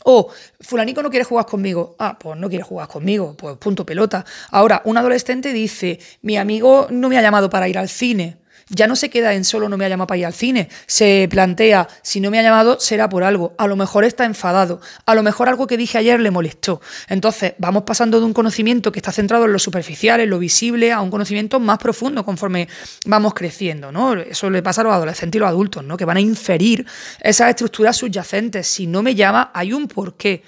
O 0.03 0.31
fulanico 0.59 1.03
no 1.03 1.09
quiere 1.09 1.25
jugar 1.25 1.45
conmigo. 1.45 1.95
Ah, 1.99 2.17
pues 2.19 2.37
no 2.37 2.49
quiere 2.49 2.63
jugar 2.63 2.87
conmigo. 2.87 3.35
Pues 3.37 3.57
punto 3.57 3.85
pelota. 3.85 4.25
Ahora, 4.49 4.81
un 4.85 4.97
adolescente 4.97 5.53
dice, 5.53 5.99
mi 6.21 6.37
amigo 6.37 6.87
no 6.89 7.07
me 7.09 7.17
ha 7.17 7.21
llamado 7.21 7.49
para 7.49 7.69
ir 7.69 7.77
al 7.77 7.89
cine 7.89 8.40
ya 8.71 8.87
no 8.87 8.95
se 8.95 9.09
queda 9.09 9.33
en 9.33 9.43
solo 9.43 9.69
no 9.69 9.77
me 9.77 9.85
ha 9.85 9.89
llamado 9.89 10.07
para 10.07 10.17
ir 10.17 10.25
al 10.25 10.33
cine, 10.33 10.69
se 10.87 11.27
plantea, 11.29 11.87
si 12.01 12.19
no 12.19 12.31
me 12.31 12.39
ha 12.39 12.43
llamado 12.43 12.79
será 12.79 13.09
por 13.09 13.23
algo, 13.23 13.53
a 13.57 13.67
lo 13.67 13.75
mejor 13.75 14.03
está 14.03 14.25
enfadado, 14.25 14.81
a 15.05 15.15
lo 15.15 15.23
mejor 15.23 15.49
algo 15.49 15.67
que 15.67 15.77
dije 15.77 15.97
ayer 15.97 16.19
le 16.19 16.31
molestó. 16.31 16.81
Entonces 17.07 17.53
vamos 17.57 17.83
pasando 17.83 18.19
de 18.19 18.25
un 18.25 18.33
conocimiento 18.33 18.91
que 18.91 18.99
está 18.99 19.11
centrado 19.11 19.45
en 19.45 19.53
lo 19.53 19.59
superficial, 19.59 20.19
en 20.19 20.29
lo 20.29 20.39
visible, 20.39 20.91
a 20.91 21.01
un 21.01 21.11
conocimiento 21.11 21.59
más 21.59 21.77
profundo 21.77 22.23
conforme 22.25 22.67
vamos 23.05 23.33
creciendo, 23.33 23.91
¿no? 23.91 24.13
Eso 24.13 24.49
le 24.49 24.63
pasa 24.63 24.81
a 24.81 24.83
los 24.85 24.93
adolescentes 24.93 25.37
y 25.37 25.39
los 25.39 25.49
adultos, 25.49 25.83
¿no? 25.83 25.97
Que 25.97 26.05
van 26.05 26.17
a 26.17 26.21
inferir 26.21 26.85
esas 27.19 27.49
estructuras 27.49 27.97
subyacentes. 27.97 28.67
Si 28.67 28.87
no 28.87 29.03
me 29.03 29.15
llama, 29.15 29.51
hay 29.53 29.73
un 29.73 29.87
porqué. 29.87 30.43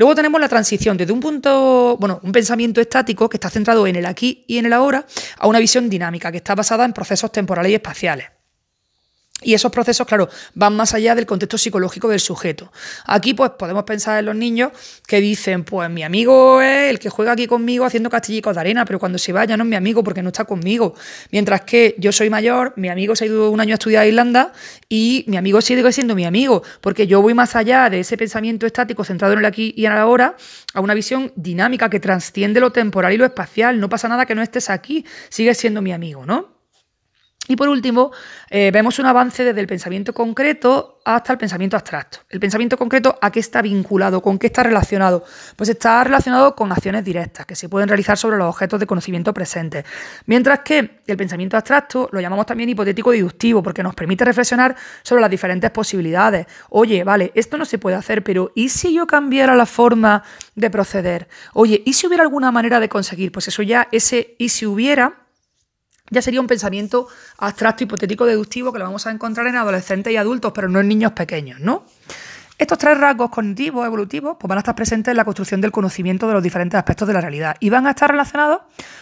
Luego 0.00 0.14
tenemos 0.14 0.40
la 0.40 0.48
transición 0.48 0.96
desde 0.96 1.12
un 1.12 1.20
punto, 1.20 1.98
bueno, 2.00 2.20
un 2.22 2.32
pensamiento 2.32 2.80
estático 2.80 3.28
que 3.28 3.36
está 3.36 3.50
centrado 3.50 3.86
en 3.86 3.96
el 3.96 4.06
aquí 4.06 4.46
y 4.48 4.56
en 4.56 4.64
el 4.64 4.72
ahora, 4.72 5.04
a 5.36 5.46
una 5.46 5.58
visión 5.58 5.90
dinámica 5.90 6.30
que 6.32 6.38
está 6.38 6.54
basada 6.54 6.86
en 6.86 6.94
procesos 6.94 7.30
temporales 7.30 7.70
y 7.70 7.74
espaciales. 7.74 8.39
Y 9.42 9.54
esos 9.54 9.72
procesos, 9.72 10.06
claro, 10.06 10.28
van 10.54 10.76
más 10.76 10.94
allá 10.94 11.14
del 11.14 11.26
contexto 11.26 11.56
psicológico 11.58 12.08
del 12.08 12.20
sujeto. 12.20 12.70
Aquí, 13.06 13.34
pues, 13.34 13.52
podemos 13.58 13.84
pensar 13.84 14.18
en 14.18 14.26
los 14.26 14.36
niños 14.36 14.72
que 15.06 15.20
dicen, 15.20 15.64
pues, 15.64 15.88
mi 15.90 16.02
amigo 16.02 16.60
es 16.60 16.90
el 16.90 16.98
que 16.98 17.08
juega 17.08 17.32
aquí 17.32 17.46
conmigo 17.46 17.84
haciendo 17.84 18.10
castillicos 18.10 18.54
de 18.54 18.60
arena, 18.60 18.84
pero 18.84 18.98
cuando 18.98 19.18
se 19.18 19.32
vaya 19.32 19.56
no 19.56 19.64
es 19.64 19.70
mi 19.70 19.76
amigo 19.76 20.04
porque 20.04 20.22
no 20.22 20.28
está 20.28 20.44
conmigo. 20.44 20.94
Mientras 21.30 21.62
que 21.62 21.94
yo 21.98 22.12
soy 22.12 22.28
mayor, 22.28 22.74
mi 22.76 22.88
amigo 22.88 23.16
se 23.16 23.24
ha 23.24 23.26
ido 23.28 23.50
un 23.50 23.60
año 23.60 23.72
a 23.72 23.74
estudiar 23.74 24.02
a 24.02 24.06
Irlanda 24.06 24.52
y 24.88 25.24
mi 25.26 25.36
amigo 25.36 25.60
sigue 25.60 25.90
siendo 25.92 26.14
mi 26.14 26.26
amigo, 26.26 26.62
porque 26.80 27.06
yo 27.06 27.22
voy 27.22 27.34
más 27.34 27.56
allá 27.56 27.88
de 27.88 28.00
ese 28.00 28.16
pensamiento 28.16 28.66
estático 28.66 29.04
centrado 29.04 29.32
en 29.32 29.40
el 29.40 29.46
aquí 29.46 29.72
y 29.76 29.86
en 29.86 29.92
el 29.92 29.98
ahora, 29.98 30.36
a 30.74 30.80
una 30.80 30.94
visión 30.94 31.32
dinámica 31.36 31.88
que 31.88 32.00
trasciende 32.00 32.60
lo 32.60 32.72
temporal 32.72 33.12
y 33.12 33.16
lo 33.16 33.24
espacial. 33.24 33.80
No 33.80 33.88
pasa 33.88 34.08
nada 34.08 34.26
que 34.26 34.34
no 34.34 34.42
estés 34.42 34.70
aquí, 34.70 35.04
sigues 35.28 35.58
siendo 35.58 35.80
mi 35.80 35.92
amigo, 35.92 36.26
¿no? 36.26 36.59
Y 37.50 37.56
por 37.56 37.68
último, 37.68 38.12
eh, 38.48 38.70
vemos 38.72 39.00
un 39.00 39.06
avance 39.06 39.42
desde 39.42 39.60
el 39.60 39.66
pensamiento 39.66 40.14
concreto 40.14 41.00
hasta 41.04 41.32
el 41.32 41.38
pensamiento 41.38 41.76
abstracto. 41.76 42.18
El 42.28 42.38
pensamiento 42.38 42.78
concreto, 42.78 43.18
¿a 43.20 43.32
qué 43.32 43.40
está 43.40 43.60
vinculado? 43.60 44.22
¿Con 44.22 44.38
qué 44.38 44.46
está 44.46 44.62
relacionado? 44.62 45.24
Pues 45.56 45.68
está 45.68 46.04
relacionado 46.04 46.54
con 46.54 46.70
acciones 46.70 47.02
directas 47.02 47.46
que 47.46 47.56
se 47.56 47.68
pueden 47.68 47.88
realizar 47.88 48.16
sobre 48.16 48.36
los 48.36 48.46
objetos 48.46 48.78
de 48.78 48.86
conocimiento 48.86 49.34
presentes. 49.34 49.84
Mientras 50.26 50.60
que 50.60 51.00
el 51.04 51.16
pensamiento 51.16 51.56
abstracto 51.56 52.08
lo 52.12 52.20
llamamos 52.20 52.46
también 52.46 52.70
hipotético 52.70 53.10
deductivo 53.10 53.64
porque 53.64 53.82
nos 53.82 53.96
permite 53.96 54.24
reflexionar 54.24 54.76
sobre 55.02 55.20
las 55.20 55.30
diferentes 55.32 55.72
posibilidades. 55.72 56.46
Oye, 56.68 57.02
vale, 57.02 57.32
esto 57.34 57.58
no 57.58 57.64
se 57.64 57.78
puede 57.78 57.96
hacer, 57.96 58.22
pero 58.22 58.52
¿y 58.54 58.68
si 58.68 58.94
yo 58.94 59.08
cambiara 59.08 59.56
la 59.56 59.66
forma 59.66 60.22
de 60.54 60.70
proceder? 60.70 61.26
Oye, 61.54 61.82
¿y 61.84 61.94
si 61.94 62.06
hubiera 62.06 62.22
alguna 62.22 62.52
manera 62.52 62.78
de 62.78 62.88
conseguir? 62.88 63.32
Pues 63.32 63.48
eso 63.48 63.64
ya, 63.64 63.88
ese 63.90 64.36
¿y 64.38 64.50
si 64.50 64.66
hubiera? 64.66 65.29
Ya 66.10 66.20
sería 66.22 66.40
un 66.40 66.46
pensamiento 66.46 67.08
abstracto, 67.38 67.84
hipotético, 67.84 68.26
deductivo 68.26 68.72
que 68.72 68.78
lo 68.78 68.84
vamos 68.84 69.06
a 69.06 69.10
encontrar 69.10 69.46
en 69.46 69.56
adolescentes 69.56 70.12
y 70.12 70.16
adultos, 70.16 70.52
pero 70.54 70.68
no 70.68 70.80
en 70.80 70.88
niños 70.88 71.12
pequeños, 71.12 71.60
¿no? 71.60 71.84
Estos 72.60 72.76
tres 72.76 72.98
rasgos 72.98 73.30
cognitivos, 73.30 73.86
evolutivos, 73.86 74.36
pues 74.38 74.46
van 74.46 74.58
a 74.58 74.60
estar 74.60 74.74
presentes 74.74 75.10
en 75.10 75.16
la 75.16 75.24
construcción 75.24 75.62
del 75.62 75.72
conocimiento 75.72 76.28
de 76.28 76.34
los 76.34 76.42
diferentes 76.42 76.76
aspectos 76.76 77.08
de 77.08 77.14
la 77.14 77.22
realidad 77.22 77.56
y 77.58 77.70
van 77.70 77.86
a 77.86 77.90
estar 77.90 78.10
relacionados 78.10 78.60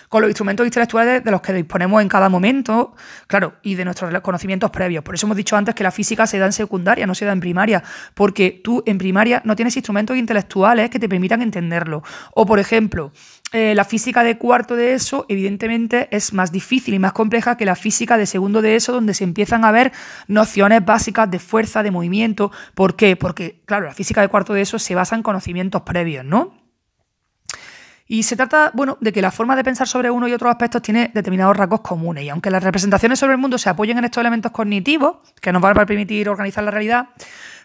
con 0.08 0.22
los 0.22 0.30
instrumentos 0.30 0.64
intelectuales 0.64 1.24
de 1.24 1.30
los 1.32 1.40
que 1.40 1.52
disponemos 1.52 2.00
en 2.00 2.08
cada 2.08 2.28
momento, 2.28 2.94
claro, 3.26 3.54
y 3.62 3.74
de 3.74 3.84
nuestros 3.84 4.20
conocimientos 4.20 4.70
previos. 4.70 5.02
Por 5.02 5.16
eso 5.16 5.26
hemos 5.26 5.36
dicho 5.36 5.56
antes 5.56 5.74
que 5.74 5.82
la 5.82 5.90
física 5.90 6.24
se 6.28 6.38
da 6.38 6.46
en 6.46 6.52
secundaria, 6.52 7.04
no 7.04 7.16
se 7.16 7.24
da 7.24 7.32
en 7.32 7.40
primaria, 7.40 7.82
porque 8.14 8.60
tú 8.62 8.84
en 8.86 8.96
primaria 8.96 9.42
no 9.44 9.56
tienes 9.56 9.76
instrumentos 9.76 10.16
intelectuales 10.16 10.88
que 10.88 11.00
te 11.00 11.08
permitan 11.08 11.42
entenderlo. 11.42 12.04
O, 12.34 12.46
por 12.46 12.60
ejemplo, 12.60 13.10
eh, 13.52 13.74
la 13.74 13.84
física 13.84 14.22
de 14.24 14.37
cuarto 14.37 14.76
de 14.76 14.92
ESO, 14.92 15.24
evidentemente, 15.28 16.08
es 16.11 16.34
más 16.34 16.52
difícil 16.52 16.92
y 16.94 16.98
más 16.98 17.12
compleja 17.12 17.56
que 17.56 17.64
la 17.64 17.76
física 17.76 18.18
de 18.18 18.26
segundo 18.26 18.61
de 18.61 18.76
ESO, 18.76 18.92
donde 18.92 19.14
se 19.14 19.24
empiezan 19.24 19.64
a 19.64 19.72
ver 19.72 19.92
nociones 20.26 20.84
básicas 20.84 21.30
de 21.30 21.38
fuerza, 21.38 21.82
de 21.82 21.90
movimiento. 21.90 22.52
¿Por 22.74 22.94
qué? 22.94 23.16
Porque, 23.16 23.62
claro, 23.64 23.87
la 23.87 23.94
física 23.94 24.20
de 24.20 24.28
cuarto 24.28 24.52
de 24.52 24.62
ESO 24.62 24.78
se 24.78 24.94
basa 24.94 25.16
en 25.16 25.22
conocimientos 25.22 25.82
previos, 25.82 26.24
¿no? 26.24 26.68
Y 28.11 28.22
se 28.22 28.37
trata, 28.37 28.70
bueno, 28.72 28.96
de 29.02 29.12
que 29.12 29.20
la 29.20 29.30
forma 29.30 29.54
de 29.54 29.62
pensar 29.62 29.87
sobre 29.87 30.11
uno 30.11 30.26
y 30.28 30.32
otros 30.32 30.50
aspectos 30.50 30.80
tiene 30.80 31.11
determinados 31.12 31.54
rasgos 31.54 31.82
comunes. 31.82 32.24
Y 32.24 32.30
aunque 32.30 32.50
las 32.50 32.64
representaciones 32.64 33.18
sobre 33.18 33.34
el 33.34 33.38
mundo 33.38 33.58
se 33.58 33.68
apoyen 33.68 33.98
en 33.98 34.04
estos 34.04 34.22
elementos 34.22 34.50
cognitivos, 34.50 35.18
que 35.42 35.52
nos 35.52 35.61
van 35.61 35.78
a 35.78 35.84
permitir 35.84 36.28
organizar 36.30 36.64
la 36.64 36.70
realidad, 36.70 37.08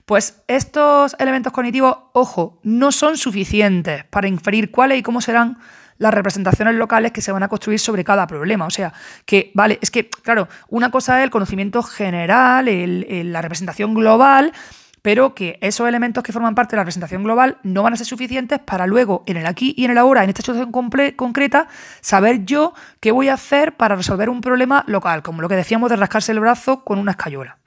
pues 0.05 0.43
estos 0.47 1.15
elementos 1.19 1.53
cognitivos, 1.53 1.97
ojo, 2.13 2.59
no 2.63 2.91
son 2.91 3.17
suficientes 3.17 4.03
para 4.05 4.27
inferir 4.27 4.71
cuáles 4.71 4.99
y 4.99 5.03
cómo 5.03 5.21
serán 5.21 5.57
las 5.97 6.13
representaciones 6.13 6.75
locales 6.75 7.11
que 7.11 7.21
se 7.21 7.31
van 7.31 7.43
a 7.43 7.47
construir 7.47 7.79
sobre 7.79 8.03
cada 8.03 8.27
problema. 8.27 8.65
O 8.65 8.69
sea, 8.69 8.93
que, 9.25 9.51
vale, 9.53 9.79
es 9.81 9.91
que, 9.91 10.09
claro, 10.09 10.47
una 10.69 10.91
cosa 10.91 11.19
es 11.19 11.23
el 11.23 11.29
conocimiento 11.29 11.81
general, 11.83 12.65
la 13.31 13.41
representación 13.41 13.93
global, 13.93 14.51
pero 15.01 15.35
que 15.35 15.57
esos 15.61 15.87
elementos 15.87 16.23
que 16.23 16.31
forman 16.31 16.55
parte 16.55 16.71
de 16.71 16.77
la 16.77 16.83
representación 16.83 17.23
global 17.23 17.57
no 17.63 17.83
van 17.83 17.93
a 17.93 17.97
ser 17.97 18.07
suficientes 18.07 18.59
para 18.59 18.87
luego, 18.87 19.23
en 19.27 19.37
el 19.37 19.45
aquí 19.45 19.73
y 19.77 19.85
en 19.85 19.91
el 19.91 19.97
ahora, 19.97 20.23
en 20.23 20.29
esta 20.29 20.41
situación 20.41 20.71
concreta, 21.15 21.67
saber 22.01 22.45
yo 22.45 22.73
qué 22.99 23.11
voy 23.11 23.29
a 23.29 23.33
hacer 23.35 23.75
para 23.75 23.95
resolver 23.95 24.29
un 24.29 24.41
problema 24.41 24.83
local, 24.87 25.21
como 25.21 25.41
lo 25.41 25.49
que 25.49 25.55
decíamos 25.55 25.89
de 25.89 25.97
rascarse 25.97 26.31
el 26.31 26.39
brazo 26.39 26.83
con 26.83 26.99
una 26.99 27.11
escayola. 27.11 27.62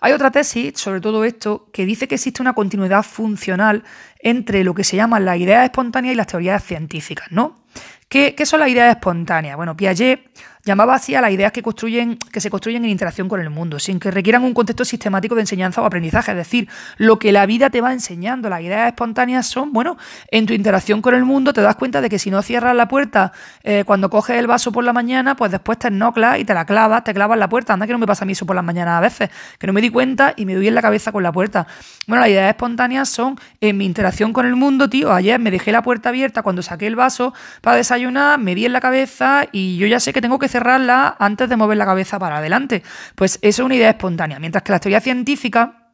Hay 0.00 0.12
otra 0.12 0.30
tesis 0.30 0.74
sobre 0.76 1.00
todo 1.00 1.24
esto 1.24 1.68
que 1.72 1.86
dice 1.86 2.08
que 2.08 2.16
existe 2.16 2.42
una 2.42 2.54
continuidad 2.54 3.02
funcional 3.02 3.84
entre 4.18 4.64
lo 4.64 4.74
que 4.74 4.84
se 4.84 4.96
llaman 4.96 5.24
las 5.24 5.38
ideas 5.38 5.64
espontáneas 5.64 6.14
y 6.14 6.16
las 6.16 6.26
teorías 6.26 6.62
científicas, 6.64 7.26
¿no? 7.30 7.64
¿Qué, 8.08 8.34
¿Qué, 8.34 8.46
son 8.46 8.60
las 8.60 8.68
ideas 8.68 8.94
espontáneas? 8.94 9.56
Bueno, 9.56 9.76
Piaget 9.76 10.20
llamaba 10.64 10.94
así 10.94 11.14
a 11.14 11.20
las 11.20 11.30
ideas 11.30 11.52
que, 11.52 11.62
construyen, 11.62 12.16
que 12.16 12.40
se 12.40 12.50
construyen 12.50 12.84
en 12.84 12.90
interacción 12.90 13.28
con 13.28 13.40
el 13.40 13.50
mundo, 13.50 13.78
sin 13.78 14.00
que 14.00 14.10
requieran 14.10 14.44
un 14.44 14.54
contexto 14.54 14.84
sistemático 14.84 15.34
de 15.34 15.42
enseñanza 15.42 15.82
o 15.82 15.84
aprendizaje, 15.86 16.32
es 16.32 16.36
decir, 16.36 16.68
lo 16.96 17.18
que 17.18 17.32
la 17.32 17.46
vida 17.46 17.70
te 17.70 17.80
va 17.80 17.92
enseñando. 17.92 18.48
Las 18.48 18.62
ideas 18.62 18.88
espontáneas 18.88 19.46
son, 19.46 19.72
bueno, 19.72 19.96
en 20.30 20.46
tu 20.46 20.52
interacción 20.52 21.02
con 21.02 21.14
el 21.14 21.24
mundo 21.24 21.52
te 21.52 21.60
das 21.60 21.76
cuenta 21.76 22.00
de 22.00 22.08
que 22.08 22.18
si 22.18 22.30
no 22.30 22.42
cierras 22.42 22.74
la 22.74 22.88
puerta 22.88 23.32
eh, 23.62 23.84
cuando 23.86 24.10
coges 24.10 24.36
el 24.36 24.46
vaso 24.46 24.72
por 24.72 24.84
la 24.84 24.92
mañana, 24.92 25.36
pues 25.36 25.50
después 25.50 25.78
te 25.78 25.90
noclas 25.90 26.38
y 26.38 26.44
te 26.44 26.54
la 26.54 26.64
clavas, 26.64 27.04
te 27.04 27.12
clavas 27.12 27.38
la 27.38 27.48
puerta. 27.48 27.74
Anda 27.74 27.86
que 27.86 27.92
no 27.92 27.98
me 27.98 28.06
pasa 28.06 28.24
a 28.24 28.26
mí 28.26 28.32
eso 28.32 28.46
por 28.46 28.56
las 28.56 28.64
mañanas 28.64 28.98
a 28.98 29.00
veces, 29.00 29.30
que 29.58 29.66
no 29.66 29.72
me 29.72 29.80
di 29.80 29.90
cuenta 29.90 30.34
y 30.36 30.46
me 30.46 30.54
doy 30.54 30.68
en 30.68 30.74
la 30.74 30.82
cabeza 30.82 31.12
con 31.12 31.22
la 31.22 31.32
puerta. 31.32 31.66
Bueno, 32.06 32.20
las 32.22 32.30
ideas 32.30 32.48
espontáneas 32.48 33.08
son 33.08 33.38
en 33.60 33.76
mi 33.76 33.84
interacción 33.84 34.32
con 34.32 34.46
el 34.46 34.56
mundo, 34.56 34.88
tío. 34.88 35.12
Ayer 35.12 35.38
me 35.38 35.50
dejé 35.50 35.72
la 35.72 35.82
puerta 35.82 36.08
abierta 36.08 36.42
cuando 36.42 36.62
saqué 36.62 36.86
el 36.86 36.96
vaso 36.96 37.34
para 37.60 37.76
desayunar, 37.76 38.38
me 38.38 38.54
di 38.54 38.66
en 38.66 38.72
la 38.72 38.80
cabeza 38.80 39.46
y 39.52 39.76
yo 39.76 39.86
ya 39.86 40.00
sé 40.00 40.12
que 40.12 40.20
tengo 40.20 40.38
que 40.38 40.48
cerrarla 40.54 41.16
antes 41.18 41.48
de 41.48 41.56
mover 41.56 41.76
la 41.76 41.84
cabeza 41.84 42.18
para 42.18 42.38
adelante. 42.38 42.82
Pues 43.16 43.38
eso 43.42 43.62
es 43.62 43.66
una 43.66 43.74
idea 43.74 43.90
espontánea. 43.90 44.38
Mientras 44.38 44.62
que 44.62 44.72
la 44.72 44.78
teoría 44.78 45.00
científica 45.00 45.84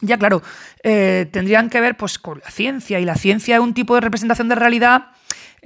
ya 0.00 0.18
claro, 0.18 0.42
eh, 0.82 1.28
tendrían 1.32 1.70
que 1.70 1.80
ver 1.80 1.96
pues, 1.96 2.18
con 2.18 2.40
la 2.44 2.50
ciencia, 2.50 3.00
y 3.00 3.04
la 3.04 3.14
ciencia 3.14 3.56
es 3.56 3.60
un 3.60 3.74
tipo 3.74 3.94
de 3.94 4.00
representación 4.00 4.48
de 4.48 4.54
realidad 4.54 5.06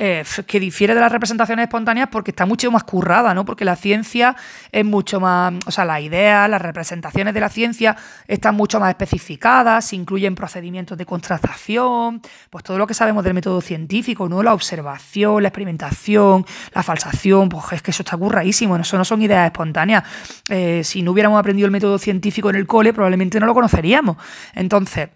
eh, 0.01 0.23
que 0.47 0.61
difiere 0.61 0.95
de 0.95 1.01
las 1.01 1.11
representaciones 1.11 1.65
espontáneas 1.65 2.09
porque 2.09 2.31
está 2.31 2.47
mucho 2.47 2.71
más 2.71 2.85
currada, 2.85 3.35
¿no? 3.35 3.45
Porque 3.45 3.65
la 3.65 3.75
ciencia 3.75 4.37
es 4.71 4.85
mucho 4.85 5.19
más, 5.19 5.55
o 5.67 5.73
sea, 5.73 5.85
las 5.85 6.01
ideas, 6.01 6.49
las 6.49 6.63
representaciones 6.63 7.35
de 7.35 7.41
la 7.41 7.49
ciencia 7.49 7.97
están 8.29 8.55
mucho 8.55 8.79
más 8.79 8.91
especificadas, 8.91 9.93
incluyen 9.93 10.37
procedimientos 10.37 10.97
de 10.97 11.05
contratación, 11.05 12.23
pues 12.49 12.63
todo 12.63 12.79
lo 12.79 12.87
que 12.87 12.95
sabemos 12.95 13.25
del 13.25 13.35
método 13.35 13.61
científico, 13.61 14.29
¿no? 14.29 14.41
La 14.45 14.55
observación, 14.55 15.43
la 15.43 15.49
experimentación, 15.49 16.47
la 16.73 16.85
falsación, 16.85 17.49
pues 17.49 17.65
es 17.73 17.83
que 17.83 17.91
eso 17.91 18.05
está 18.05 18.17
curradísimo, 18.17 18.77
eso 18.77 18.97
no 18.97 19.05
son 19.05 19.21
ideas 19.21 19.47
espontáneas. 19.47 20.05
Eh, 20.49 20.83
si 20.85 21.03
no 21.03 21.11
hubiéramos 21.11 21.41
aprendido 21.41 21.67
el 21.67 21.73
método 21.73 21.99
científico 21.99 22.51
en 22.51 22.55
el 22.55 22.69
cole, 22.69 22.93
probablemente 22.93 23.41
no 23.41 23.47
lo 23.47 23.55
conoceríamos. 23.55 24.17
Entonces, 24.55 25.09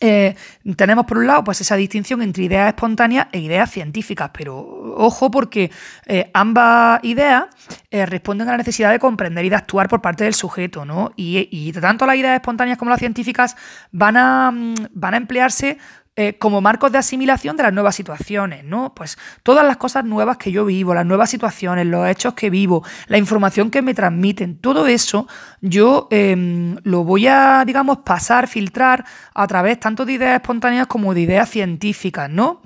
eh, 0.00 0.34
tenemos 0.76 1.06
por 1.06 1.18
un 1.18 1.26
lado 1.26 1.44
pues 1.44 1.60
esa 1.60 1.76
distinción 1.76 2.22
entre 2.22 2.44
ideas 2.44 2.68
espontáneas 2.68 3.28
e 3.32 3.40
ideas 3.40 3.70
científicas, 3.70 4.30
pero 4.32 4.56
ojo 4.96 5.30
porque 5.30 5.70
eh, 6.06 6.30
ambas 6.34 7.00
ideas 7.02 7.46
eh, 7.90 8.06
responden 8.06 8.48
a 8.48 8.52
la 8.52 8.58
necesidad 8.58 8.90
de 8.90 8.98
comprender 8.98 9.44
y 9.44 9.48
de 9.48 9.56
actuar 9.56 9.88
por 9.88 10.00
parte 10.00 10.24
del 10.24 10.34
sujeto, 10.34 10.84
¿no? 10.84 11.12
Y, 11.16 11.48
y 11.50 11.72
tanto 11.72 12.06
las 12.06 12.16
ideas 12.16 12.34
espontáneas 12.34 12.78
como 12.78 12.90
las 12.90 13.00
científicas 13.00 13.56
van 13.90 14.16
a, 14.16 14.50
mm, 14.50 14.74
van 14.92 15.14
a 15.14 15.16
emplearse 15.16 15.78
eh, 16.20 16.36
como 16.36 16.60
marcos 16.60 16.90
de 16.90 16.98
asimilación 16.98 17.56
de 17.56 17.62
las 17.62 17.72
nuevas 17.72 17.94
situaciones, 17.94 18.64
¿no? 18.64 18.92
Pues 18.92 19.16
todas 19.44 19.64
las 19.64 19.76
cosas 19.76 20.04
nuevas 20.04 20.36
que 20.36 20.50
yo 20.50 20.64
vivo, 20.64 20.92
las 20.92 21.06
nuevas 21.06 21.30
situaciones, 21.30 21.86
los 21.86 22.08
hechos 22.08 22.34
que 22.34 22.50
vivo, 22.50 22.82
la 23.06 23.18
información 23.18 23.70
que 23.70 23.82
me 23.82 23.94
transmiten, 23.94 24.58
todo 24.58 24.88
eso 24.88 25.28
yo 25.60 26.08
em, 26.10 26.76
lo 26.82 27.04
voy 27.04 27.28
a, 27.28 27.62
digamos, 27.64 27.98
pasar, 27.98 28.48
filtrar 28.48 29.04
a 29.32 29.46
través 29.46 29.78
tanto 29.78 30.04
de 30.04 30.14
ideas 30.14 30.34
espontáneas 30.34 30.88
como 30.88 31.14
de 31.14 31.20
ideas 31.20 31.50
científicas, 31.50 32.28
¿no? 32.28 32.62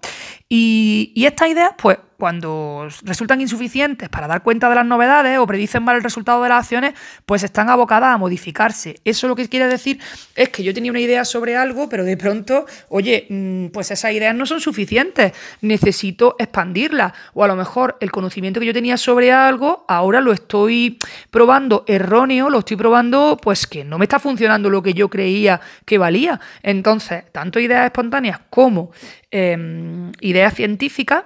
Y, 0.49 1.13
y 1.15 1.27
estas 1.27 1.51
ideas, 1.51 1.73
pues 1.77 1.99
cuando 2.23 2.87
resultan 3.03 3.41
insuficientes 3.41 4.09
para 4.09 4.29
dar 4.29 4.45
cuenta 4.45 4.69
de 4.69 4.77
las 4.77 4.87
novedades 4.87 5.41
o 5.41 5.45
predicen 5.45 5.83
mal 5.83 5.97
el 5.97 6.05
resultado 6.05 6.41
de 6.41 6.51
las 6.51 6.61
acciones, 6.61 6.95
pues 7.27 7.43
están 7.43 7.69
abocadas 7.69 8.15
a 8.15 8.17
modificarse. 8.17 9.01
Eso 9.05 9.27
lo 9.27 9.35
que 9.35 9.49
quiere 9.49 9.67
decir 9.67 9.99
es 10.37 10.51
que 10.51 10.63
yo 10.63 10.73
tenía 10.73 10.93
una 10.93 11.01
idea 11.01 11.25
sobre 11.25 11.57
algo, 11.57 11.89
pero 11.89 12.05
de 12.05 12.17
pronto, 12.17 12.65
oye, 12.91 13.27
mm, 13.29 13.67
pues 13.73 13.91
esas 13.91 14.13
ideas 14.13 14.37
no 14.37 14.47
son 14.47 14.61
suficientes, 14.61 15.33
necesito 15.63 16.37
expandirlas. 16.39 17.13
O 17.35 17.43
a 17.43 17.49
lo 17.49 17.57
mejor 17.57 17.97
el 17.99 18.13
conocimiento 18.13 18.61
que 18.61 18.67
yo 18.67 18.73
tenía 18.73 18.97
sobre 18.99 19.33
algo, 19.33 19.85
ahora 19.89 20.21
lo 20.21 20.33
estoy 20.33 20.99
probando 21.33 21.83
erróneo, 21.89 22.51
lo 22.51 22.61
estoy 22.61 22.77
probando, 22.77 23.37
pues 23.43 23.67
que 23.67 23.83
no 23.83 23.99
me 23.99 24.05
está 24.05 24.21
funcionando 24.21 24.71
lo 24.71 24.81
que 24.81 24.95
yo 24.95 25.09
creía 25.09 25.61
que 25.85 25.99
valía. 25.99 26.39
Entonces, 26.63 27.25
tanto 27.33 27.59
ideas 27.59 27.87
espontáneas 27.87 28.39
como 28.49 28.93
em, 29.33 30.13
ideas 30.21 30.55
científicas, 30.55 31.25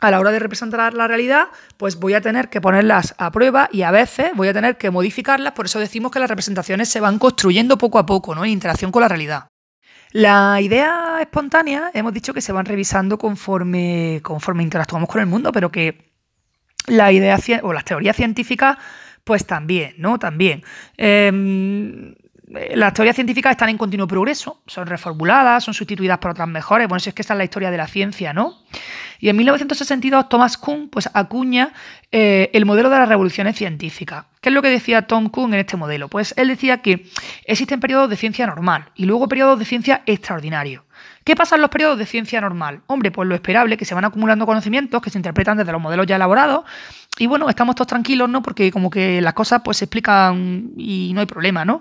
a 0.00 0.10
la 0.10 0.20
hora 0.20 0.30
de 0.30 0.38
representar 0.38 0.94
la 0.94 1.08
realidad, 1.08 1.46
pues 1.76 1.96
voy 1.96 2.14
a 2.14 2.20
tener 2.20 2.48
que 2.48 2.60
ponerlas 2.60 3.14
a 3.18 3.30
prueba 3.30 3.68
y 3.72 3.82
a 3.82 3.90
veces 3.90 4.32
voy 4.34 4.48
a 4.48 4.52
tener 4.52 4.76
que 4.76 4.90
modificarlas, 4.90 5.52
por 5.52 5.66
eso 5.66 5.78
decimos 5.78 6.12
que 6.12 6.20
las 6.20 6.28
representaciones 6.28 6.88
se 6.88 7.00
van 7.00 7.18
construyendo 7.18 7.78
poco 7.78 7.98
a 7.98 8.06
poco, 8.06 8.34
¿no? 8.34 8.44
En 8.44 8.50
interacción 8.50 8.92
con 8.92 9.02
la 9.02 9.08
realidad. 9.08 9.48
Las 10.12 10.60
ideas 10.60 11.20
espontáneas 11.20 11.90
hemos 11.94 12.12
dicho 12.12 12.32
que 12.32 12.40
se 12.40 12.52
van 12.52 12.64
revisando 12.64 13.18
conforme, 13.18 14.20
conforme 14.22 14.62
interactuamos 14.62 15.08
con 15.08 15.20
el 15.20 15.26
mundo, 15.26 15.52
pero 15.52 15.70
que 15.70 16.12
las 16.86 17.12
ideas 17.12 17.42
o 17.62 17.72
las 17.72 17.84
teorías 17.84 18.16
científicas, 18.16 18.78
pues 19.24 19.46
también, 19.46 19.94
¿no? 19.98 20.18
También. 20.18 20.62
Em, 20.96 22.14
las 22.48 22.94
teorías 22.94 23.16
científicas 23.16 23.52
están 23.52 23.68
en 23.68 23.78
continuo 23.78 24.06
progreso, 24.06 24.62
son 24.66 24.86
reformuladas, 24.86 25.64
son 25.64 25.74
sustituidas 25.74 26.18
por 26.18 26.30
otras 26.30 26.48
mejores. 26.48 26.88
Bueno, 26.88 27.00
si 27.00 27.08
es 27.08 27.14
que 27.14 27.22
esta 27.22 27.34
es 27.34 27.38
la 27.38 27.44
historia 27.44 27.70
de 27.70 27.76
la 27.76 27.88
ciencia, 27.88 28.32
¿no? 28.32 28.54
Y 29.18 29.28
en 29.28 29.36
1962 29.36 30.28
Thomas 30.28 30.56
Kuhn 30.56 30.88
pues, 30.88 31.08
acuña 31.12 31.72
eh, 32.12 32.50
el 32.52 32.66
modelo 32.66 32.90
de 32.90 32.98
las 32.98 33.08
revoluciones 33.08 33.56
científicas. 33.56 34.26
¿Qué 34.40 34.50
es 34.50 34.54
lo 34.54 34.62
que 34.62 34.68
decía 34.68 35.02
Tom 35.02 35.28
Kuhn 35.28 35.54
en 35.54 35.60
este 35.60 35.76
modelo? 35.76 36.08
Pues 36.08 36.34
él 36.36 36.48
decía 36.48 36.82
que 36.82 37.06
existen 37.44 37.80
periodos 37.80 38.10
de 38.10 38.16
ciencia 38.16 38.46
normal 38.46 38.90
y 38.94 39.06
luego 39.06 39.26
periodos 39.28 39.58
de 39.58 39.64
ciencia 39.64 40.02
extraordinarios 40.06 40.82
¿Qué 41.24 41.34
pasa 41.34 41.56
en 41.56 41.60
los 41.60 41.70
periodos 41.70 41.98
de 41.98 42.06
ciencia 42.06 42.40
normal? 42.40 42.82
Hombre, 42.86 43.10
pues 43.10 43.28
lo 43.28 43.34
esperable, 43.34 43.76
que 43.76 43.84
se 43.84 43.96
van 43.96 44.04
acumulando 44.04 44.46
conocimientos 44.46 45.02
que 45.02 45.10
se 45.10 45.18
interpretan 45.18 45.56
desde 45.56 45.72
los 45.72 45.80
modelos 45.80 46.06
ya 46.06 46.14
elaborados. 46.14 46.64
Y 47.18 47.26
bueno, 47.26 47.48
estamos 47.48 47.74
todos 47.74 47.88
tranquilos, 47.88 48.28
¿no? 48.28 48.42
Porque 48.42 48.70
como 48.70 48.90
que 48.90 49.20
las 49.20 49.34
cosas 49.34 49.62
pues 49.64 49.78
se 49.78 49.86
explican 49.86 50.70
y 50.76 51.10
no 51.14 51.20
hay 51.20 51.26
problema, 51.26 51.64
¿no? 51.64 51.80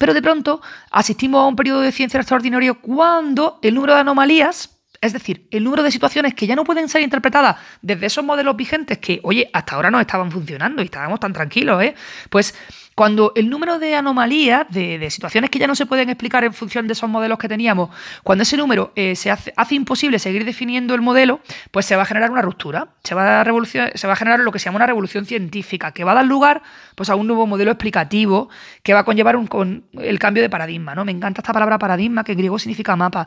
Pero 0.00 0.14
de 0.14 0.22
pronto 0.22 0.62
asistimos 0.90 1.42
a 1.42 1.46
un 1.46 1.56
periodo 1.56 1.82
de 1.82 1.92
ciencia 1.92 2.18
extraordinario 2.18 2.80
cuando 2.80 3.58
el 3.60 3.74
número 3.74 3.92
de 3.92 4.00
anomalías 4.00 4.80
es 5.02 5.14
decir, 5.14 5.46
el 5.50 5.64
número 5.64 5.82
de 5.82 5.90
situaciones 5.90 6.34
que 6.34 6.46
ya 6.46 6.54
no 6.54 6.64
pueden 6.64 6.88
ser 6.88 7.00
interpretadas 7.00 7.56
desde 7.80 8.04
esos 8.06 8.22
modelos 8.22 8.54
vigentes 8.54 8.98
que, 8.98 9.18
oye, 9.22 9.48
hasta 9.52 9.76
ahora 9.76 9.90
no 9.90 9.98
estaban 9.98 10.30
funcionando 10.30 10.82
y 10.82 10.86
estábamos 10.86 11.20
tan 11.20 11.32
tranquilos, 11.32 11.82
¿eh? 11.82 11.94
Pues 12.28 12.54
cuando 12.94 13.32
el 13.34 13.48
número 13.48 13.78
de 13.78 13.94
anomalías, 13.94 14.66
de, 14.70 15.08
situaciones 15.10 15.50
que 15.50 15.58
ya 15.58 15.66
no 15.66 15.74
se 15.74 15.86
pueden 15.86 16.10
explicar 16.10 16.44
en 16.44 16.52
función 16.52 16.86
de 16.86 16.92
esos 16.92 17.08
modelos 17.08 17.38
que 17.38 17.48
teníamos, 17.48 17.90
cuando 18.22 18.42
ese 18.42 18.56
número 18.56 18.92
eh, 18.94 19.16
se 19.16 19.30
hace, 19.30 19.52
imposible 19.70 20.18
seguir 20.18 20.44
definiendo 20.44 20.94
el 20.94 21.00
modelo, 21.00 21.40
pues 21.70 21.86
se 21.86 21.96
va 21.96 22.02
a 22.02 22.04
generar 22.04 22.30
una 22.30 22.42
ruptura, 22.42 22.88
se 23.02 23.14
va 23.14 23.40
a, 23.40 23.64
se 23.94 24.06
va 24.06 24.12
a 24.12 24.16
generar 24.16 24.40
lo 24.40 24.52
que 24.52 24.58
se 24.58 24.66
llama 24.66 24.76
una 24.76 24.86
revolución 24.86 25.24
científica, 25.24 25.92
que 25.92 26.04
va 26.04 26.12
a 26.12 26.16
dar 26.16 26.26
lugar 26.26 26.62
pues, 26.94 27.08
a 27.08 27.14
un 27.14 27.26
nuevo 27.26 27.46
modelo 27.46 27.70
explicativo 27.70 28.50
que 28.82 28.92
va 28.92 29.00
a 29.00 29.04
conllevar 29.04 29.36
un, 29.36 29.46
con 29.46 29.84
el 29.98 30.18
cambio 30.18 30.42
de 30.42 30.50
paradigma. 30.50 30.94
¿no? 30.94 31.04
Me 31.04 31.12
encanta 31.12 31.40
esta 31.40 31.52
palabra 31.52 31.78
paradigma, 31.78 32.24
que 32.24 32.32
en 32.32 32.38
griego 32.38 32.58
significa 32.58 32.96
mapa. 32.96 33.26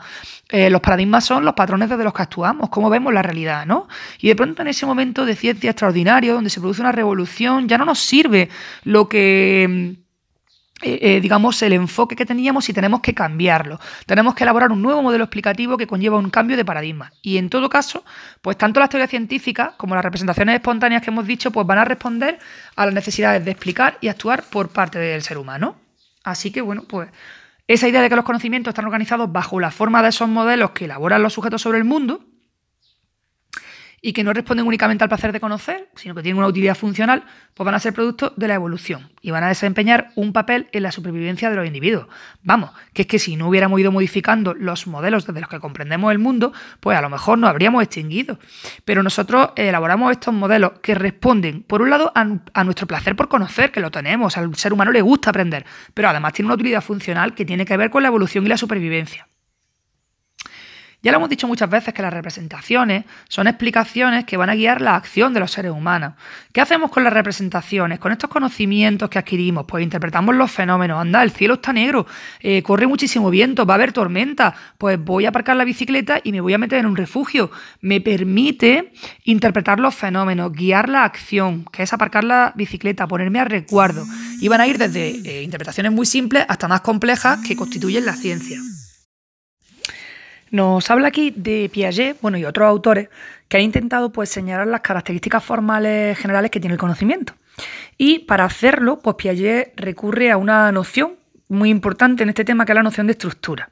Eh, 0.49 0.69
los 0.69 0.81
paradigmas 0.81 1.25
son 1.25 1.45
los 1.45 1.53
patrones 1.53 1.89
desde 1.89 2.03
los 2.03 2.13
que 2.13 2.21
actuamos, 2.21 2.69
cómo 2.69 2.89
vemos 2.89 3.13
la 3.13 3.21
realidad. 3.21 3.65
¿no? 3.65 3.87
Y 4.19 4.27
de 4.27 4.35
pronto 4.35 4.61
en 4.61 4.67
ese 4.67 4.85
momento 4.85 5.25
de 5.25 5.35
ciencia 5.35 5.71
extraordinario, 5.71 6.35
donde 6.35 6.49
se 6.49 6.59
produce 6.59 6.81
una 6.81 6.91
revolución, 6.91 7.67
ya 7.67 7.77
no 7.77 7.85
nos 7.85 7.99
sirve 7.99 8.49
lo 8.83 9.09
que 9.09 9.52
eh, 10.83 10.99
eh, 11.01 11.21
digamos, 11.21 11.61
el 11.61 11.71
enfoque 11.71 12.15
que 12.15 12.25
teníamos 12.25 12.67
y 12.67 12.73
tenemos 12.73 12.99
que 12.99 13.13
cambiarlo. 13.13 13.79
Tenemos 14.05 14.35
que 14.35 14.43
elaborar 14.43 14.71
un 14.71 14.81
nuevo 14.81 15.01
modelo 15.01 15.23
explicativo 15.23 15.77
que 15.77 15.87
conlleva 15.87 16.17
un 16.17 16.29
cambio 16.29 16.57
de 16.57 16.65
paradigma. 16.65 17.13
Y 17.21 17.37
en 17.37 17.49
todo 17.49 17.69
caso, 17.69 18.03
pues 18.41 18.57
tanto 18.57 18.81
las 18.81 18.89
teorías 18.89 19.09
científicas 19.09 19.75
como 19.77 19.95
las 19.95 20.03
representaciones 20.03 20.55
espontáneas 20.55 21.01
que 21.01 21.09
hemos 21.09 21.25
dicho, 21.25 21.51
pues 21.51 21.65
van 21.65 21.77
a 21.77 21.85
responder 21.85 22.37
a 22.75 22.85
las 22.85 22.93
necesidades 22.93 23.45
de 23.45 23.51
explicar 23.51 23.97
y 24.01 24.09
actuar 24.09 24.43
por 24.43 24.69
parte 24.69 24.99
del 24.99 25.21
ser 25.21 25.37
humano. 25.37 25.77
Así 26.23 26.51
que, 26.51 26.59
bueno, 26.59 26.83
pues 26.87 27.09
esa 27.67 27.87
idea 27.87 28.01
de 28.01 28.09
que 28.09 28.15
los 28.17 28.25
conocimientos 28.25 28.71
están 28.71 28.85
organizados 28.85 29.31
bajo 29.31 29.61
la 29.61 29.71
forma 29.71 30.03
de 30.03 30.09
esos 30.09 30.27
modelos 30.27 30.71
que 30.71 30.85
elaboran 30.85 31.23
los 31.23 31.31
sujetos 31.31 31.61
sobre 31.61 31.77
el 31.77 31.85
mundo, 31.85 32.25
y 34.05 34.11
que 34.11 34.23
no 34.25 34.33
responden 34.33 34.67
únicamente 34.67 35.05
al 35.05 35.07
placer 35.07 35.31
de 35.31 35.39
conocer, 35.39 35.87
sino 35.95 36.13
que 36.13 36.21
tienen 36.21 36.37
una 36.37 36.47
utilidad 36.47 36.75
funcional, 36.75 37.23
pues 37.53 37.65
van 37.65 37.73
a 37.73 37.79
ser 37.79 37.93
producto 37.93 38.33
de 38.35 38.49
la 38.49 38.55
evolución 38.55 39.09
y 39.21 39.31
van 39.31 39.45
a 39.45 39.47
desempeñar 39.47 40.11
un 40.15 40.33
papel 40.33 40.67
en 40.73 40.83
la 40.83 40.91
supervivencia 40.91 41.49
de 41.49 41.55
los 41.55 41.65
individuos. 41.65 42.07
Vamos, 42.43 42.71
que 42.91 43.03
es 43.03 43.07
que 43.07 43.17
si 43.17 43.37
no 43.37 43.47
hubiéramos 43.47 43.79
ido 43.79 43.93
modificando 43.93 44.53
los 44.53 44.87
modelos 44.87 45.25
desde 45.25 45.39
los 45.39 45.49
que 45.49 45.61
comprendemos 45.61 46.11
el 46.11 46.19
mundo, 46.19 46.51
pues 46.81 46.97
a 46.97 47.01
lo 47.01 47.09
mejor 47.09 47.39
nos 47.39 47.49
habríamos 47.49 47.81
extinguido. 47.81 48.39
Pero 48.83 49.03
nosotros 49.03 49.51
elaboramos 49.55 50.11
estos 50.11 50.33
modelos 50.33 50.73
que 50.81 50.95
responden, 50.95 51.63
por 51.63 51.81
un 51.81 51.89
lado, 51.89 52.11
a, 52.13 52.27
a 52.53 52.63
nuestro 52.65 52.85
placer 52.85 53.15
por 53.15 53.29
conocer, 53.29 53.71
que 53.71 53.79
lo 53.79 53.89
tenemos, 53.89 54.37
al 54.37 54.53
ser 54.55 54.73
humano 54.73 54.91
le 54.91 55.01
gusta 55.01 55.29
aprender, 55.29 55.65
pero 55.93 56.09
además 56.09 56.33
tiene 56.33 56.47
una 56.47 56.55
utilidad 56.55 56.81
funcional 56.81 57.33
que 57.33 57.45
tiene 57.45 57.65
que 57.65 57.77
ver 57.77 57.89
con 57.89 58.03
la 58.03 58.09
evolución 58.09 58.45
y 58.45 58.49
la 58.49 58.57
supervivencia. 58.57 59.29
Ya 61.03 61.11
lo 61.11 61.17
hemos 61.17 61.29
dicho 61.29 61.49
muchas 61.49 61.69
veces 61.69 61.93
que 61.93 62.01
las 62.01 62.13
representaciones 62.13 63.03
son 63.27 63.47
explicaciones 63.47 64.23
que 64.23 64.37
van 64.37 64.49
a 64.49 64.55
guiar 64.55 64.81
la 64.81 64.95
acción 64.95 65.33
de 65.33 65.41
los 65.41 65.51
seres 65.51 65.73
humanos. 65.73 66.13
¿Qué 66.53 66.61
hacemos 66.61 66.91
con 66.91 67.03
las 67.03 67.11
representaciones? 67.11 67.99
Con 67.99 68.13
estos 68.13 68.29
conocimientos 68.29 69.09
que 69.09 69.19
adquirimos, 69.19 69.65
pues 69.67 69.83
interpretamos 69.83 70.33
los 70.33 70.49
fenómenos. 70.49 71.01
Anda, 71.01 71.21
el 71.21 71.31
cielo 71.31 71.55
está 71.55 71.73
negro, 71.73 72.07
eh, 72.39 72.63
corre 72.63 72.87
muchísimo 72.87 73.29
viento, 73.29 73.65
va 73.65 73.73
a 73.73 73.75
haber 73.75 73.91
tormenta, 73.91 74.55
pues 74.77 74.97
voy 74.97 75.25
a 75.25 75.29
aparcar 75.29 75.57
la 75.57 75.65
bicicleta 75.65 76.21
y 76.23 76.31
me 76.31 76.39
voy 76.39 76.53
a 76.53 76.57
meter 76.57 76.79
en 76.79 76.85
un 76.85 76.95
refugio. 76.95 77.51
Me 77.81 77.99
permite 77.99 78.93
interpretar 79.25 79.81
los 79.81 79.93
fenómenos, 79.93 80.53
guiar 80.53 80.87
la 80.87 81.03
acción, 81.03 81.65
que 81.65 81.83
es 81.83 81.91
aparcar 81.91 82.23
la 82.23 82.53
bicicleta, 82.55 83.09
ponerme 83.09 83.41
a 83.41 83.43
recuerdo. 83.43 84.05
Y 84.39 84.47
van 84.47 84.61
a 84.61 84.67
ir 84.67 84.77
desde 84.77 85.09
eh, 85.09 85.43
interpretaciones 85.43 85.91
muy 85.91 86.05
simples 86.05 86.45
hasta 86.47 86.69
más 86.69 86.79
complejas 86.79 87.45
que 87.45 87.57
constituyen 87.57 88.05
la 88.05 88.13
ciencia. 88.13 88.57
Nos 90.53 90.91
habla 90.91 91.07
aquí 91.07 91.33
de 91.35 91.67
Piaget, 91.73 92.21
bueno, 92.21 92.37
y 92.37 92.45
otros 92.45 92.67
autores 92.67 93.09
que 93.47 93.57
han 93.57 93.63
intentado 93.63 94.11
pues 94.11 94.29
señalar 94.29 94.67
las 94.67 94.81
características 94.81 95.43
formales 95.43 96.15
generales 96.15 96.51
que 96.51 96.59
tiene 96.59 96.75
el 96.75 96.79
conocimiento. 96.79 97.33
Y 97.97 98.19
para 98.19 98.45
hacerlo, 98.45 98.99
pues 98.99 99.15
Piaget 99.15 99.73
recurre 99.75 100.29
a 100.29 100.37
una 100.37 100.71
noción 100.71 101.15
muy 101.47 101.71
importante 101.71 102.21
en 102.21 102.29
este 102.29 102.45
tema 102.45 102.65
que 102.65 102.71
es 102.71 102.75
la 102.75 102.83
noción 102.83 103.07
de 103.07 103.13
estructura. 103.13 103.71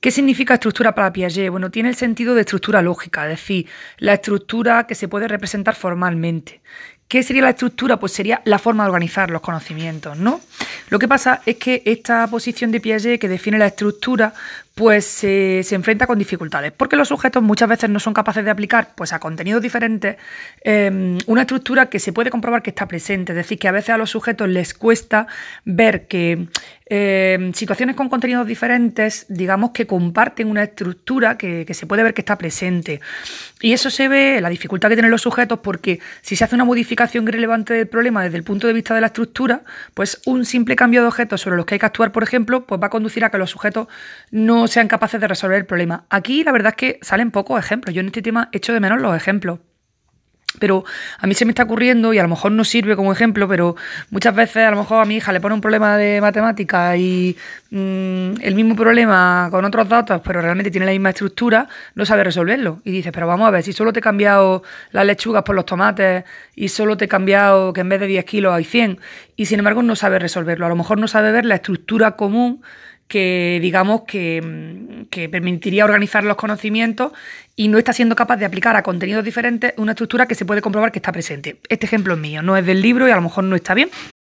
¿Qué 0.00 0.10
significa 0.10 0.54
estructura 0.54 0.94
para 0.94 1.12
Piaget? 1.12 1.50
Bueno, 1.50 1.70
tiene 1.70 1.90
el 1.90 1.96
sentido 1.96 2.34
de 2.34 2.40
estructura 2.40 2.80
lógica, 2.80 3.24
es 3.24 3.38
decir, 3.38 3.66
la 3.98 4.14
estructura 4.14 4.86
que 4.86 4.94
se 4.94 5.06
puede 5.06 5.28
representar 5.28 5.74
formalmente. 5.74 6.62
¿Qué 7.08 7.24
sería 7.24 7.42
la 7.42 7.50
estructura? 7.50 7.98
Pues 7.98 8.12
sería 8.12 8.40
la 8.44 8.58
forma 8.58 8.84
de 8.84 8.90
organizar 8.90 9.30
los 9.30 9.42
conocimientos, 9.42 10.16
¿no? 10.16 10.40
Lo 10.90 10.98
que 11.00 11.08
pasa 11.08 11.42
es 11.44 11.56
que 11.56 11.82
esta 11.84 12.24
posición 12.28 12.70
de 12.70 12.80
Piaget 12.80 13.20
que 13.20 13.28
define 13.28 13.58
la 13.58 13.66
estructura, 13.66 14.32
pues 14.80 15.04
se 15.04 15.74
enfrenta 15.74 16.06
con 16.06 16.18
dificultades, 16.18 16.72
porque 16.72 16.96
los 16.96 17.08
sujetos 17.08 17.42
muchas 17.42 17.68
veces 17.68 17.90
no 17.90 18.00
son 18.00 18.14
capaces 18.14 18.42
de 18.42 18.50
aplicar 18.50 18.94
pues, 18.94 19.12
a 19.12 19.18
contenidos 19.18 19.60
diferentes 19.60 20.16
em, 20.62 21.18
una 21.26 21.42
estructura 21.42 21.90
que 21.90 21.98
se 21.98 22.14
puede 22.14 22.30
comprobar 22.30 22.62
que 22.62 22.70
está 22.70 22.88
presente, 22.88 23.32
es 23.32 23.36
decir, 23.36 23.58
que 23.58 23.68
a 23.68 23.72
veces 23.72 23.90
a 23.90 23.98
los 23.98 24.08
sujetos 24.08 24.48
les 24.48 24.72
cuesta 24.72 25.26
ver 25.66 26.06
que 26.06 26.48
em, 26.86 27.52
situaciones 27.52 27.94
con 27.94 28.08
contenidos 28.08 28.46
diferentes, 28.46 29.26
digamos 29.28 29.72
que 29.72 29.86
comparten 29.86 30.48
una 30.48 30.62
estructura 30.62 31.36
que, 31.36 31.64
que, 31.66 31.74
se 31.74 31.86
puede 31.86 32.02
ver 32.02 32.14
que 32.14 32.22
está 32.22 32.38
presente. 32.38 33.00
Y 33.60 33.74
eso 33.74 33.90
se 33.90 34.08
ve, 34.08 34.40
la 34.40 34.48
dificultad 34.48 34.88
que 34.88 34.96
tienen 34.96 35.10
los 35.10 35.20
sujetos, 35.20 35.58
porque 35.58 36.00
si 36.22 36.36
se 36.36 36.44
hace 36.44 36.54
una 36.54 36.64
modificación 36.64 37.26
relevante 37.26 37.74
del 37.74 37.86
problema 37.86 38.24
desde 38.24 38.38
el 38.38 38.44
punto 38.44 38.66
de 38.66 38.72
vista 38.72 38.94
de 38.94 39.02
la 39.02 39.08
estructura, 39.08 39.62
pues 39.92 40.22
un 40.24 40.46
simple 40.46 40.74
cambio 40.74 41.02
de 41.02 41.08
objetos 41.08 41.42
sobre 41.42 41.58
los 41.58 41.66
que 41.66 41.74
hay 41.74 41.78
que 41.78 41.86
actuar, 41.86 42.12
por 42.12 42.22
ejemplo, 42.22 42.64
pues 42.64 42.80
va 42.80 42.86
a 42.86 42.90
conducir 42.90 43.24
a 43.24 43.30
que 43.30 43.36
los 43.36 43.50
sujetos 43.50 43.86
no 44.30 44.66
sean 44.70 44.88
capaces 44.88 45.20
de 45.20 45.28
resolver 45.28 45.58
el 45.58 45.66
problema. 45.66 46.04
Aquí 46.08 46.44
la 46.44 46.52
verdad 46.52 46.70
es 46.70 46.76
que 46.76 46.98
salen 47.02 47.30
pocos 47.30 47.58
ejemplos. 47.58 47.94
Yo 47.94 48.00
en 48.00 48.06
este 48.06 48.22
tema 48.22 48.48
echo 48.52 48.72
de 48.72 48.80
menos 48.80 49.00
los 49.00 49.14
ejemplos. 49.16 49.60
Pero 50.58 50.84
a 51.18 51.26
mí 51.28 51.34
se 51.34 51.44
me 51.44 51.52
está 51.52 51.62
ocurriendo, 51.62 52.12
y 52.12 52.18
a 52.18 52.22
lo 52.22 52.28
mejor 52.28 52.50
no 52.50 52.64
sirve 52.64 52.96
como 52.96 53.12
ejemplo, 53.12 53.46
pero 53.46 53.76
muchas 54.10 54.34
veces 54.34 54.66
a 54.66 54.70
lo 54.72 54.78
mejor 54.78 55.00
a 55.00 55.04
mi 55.04 55.16
hija 55.16 55.32
le 55.32 55.40
pone 55.40 55.54
un 55.54 55.60
problema 55.60 55.96
de 55.96 56.20
matemática 56.20 56.96
y 56.96 57.36
mm, 57.70 58.40
el 58.40 58.54
mismo 58.56 58.74
problema 58.74 59.46
con 59.52 59.64
otros 59.64 59.88
datos, 59.88 60.20
pero 60.24 60.40
realmente 60.40 60.72
tiene 60.72 60.86
la 60.86 60.92
misma 60.92 61.10
estructura, 61.10 61.68
no 61.94 62.04
sabe 62.04 62.24
resolverlo. 62.24 62.80
Y 62.84 62.90
dices, 62.90 63.12
pero 63.12 63.28
vamos 63.28 63.46
a 63.46 63.52
ver, 63.52 63.62
si 63.62 63.72
solo 63.72 63.92
te 63.92 64.00
he 64.00 64.02
cambiado 64.02 64.64
las 64.90 65.06
lechugas 65.06 65.44
por 65.44 65.54
los 65.54 65.66
tomates 65.66 66.24
y 66.56 66.68
solo 66.68 66.96
te 66.96 67.04
he 67.04 67.08
cambiado 67.08 67.72
que 67.72 67.82
en 67.82 67.88
vez 67.88 68.00
de 68.00 68.08
10 68.08 68.24
kilos 68.24 68.52
hay 68.52 68.64
100, 68.64 68.98
y 69.36 69.46
sin 69.46 69.60
embargo 69.60 69.84
no 69.84 69.94
sabe 69.94 70.18
resolverlo. 70.18 70.66
A 70.66 70.68
lo 70.68 70.76
mejor 70.76 70.98
no 70.98 71.06
sabe 71.06 71.30
ver 71.30 71.44
la 71.44 71.56
estructura 71.56 72.16
común 72.16 72.60
que 73.10 73.58
digamos 73.60 74.02
que, 74.02 75.28
permitiría 75.30 75.84
organizar 75.84 76.22
los 76.22 76.36
conocimientos 76.36 77.12
y 77.56 77.66
no 77.66 77.76
está 77.76 77.92
siendo 77.92 78.14
capaz 78.14 78.36
de 78.36 78.46
aplicar 78.46 78.76
a 78.76 78.84
contenidos 78.84 79.24
diferentes 79.24 79.74
una 79.76 79.92
estructura 79.92 80.26
que 80.26 80.36
se 80.36 80.44
puede 80.44 80.62
comprobar 80.62 80.92
que 80.92 81.00
está 81.00 81.10
presente. 81.10 81.60
Este 81.68 81.86
ejemplo 81.86 82.14
es 82.14 82.20
mío, 82.20 82.40
no 82.40 82.56
es 82.56 82.64
del 82.64 82.80
libro 82.80 83.08
y 83.08 83.10
a 83.10 83.16
lo 83.16 83.22
mejor 83.22 83.44
no 83.44 83.56
está 83.56 83.74
bien. 83.74 83.90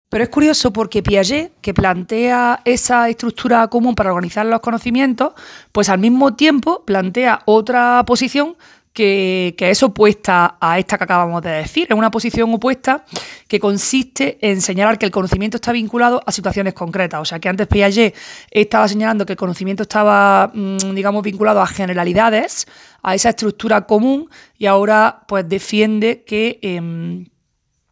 Pero 0.08 0.24
es 0.24 0.30
curioso 0.30 0.72
porque 0.72 1.02
Piaget, 1.02 1.52
que 1.60 1.74
plantea 1.74 2.60
esa 2.64 3.08
estructura 3.08 3.66
común 3.68 3.96
para 3.96 4.10
organizar 4.10 4.46
los 4.46 4.60
conocimientos, 4.60 5.34
pues 5.72 5.88
al 5.88 5.98
mismo 5.98 6.34
tiempo 6.34 6.84
plantea 6.84 7.42
otra 7.46 8.04
posición 8.06 8.56
que, 8.92 9.54
es 9.58 9.82
opuesta 9.82 10.56
a 10.60 10.78
esta 10.78 10.98
que 10.98 11.04
acabamos 11.04 11.42
de 11.42 11.50
decir. 11.50 11.86
Es 11.88 11.96
una 11.96 12.10
posición 12.10 12.52
opuesta 12.52 13.04
que 13.48 13.60
consiste 13.60 14.38
en 14.40 14.60
señalar 14.60 14.98
que 14.98 15.06
el 15.06 15.12
conocimiento 15.12 15.56
está 15.56 15.72
vinculado 15.72 16.22
a 16.26 16.32
situaciones 16.32 16.74
concretas. 16.74 17.20
O 17.20 17.24
sea, 17.24 17.38
que 17.38 17.48
antes 17.48 17.66
Piaget 17.66 18.14
estaba 18.50 18.88
señalando 18.88 19.26
que 19.26 19.32
el 19.32 19.38
conocimiento 19.38 19.84
estaba, 19.84 20.50
mm, 20.52 20.94
digamos, 20.94 21.22
vinculado 21.22 21.60
a 21.60 21.66
generalidades, 21.66 22.66
a 23.02 23.14
esa 23.14 23.30
estructura 23.30 23.86
común, 23.86 24.28
y 24.58 24.66
ahora 24.66 25.22
pues 25.26 25.48
defiende 25.48 26.24
que 26.26 26.58
em, 26.62 27.26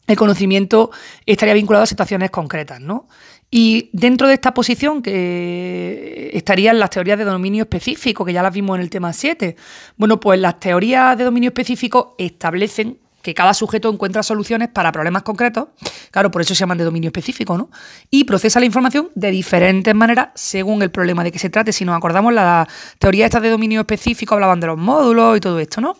el 0.07 0.16
conocimiento 0.16 0.90
estaría 1.26 1.55
vinculado 1.55 1.84
a 1.84 1.86
situaciones 1.86 2.30
concretas, 2.30 2.80
¿no? 2.80 3.09
Y 3.51 3.88
dentro 3.92 4.28
de 4.28 4.34
esta 4.34 4.53
posición 4.53 5.01
que 5.01 6.30
estarían 6.34 6.78
las 6.78 6.90
teorías 6.90 7.18
de 7.18 7.24
dominio 7.24 7.62
específico, 7.62 8.24
que 8.24 8.32
ya 8.32 8.42
las 8.42 8.53
vimos 8.53 8.76
en 8.76 8.82
el 8.82 8.90
tema 8.90 9.12
7. 9.12 9.57
Bueno, 9.96 10.20
pues 10.20 10.38
las 10.38 10.61
teorías 10.61 11.16
de 11.16 11.24
dominio 11.24 11.49
específico 11.49 12.14
establecen 12.18 12.99
que 13.22 13.34
cada 13.34 13.53
sujeto 13.53 13.90
encuentra 13.90 14.22
soluciones 14.22 14.68
para 14.68 14.92
problemas 14.92 15.22
concretos, 15.22 15.68
claro, 16.11 16.30
por 16.30 16.40
eso 16.40 16.55
se 16.55 16.61
llaman 16.61 16.78
de 16.78 16.84
dominio 16.84 17.09
específico, 17.09 17.59
¿no? 17.59 17.68
Y 18.11 18.24
procesa 18.24 18.61
la 18.61 18.66
información 18.66 19.11
de 19.14 19.30
diferentes 19.30 19.94
maneras 19.94 20.28
según 20.34 20.82
el 20.82 20.90
problema 20.90 21.24
de 21.24 21.32
que 21.32 21.38
se 21.38 21.51
trate. 21.51 21.72
Si 21.72 21.84
nos 21.84 21.96
acordamos, 21.96 22.32
las 22.32 22.68
teorías 22.99 23.26
estas 23.26 23.42
de 23.42 23.51
dominio 23.51 23.80
específico 23.80 24.34
hablaban 24.34 24.61
de 24.61 24.68
los 24.68 24.78
módulos 24.78 25.36
y 25.36 25.40
todo 25.40 25.59
esto, 25.59 25.80
¿no? 25.80 25.96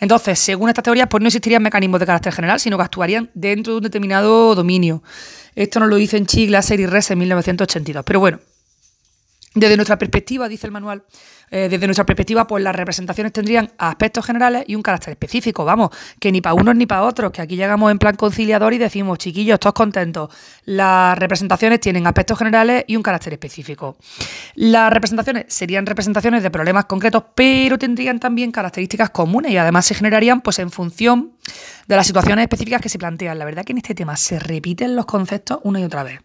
Entonces, 0.00 0.38
según 0.38 0.70
estas 0.70 0.82
teorías, 0.82 1.08
pues 1.08 1.20
no 1.20 1.28
existirían 1.28 1.62
mecanismos 1.62 2.00
de 2.00 2.06
carácter 2.06 2.32
general, 2.32 2.58
sino 2.58 2.76
que 2.78 2.84
actuarían 2.84 3.30
dentro 3.34 3.74
de 3.74 3.76
un 3.76 3.82
determinado 3.82 4.54
dominio. 4.54 5.02
Esto 5.54 5.78
nos 5.78 5.90
lo 5.90 5.96
dice 5.96 6.16
en 6.16 6.26
Chi, 6.26 6.46
Glaser 6.46 6.80
y 6.80 6.86
Res 6.86 7.10
en 7.10 7.18
1982. 7.18 8.02
Pero 8.04 8.20
bueno, 8.20 8.40
Desde 9.52 9.74
nuestra 9.74 9.98
perspectiva, 9.98 10.48
dice 10.48 10.68
el 10.68 10.72
manual, 10.72 11.02
eh, 11.50 11.66
desde 11.68 11.84
nuestra 11.88 12.06
perspectiva, 12.06 12.46
pues 12.46 12.62
las 12.62 12.74
representaciones 12.74 13.32
tendrían 13.32 13.72
aspectos 13.78 14.24
generales 14.24 14.62
y 14.68 14.76
un 14.76 14.82
carácter 14.82 15.10
específico, 15.10 15.64
vamos, 15.64 15.90
que 16.20 16.30
ni 16.30 16.40
para 16.40 16.54
unos 16.54 16.76
ni 16.76 16.86
para 16.86 17.02
otros, 17.02 17.32
que 17.32 17.42
aquí 17.42 17.56
llegamos 17.56 17.90
en 17.90 17.98
plan 17.98 18.14
conciliador 18.14 18.72
y 18.74 18.78
decimos, 18.78 19.18
chiquillos, 19.18 19.58
todos 19.58 19.74
contentos. 19.74 20.32
Las 20.66 21.18
representaciones 21.18 21.80
tienen 21.80 22.06
aspectos 22.06 22.38
generales 22.38 22.84
y 22.86 22.94
un 22.94 23.02
carácter 23.02 23.32
específico. 23.32 23.96
Las 24.54 24.92
representaciones 24.92 25.46
serían 25.48 25.84
representaciones 25.84 26.44
de 26.44 26.50
problemas 26.52 26.84
concretos, 26.84 27.24
pero 27.34 27.76
tendrían 27.76 28.20
también 28.20 28.52
características 28.52 29.10
comunes 29.10 29.50
y 29.50 29.56
además 29.56 29.84
se 29.84 29.96
generarían 29.96 30.42
pues 30.42 30.60
en 30.60 30.70
función 30.70 31.32
de 31.88 31.96
las 31.96 32.06
situaciones 32.06 32.44
específicas 32.44 32.80
que 32.80 32.88
se 32.88 33.00
plantean. 33.00 33.36
La 33.40 33.46
verdad 33.46 33.64
que 33.64 33.72
en 33.72 33.78
este 33.78 33.96
tema 33.96 34.16
se 34.16 34.38
repiten 34.38 34.94
los 34.94 35.06
conceptos 35.06 35.58
una 35.64 35.80
y 35.80 35.82
otra 35.82 36.04
vez. 36.04 36.20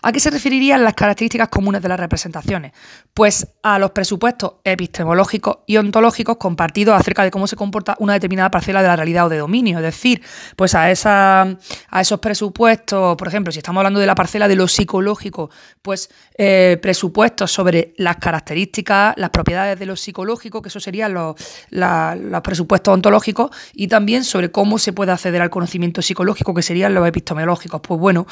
¿A 0.00 0.12
qué 0.12 0.20
se 0.20 0.30
referirían 0.30 0.84
las 0.84 0.94
características 0.94 1.48
comunes 1.48 1.82
de 1.82 1.88
las 1.88 1.98
representaciones? 1.98 2.72
Pues 3.14 3.48
a 3.62 3.78
los 3.80 3.90
presupuestos 3.90 4.54
epistemológicos 4.62 5.58
y 5.66 5.76
ontológicos 5.76 6.36
compartidos 6.36 6.98
acerca 6.98 7.24
de 7.24 7.32
cómo 7.32 7.48
se 7.48 7.56
comporta 7.56 7.96
una 7.98 8.12
determinada 8.12 8.50
parcela 8.50 8.80
de 8.80 8.88
la 8.88 8.96
realidad 8.96 9.26
o 9.26 9.28
de 9.28 9.38
dominio. 9.38 9.78
Es 9.78 9.82
decir, 9.82 10.22
pues 10.54 10.76
a, 10.76 10.90
esa, 10.90 11.42
a 11.88 12.00
esos 12.00 12.20
presupuestos, 12.20 13.16
por 13.16 13.26
ejemplo, 13.26 13.52
si 13.52 13.58
estamos 13.58 13.80
hablando 13.80 13.98
de 13.98 14.06
la 14.06 14.14
parcela 14.14 14.46
de 14.46 14.54
lo 14.54 14.68
psicológico, 14.68 15.50
pues 15.82 16.10
eh, 16.36 16.78
presupuestos 16.80 17.50
sobre 17.50 17.94
las 17.96 18.16
características, 18.16 19.14
las 19.16 19.30
propiedades 19.30 19.78
de 19.78 19.86
lo 19.86 19.96
psicológico, 19.96 20.62
que 20.62 20.68
eso 20.68 20.78
serían 20.78 21.12
los, 21.12 21.34
los 21.70 22.40
presupuestos 22.42 22.94
ontológicos, 22.94 23.50
y 23.72 23.88
también 23.88 24.22
sobre 24.22 24.52
cómo 24.52 24.78
se 24.78 24.92
puede 24.92 25.10
acceder 25.10 25.42
al 25.42 25.50
conocimiento 25.50 26.02
psicológico, 26.02 26.54
que 26.54 26.62
serían 26.62 26.94
los 26.94 27.06
epistemológicos. 27.06 27.80
Pues 27.80 27.98
bueno, 27.98 28.26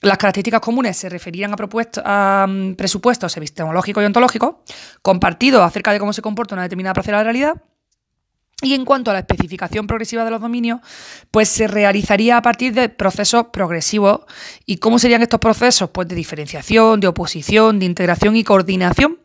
las 0.00 0.18
características 0.18 0.60
comunes 0.60 0.96
se 0.96 1.08
referían 1.22 1.54
a, 1.54 1.56
a 2.04 2.46
mm, 2.48 2.74
presupuestos 2.74 3.36
epistemológicos 3.36 4.02
y 4.02 4.06
ontológicos 4.06 4.56
compartidos 5.02 5.62
acerca 5.62 5.92
de 5.92 6.00
cómo 6.00 6.12
se 6.12 6.20
comporta 6.20 6.56
una 6.56 6.64
determinada 6.64 6.94
parcela 6.94 7.18
de 7.18 7.24
la 7.24 7.32
realidad. 7.32 7.62
Y 8.64 8.74
en 8.74 8.84
cuanto 8.84 9.10
a 9.10 9.14
la 9.14 9.20
especificación 9.20 9.88
progresiva 9.88 10.24
de 10.24 10.30
los 10.30 10.40
dominios, 10.40 10.80
pues 11.32 11.48
se 11.48 11.66
realizaría 11.66 12.36
a 12.36 12.42
partir 12.42 12.72
de 12.72 12.88
procesos 12.88 13.46
progresivos. 13.52 14.20
¿Y 14.66 14.76
cómo 14.76 15.00
serían 15.00 15.22
estos 15.22 15.40
procesos? 15.40 15.90
Pues 15.90 16.06
de 16.06 16.14
diferenciación, 16.14 17.00
de 17.00 17.08
oposición, 17.08 17.80
de 17.80 17.86
integración 17.86 18.36
y 18.36 18.44
coordinación 18.44 19.18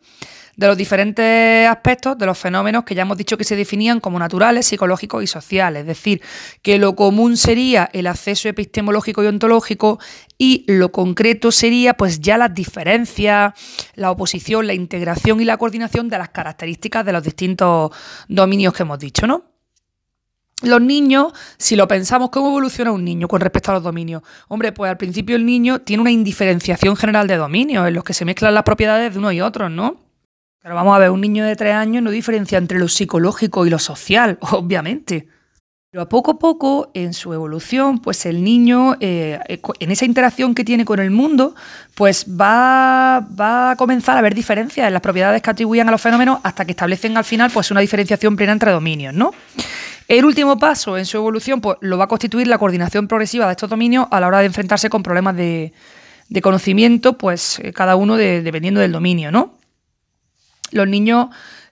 de 0.58 0.66
los 0.66 0.76
diferentes 0.76 1.68
aspectos 1.68 2.18
de 2.18 2.26
los 2.26 2.36
fenómenos 2.36 2.82
que 2.82 2.96
ya 2.96 3.02
hemos 3.02 3.16
dicho 3.16 3.38
que 3.38 3.44
se 3.44 3.54
definían 3.54 4.00
como 4.00 4.18
naturales, 4.18 4.66
psicológicos 4.66 5.22
y 5.22 5.28
sociales. 5.28 5.82
Es 5.82 5.86
decir, 5.86 6.20
que 6.62 6.78
lo 6.78 6.96
común 6.96 7.36
sería 7.36 7.88
el 7.92 8.08
acceso 8.08 8.48
epistemológico 8.48 9.22
y 9.22 9.28
ontológico 9.28 10.00
y 10.36 10.64
lo 10.66 10.90
concreto 10.90 11.52
sería 11.52 11.94
pues 11.94 12.20
ya 12.20 12.36
las 12.36 12.52
diferencias, 12.52 13.54
la 13.94 14.10
oposición, 14.10 14.66
la 14.66 14.74
integración 14.74 15.40
y 15.40 15.44
la 15.44 15.58
coordinación 15.58 16.08
de 16.08 16.18
las 16.18 16.30
características 16.30 17.06
de 17.06 17.12
los 17.12 17.22
distintos 17.22 17.92
dominios 18.26 18.74
que 18.74 18.82
hemos 18.82 18.98
dicho, 18.98 19.28
¿no? 19.28 19.44
Los 20.64 20.82
niños, 20.82 21.32
si 21.56 21.76
lo 21.76 21.86
pensamos, 21.86 22.30
¿cómo 22.30 22.48
evoluciona 22.48 22.90
un 22.90 23.04
niño 23.04 23.28
con 23.28 23.40
respecto 23.40 23.70
a 23.70 23.74
los 23.74 23.84
dominios? 23.84 24.24
Hombre, 24.48 24.72
pues 24.72 24.90
al 24.90 24.96
principio 24.96 25.36
el 25.36 25.46
niño 25.46 25.82
tiene 25.82 26.00
una 26.00 26.10
indiferenciación 26.10 26.96
general 26.96 27.28
de 27.28 27.36
dominios, 27.36 27.86
en 27.86 27.94
los 27.94 28.02
que 28.02 28.12
se 28.12 28.24
mezclan 28.24 28.54
las 28.54 28.64
propiedades 28.64 29.12
de 29.12 29.20
uno 29.20 29.30
y 29.30 29.40
otro, 29.40 29.68
¿no? 29.68 30.07
Pero 30.60 30.74
vamos 30.74 30.94
a 30.94 30.98
ver, 30.98 31.10
un 31.10 31.20
niño 31.20 31.44
de 31.44 31.56
tres 31.56 31.74
años 31.74 32.02
no 32.02 32.10
diferencia 32.10 32.58
entre 32.58 32.78
lo 32.78 32.88
psicológico 32.88 33.66
y 33.66 33.70
lo 33.70 33.78
social, 33.78 34.38
obviamente. 34.52 35.28
Pero 35.90 36.02
a 36.02 36.08
poco 36.08 36.32
a 36.32 36.38
poco, 36.38 36.90
en 36.92 37.14
su 37.14 37.32
evolución, 37.32 38.00
pues 38.00 38.26
el 38.26 38.44
niño, 38.44 38.96
eh, 39.00 39.38
en 39.80 39.90
esa 39.90 40.04
interacción 40.04 40.54
que 40.54 40.62
tiene 40.62 40.84
con 40.84 41.00
el 41.00 41.10
mundo, 41.10 41.54
pues 41.94 42.26
va, 42.28 43.26
va, 43.40 43.70
a 43.70 43.76
comenzar 43.76 44.18
a 44.18 44.20
ver 44.20 44.34
diferencias 44.34 44.86
en 44.86 44.92
las 44.92 45.00
propiedades 45.00 45.40
que 45.40 45.48
atribuyen 45.48 45.88
a 45.88 45.90
los 45.90 46.00
fenómenos 46.00 46.40
hasta 46.42 46.66
que 46.66 46.72
establecen 46.72 47.16
al 47.16 47.24
final 47.24 47.50
pues 47.50 47.70
una 47.70 47.80
diferenciación 47.80 48.36
plena 48.36 48.52
entre 48.52 48.70
dominios, 48.70 49.14
¿no? 49.14 49.32
El 50.08 50.24
último 50.24 50.58
paso 50.58 50.98
en 50.98 51.04
su 51.04 51.18
evolución 51.18 51.60
pues, 51.60 51.76
lo 51.80 51.96
va 51.98 52.04
a 52.04 52.08
constituir 52.08 52.48
la 52.48 52.58
coordinación 52.58 53.08
progresiva 53.08 53.46
de 53.46 53.52
estos 53.52 53.70
dominios 53.70 54.08
a 54.10 54.20
la 54.20 54.26
hora 54.26 54.40
de 54.40 54.46
enfrentarse 54.46 54.90
con 54.90 55.02
problemas 55.02 55.36
de, 55.36 55.72
conocimiento, 56.42 57.16
pues 57.16 57.58
eh, 57.60 57.72
cada 57.72 57.96
uno 57.96 58.16
dependiendo 58.16 58.80
del 58.80 58.92
dominio, 58.92 59.32
¿no? 59.32 59.57
Los 60.70 60.88
niños 60.88 61.28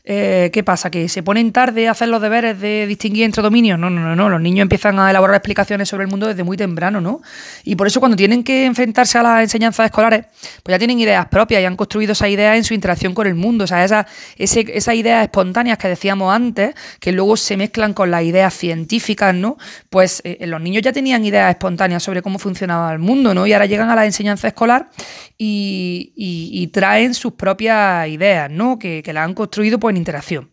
eh, 0.08 0.50
¿Qué 0.52 0.62
pasa? 0.62 0.88
¿Que 0.88 1.08
se 1.08 1.24
ponen 1.24 1.50
tarde 1.50 1.88
a 1.88 1.90
hacer 1.90 2.06
los 2.06 2.22
deberes 2.22 2.60
de 2.60 2.86
distinguir 2.86 3.24
entre 3.24 3.42
dominios? 3.42 3.76
No, 3.76 3.90
no, 3.90 4.00
no, 4.00 4.14
no. 4.14 4.28
Los 4.28 4.40
niños 4.40 4.62
empiezan 4.62 5.00
a 5.00 5.10
elaborar 5.10 5.34
explicaciones 5.34 5.88
sobre 5.88 6.04
el 6.04 6.10
mundo 6.10 6.28
desde 6.28 6.44
muy 6.44 6.56
temprano, 6.56 7.00
¿no? 7.00 7.22
Y 7.64 7.74
por 7.74 7.88
eso 7.88 7.98
cuando 7.98 8.16
tienen 8.16 8.44
que 8.44 8.66
enfrentarse 8.66 9.18
a 9.18 9.24
las 9.24 9.42
enseñanzas 9.42 9.86
escolares, 9.86 10.26
pues 10.62 10.72
ya 10.72 10.78
tienen 10.78 11.00
ideas 11.00 11.26
propias 11.26 11.60
y 11.60 11.64
han 11.64 11.74
construido 11.74 12.12
esas 12.12 12.28
ideas 12.28 12.56
en 12.56 12.62
su 12.62 12.72
interacción 12.72 13.14
con 13.14 13.26
el 13.26 13.34
mundo. 13.34 13.64
O 13.64 13.66
sea, 13.66 13.84
esas, 13.84 14.06
esas 14.36 14.94
ideas 14.94 15.24
espontáneas 15.24 15.76
que 15.76 15.88
decíamos 15.88 16.32
antes, 16.32 16.76
que 17.00 17.10
luego 17.10 17.36
se 17.36 17.56
mezclan 17.56 17.92
con 17.92 18.12
las 18.12 18.22
ideas 18.22 18.54
científicas, 18.54 19.34
¿no? 19.34 19.56
Pues 19.90 20.22
eh, 20.22 20.46
los 20.46 20.60
niños 20.60 20.84
ya 20.84 20.92
tenían 20.92 21.24
ideas 21.24 21.50
espontáneas 21.50 22.04
sobre 22.04 22.22
cómo 22.22 22.38
funcionaba 22.38 22.92
el 22.92 23.00
mundo, 23.00 23.34
¿no? 23.34 23.44
Y 23.44 23.52
ahora 23.52 23.66
llegan 23.66 23.90
a 23.90 23.96
la 23.96 24.06
enseñanza 24.06 24.46
escolar 24.46 24.88
y, 25.36 26.70
traen 26.72 27.14
sus 27.14 27.32
propias 27.32 28.06
ideas, 28.08 28.50
¿no? 28.50 28.78
Que, 28.78 29.02
que 29.02 29.12
las 29.12 29.24
han 29.24 29.34
construido 29.34 29.78
pues, 29.80 29.95
interacción. 29.96 30.50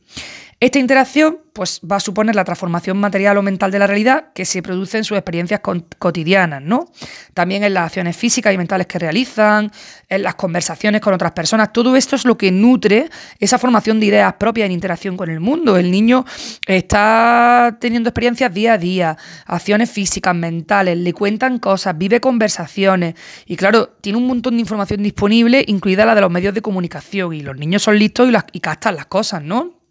Esta 0.59 0.79
interacción 0.79 1.39
pues, 1.53 1.81
va 1.89 1.97
a 1.97 1.99
suponer 1.99 2.35
la 2.35 2.43
transformación 2.43 2.97
material 2.97 3.37
o 3.37 3.41
mental 3.41 3.71
de 3.71 3.79
la 3.79 3.87
realidad 3.87 4.33
que 4.33 4.45
se 4.45 4.61
produce 4.61 4.97
en 4.97 5.03
sus 5.03 5.17
experiencias 5.17 5.61
cotidianas, 5.99 6.61
¿no? 6.61 6.91
También 7.33 7.63
en 7.63 7.73
las 7.73 7.85
acciones 7.85 8.15
físicas 8.17 8.53
y 8.53 8.57
mentales 8.57 8.87
que 8.87 8.97
realizan, 8.97 9.71
en 10.09 10.23
las 10.23 10.35
conversaciones 10.35 11.01
con 11.01 11.13
otras 11.13 11.33
personas. 11.33 11.73
Todo 11.73 11.95
esto 11.95 12.15
es 12.15 12.25
lo 12.25 12.37
que 12.37 12.51
nutre 12.51 13.09
esa 13.39 13.59
formación 13.59 13.99
de 13.99 14.07
ideas 14.07 14.33
propias 14.33 14.65
en 14.65 14.71
interacción 14.71 15.17
con 15.17 15.29
el 15.29 15.39
mundo. 15.39 15.77
El 15.77 15.91
niño 15.91 16.25
está 16.65 17.77
teniendo 17.79 18.09
experiencias 18.09 18.53
día 18.53 18.73
a 18.73 18.77
día, 18.77 19.17
acciones 19.45 19.91
físicas, 19.91 20.35
mentales, 20.35 20.97
le 20.97 21.13
cuentan 21.13 21.59
cosas, 21.59 21.97
vive 21.97 22.19
conversaciones 22.19 23.15
y 23.45 23.55
claro, 23.55 23.89
tiene 24.01 24.17
un 24.17 24.27
montón 24.27 24.55
de 24.55 24.61
información 24.61 25.03
disponible, 25.03 25.63
incluida 25.67 26.05
la 26.05 26.15
de 26.15 26.21
los 26.21 26.31
medios 26.31 26.53
de 26.53 26.61
comunicación 26.61 27.33
y 27.33 27.41
los 27.41 27.57
niños 27.57 27.83
son 27.83 27.99
listos 27.99 28.27
y, 28.27 28.31
las, 28.31 28.45
y 28.51 28.59
captan 28.59 28.95
las 28.95 29.05
cosas, 29.05 29.43
¿no? 29.43 29.82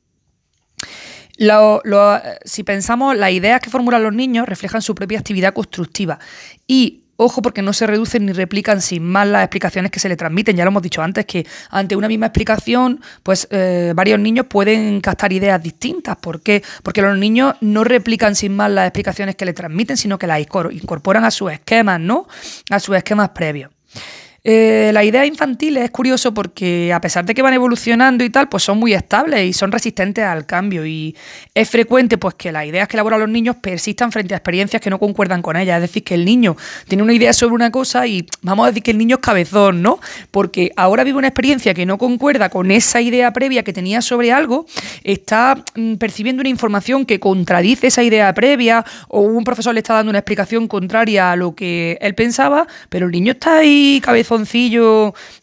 Si 2.45 2.63
pensamos, 2.65 3.17
las 3.17 3.33
ideas 3.33 3.61
que 3.61 3.71
formulan 3.71 4.03
los 4.03 4.13
niños 4.13 4.49
reflejan 4.49 4.83
su 4.83 4.95
propia 4.95 5.19
actividad 5.19 5.55
constructiva 5.55 6.19
y 6.67 7.03
Ojo 7.17 7.41
porque 7.41 7.63
no 7.63 7.73
se 7.73 7.87
reducen 7.87 8.27
ni 8.27 8.33
replican 8.33 8.81
sin 8.81 9.05
más 9.05 9.29
las 9.29 9.45
explicaciones 9.45 9.93
que 9.93 10.01
se 10.01 10.09
le 10.09 10.17
transmiten. 10.17 10.57
Ya 10.57 10.65
lo 10.65 10.71
hemos 10.71 10.83
dicho 10.83 11.03
antes, 11.03 11.25
que 11.25 11.47
ante 11.71 11.95
una 11.95 12.09
misma 12.09 12.27
explicación, 12.27 13.01
pues 13.23 13.47
eh, 13.51 13.93
varios 13.95 14.19
niños 14.19 14.47
pueden 14.47 15.01
captar 15.01 15.33
ideas 15.33 15.63
distintas. 15.63 16.17
¿Por 16.17 16.41
qué? 16.41 16.65
Porque 16.83 17.01
los 17.01 17.17
niños 17.17 17.55
no 17.61 17.85
replican 17.85 18.35
sin 18.35 18.57
más 18.57 18.73
las 18.73 18.87
explicaciones 18.87 19.37
que 19.37 19.45
le 19.45 19.53
transmiten, 19.53 19.97
sino 19.97 20.19
que 20.19 20.27
las 20.27 20.41
incorporan 20.41 21.25
a 21.25 21.31
sus 21.31 21.53
esquemas, 21.53 22.01
¿no? 22.01 22.27
A 22.71 22.81
sus 22.81 22.97
esquemas 22.97 23.29
previos. 23.29 23.71
Eh, 24.45 24.91
la 24.93 25.05
idea 25.05 25.25
infantil 25.25 25.77
es 25.77 25.93
curioso 25.93 26.35
porque 26.35 26.93
a 26.93 27.01
pesar 27.01 27.25
de 27.25 27.33
que 27.33 27.43
van 27.43 27.55
evolucionando 27.55 28.25
y 28.25 28.31
tal, 28.31 28.49
pues 28.49 28.65
son 28.65 28.77
muy 28.77 28.93
estables 28.93 29.45
y 29.45 29.53
son 29.53 29.71
resistentes 29.71 30.25
al 30.25 30.47
cambio 30.47 30.85
y 30.85 31.15
es 31.55 31.71
frecuente 31.71 32.19
pues 32.19 32.35
que 32.35 32.51
las 32.51 32.67
ideas 32.67 32.89
que 32.89 32.97
elaboran 32.97 33.21
los 33.21 33.29
niños 33.29 33.55
persistan 33.63 34.11
frente 34.11 34.35
a 34.35 34.39
experiencias 34.39 34.83
que 34.83 34.91
no 34.91 34.99
concuerdan 34.99 35.43
con 35.43 35.57
ellas, 35.57 35.77
es 35.77 35.83
decir, 35.83 36.03
que 36.03 36.15
el 36.15 36.25
niño 36.25 36.57
tiene 36.89 37.05
una 37.05 37.13
idea 37.13 37.33
sobre 37.33 37.55
una 37.55 37.71
cosa 37.71 38.05
y 38.09 38.27
vamos 38.41 38.65
a 38.65 38.71
decir 38.71 38.83
que 38.83 38.91
el 38.91 38.99
niño 38.99 39.17
es 39.17 39.23
cabezón, 39.23 39.81
¿no? 39.81 40.01
Porque 40.33 40.73
ahora 40.75 41.05
vive 41.05 41.19
una 41.19 41.29
experiencia 41.29 41.73
que 41.73 41.87
no 41.87 41.97
concuerda 41.97 42.49
con 42.49 42.73
esa 42.73 43.01
idea 43.01 43.33
previa 43.33 43.63
que 43.63 43.73
tenía 43.73 44.03
sobre 44.03 44.33
algo, 44.33 44.67
está 45.05 45.63
mm, 45.77 45.95
percibiendo 45.95 46.41
una 46.41 46.49
información 46.49 47.07
que 47.07 47.21
contradice 47.21 47.87
esa 47.87 48.03
idea 48.03 48.35
previa 48.35 48.85
o 49.07 49.21
un 49.21 49.45
profesor 49.45 49.73
le 49.73 49.81
está 49.81 49.95
dando 49.95 50.11
una 50.11 50.19
explicación 50.19 50.67
contraria 50.67 51.31
a 51.31 51.37
lo 51.37 51.55
que 51.55 51.97
él 52.01 52.17
pensaba, 52.17 52.67
pero 52.89 53.07
el 53.07 53.13
niño 53.13 53.33
está 53.33 53.59
ahí 53.59 54.01
cabezón 54.03 54.32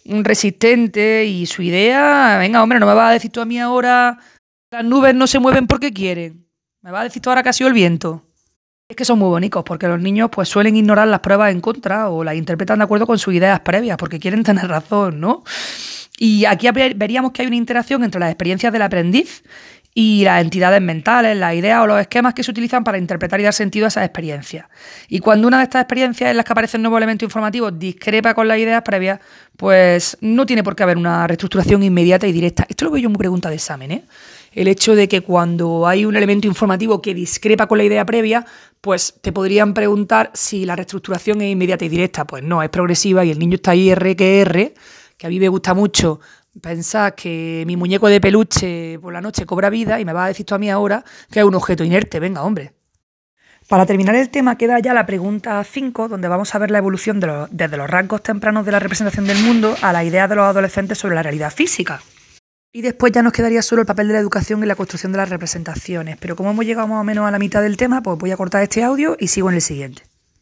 resistente 0.04 1.26
y 1.26 1.46
su 1.46 1.62
idea, 1.62 2.38
venga, 2.40 2.64
hombre, 2.64 2.80
no 2.80 2.86
me 2.86 2.94
vas 2.94 3.10
a 3.10 3.14
decir 3.14 3.32
tú 3.32 3.42
a 3.42 3.46
mí 3.46 3.60
ahora, 3.60 4.20
las 4.72 4.84
nubes 4.84 5.16
no 5.16 5.28
se 5.28 5.40
mueven 5.40 5.68
porque 5.68 5.94
quieren. 5.94 6.48
Me 6.82 6.92
vas 6.92 7.02
a 7.02 7.04
decir 7.06 7.22
tú 7.22 7.30
ahora 7.30 7.44
que 7.44 7.50
ha 7.50 7.54
sido 7.54 7.68
el 7.68 7.74
viento. 7.74 8.26
Es 8.88 8.96
que 8.96 9.06
son 9.06 9.20
muy 9.20 9.30
bonitos 9.30 9.64
porque 9.64 9.88
los 9.88 10.02
niños 10.02 10.30
pues 10.32 10.50
suelen 10.50 10.76
ignorar 10.76 11.08
las 11.08 11.20
pruebas 11.20 11.52
en 11.52 11.62
contra 11.62 12.10
o 12.10 12.24
las 12.24 12.36
interpretan 12.36 12.80
de 12.80 12.86
acuerdo 12.86 13.06
con 13.06 13.20
sus 13.20 13.34
ideas 13.34 13.60
previas 13.60 13.98
porque 13.98 14.20
quieren 14.20 14.44
tener 14.44 14.68
razón, 14.68 15.20
¿no? 15.20 15.44
Y 16.18 16.46
aquí 16.46 16.68
veríamos 16.72 17.32
que 17.32 17.44
hay 17.44 17.48
una 17.48 17.56
interacción 17.56 18.04
entre 18.04 18.20
las 18.20 18.30
experiencias 18.30 18.74
del 18.74 18.82
aprendiz 18.82 19.44
y 20.02 20.24
las 20.24 20.42
entidades 20.42 20.82
mentales, 20.82 21.36
las 21.36 21.54
ideas 21.54 21.84
o 21.84 21.86
los 21.86 22.00
esquemas 22.00 22.34
que 22.34 22.42
se 22.42 22.52
utilizan 22.52 22.86
para 22.86 22.98
interpretar 22.98 23.38
y 23.42 23.44
dar 23.44 23.52
sentido 23.52 23.84
a 23.84 23.90
esas 23.90 24.06
experiencias. 24.06 24.66
Y 25.10 25.20
cuando 25.20 25.46
una 25.46 25.58
de 25.58 25.66
estas 25.66 25.82
experiencias 25.82 26.32
en 26.32 26.38
las 26.38 26.46
que 26.46 26.54
aparece 26.54 26.78
un 26.78 26.84
nuevo 26.84 26.98
elemento 26.98 27.26
informativo 27.26 27.70
discrepa 27.70 28.34
con 28.34 28.48
las 28.48 28.58
ideas 28.60 28.82
previas, 28.82 29.20
pues 29.58 30.18
no 30.22 30.46
tiene 30.46 30.64
por 30.64 30.78
qué 30.78 30.84
haber 30.84 30.96
una 30.96 31.28
reestructuración 31.28 31.84
inmediata 31.84 32.26
y 32.28 32.32
directa. 32.32 32.66
Esto 32.70 32.86
lo 32.86 32.92
veo 32.92 33.02
yo 33.02 33.10
muy 33.10 33.18
pregunta 33.18 33.50
de 33.50 33.56
examen, 33.56 33.92
¿eh? 33.92 34.06
El 34.54 34.70
hecho 34.70 34.96
de 34.96 35.10
que 35.10 35.20
cuando 35.20 35.86
hay 35.86 36.06
un 36.06 36.16
elemento 36.16 36.48
informativo 36.48 37.02
que 37.02 37.14
discrepa 37.14 37.68
con 37.68 37.78
la 37.78 37.84
idea 37.84 38.06
previa, 38.06 38.46
pues 38.80 39.16
te 39.22 39.34
podrían 39.34 39.74
preguntar 39.74 40.32
si 40.34 40.64
la 40.64 40.78
reestructuración 40.78 41.42
es 41.42 41.52
inmediata 41.52 41.84
y 41.84 41.90
directa. 41.90 42.26
Pues 42.26 42.42
no, 42.42 42.64
es 42.64 42.70
progresiva 42.70 43.26
y 43.26 43.32
el 43.32 43.38
niño 43.38 43.56
está 43.56 43.72
ahí 43.72 43.90
R 43.90 44.16
que 44.16 44.40
R 44.40 44.74
que 45.20 45.28
a 45.28 45.30
mí 45.30 45.38
me 45.38 45.50
gusta 45.50 45.74
mucho 45.74 46.22
pensar 46.62 47.16
que 47.16 47.64
mi 47.68 47.78
muñeco 47.78 48.08
de 48.08 48.22
peluche 48.22 49.00
por 49.00 49.14
la 49.14 49.22
noche 49.22 49.46
cobra 49.46 49.70
vida 49.70 50.00
y 50.00 50.06
me 50.06 50.14
vas 50.14 50.26
a 50.26 50.28
decir 50.30 50.46
tú 50.46 50.56
a 50.56 50.60
mí 50.60 50.70
ahora 50.70 51.04
que 51.32 51.40
es 51.40 51.46
un 51.46 51.56
objeto 51.56 51.84
inerte. 51.84 52.20
Venga, 52.20 52.44
hombre. 52.44 52.74
Para 53.68 53.86
terminar 53.86 54.16
el 54.16 54.30
tema 54.30 54.58
queda 54.58 54.80
ya 54.80 54.96
la 54.96 55.06
pregunta 55.06 55.64
5, 55.64 56.08
donde 56.08 56.28
vamos 56.28 56.56
a 56.56 56.58
ver 56.58 56.72
la 56.72 56.80
evolución 56.80 57.20
desde 57.52 57.78
los 57.78 57.88
rasgos 57.88 58.24
tempranos 58.24 58.66
de 58.66 58.72
la 58.72 58.80
representación 58.80 59.28
del 59.28 59.38
mundo 59.44 59.76
a 59.84 59.94
la 59.94 60.04
idea 60.04 60.28
de 60.28 60.36
los 60.36 60.46
adolescentes 60.46 60.98
sobre 60.98 61.14
la 61.14 61.22
realidad 61.22 61.54
física. 61.54 62.02
Y 62.72 62.82
después 62.82 63.12
ya 63.12 63.22
nos 63.22 63.34
quedaría 63.34 63.62
solo 63.62 63.82
el 63.82 63.86
papel 63.86 64.08
de 64.08 64.14
la 64.14 64.20
educación 64.20 64.64
en 64.64 64.70
la 64.70 64.76
construcción 64.76 65.12
de 65.12 65.20
las 65.20 65.30
representaciones. 65.30 66.18
Pero 66.18 66.36
como 66.36 66.50
hemos 66.50 66.66
llegado 66.66 66.88
más 66.88 67.02
o 67.02 67.04
menos 67.04 67.28
a 67.28 67.32
la 67.32 67.40
mitad 67.40 67.62
del 67.62 67.78
tema, 67.78 68.02
pues 68.02 68.18
voy 68.18 68.32
a 68.32 68.38
cortar 68.38 68.64
este 68.64 68.84
audio 68.84 69.16
y 69.20 69.28
sigo 69.28 69.50
en 69.50 69.56
el 69.56 69.62
siguiente. 69.62 70.09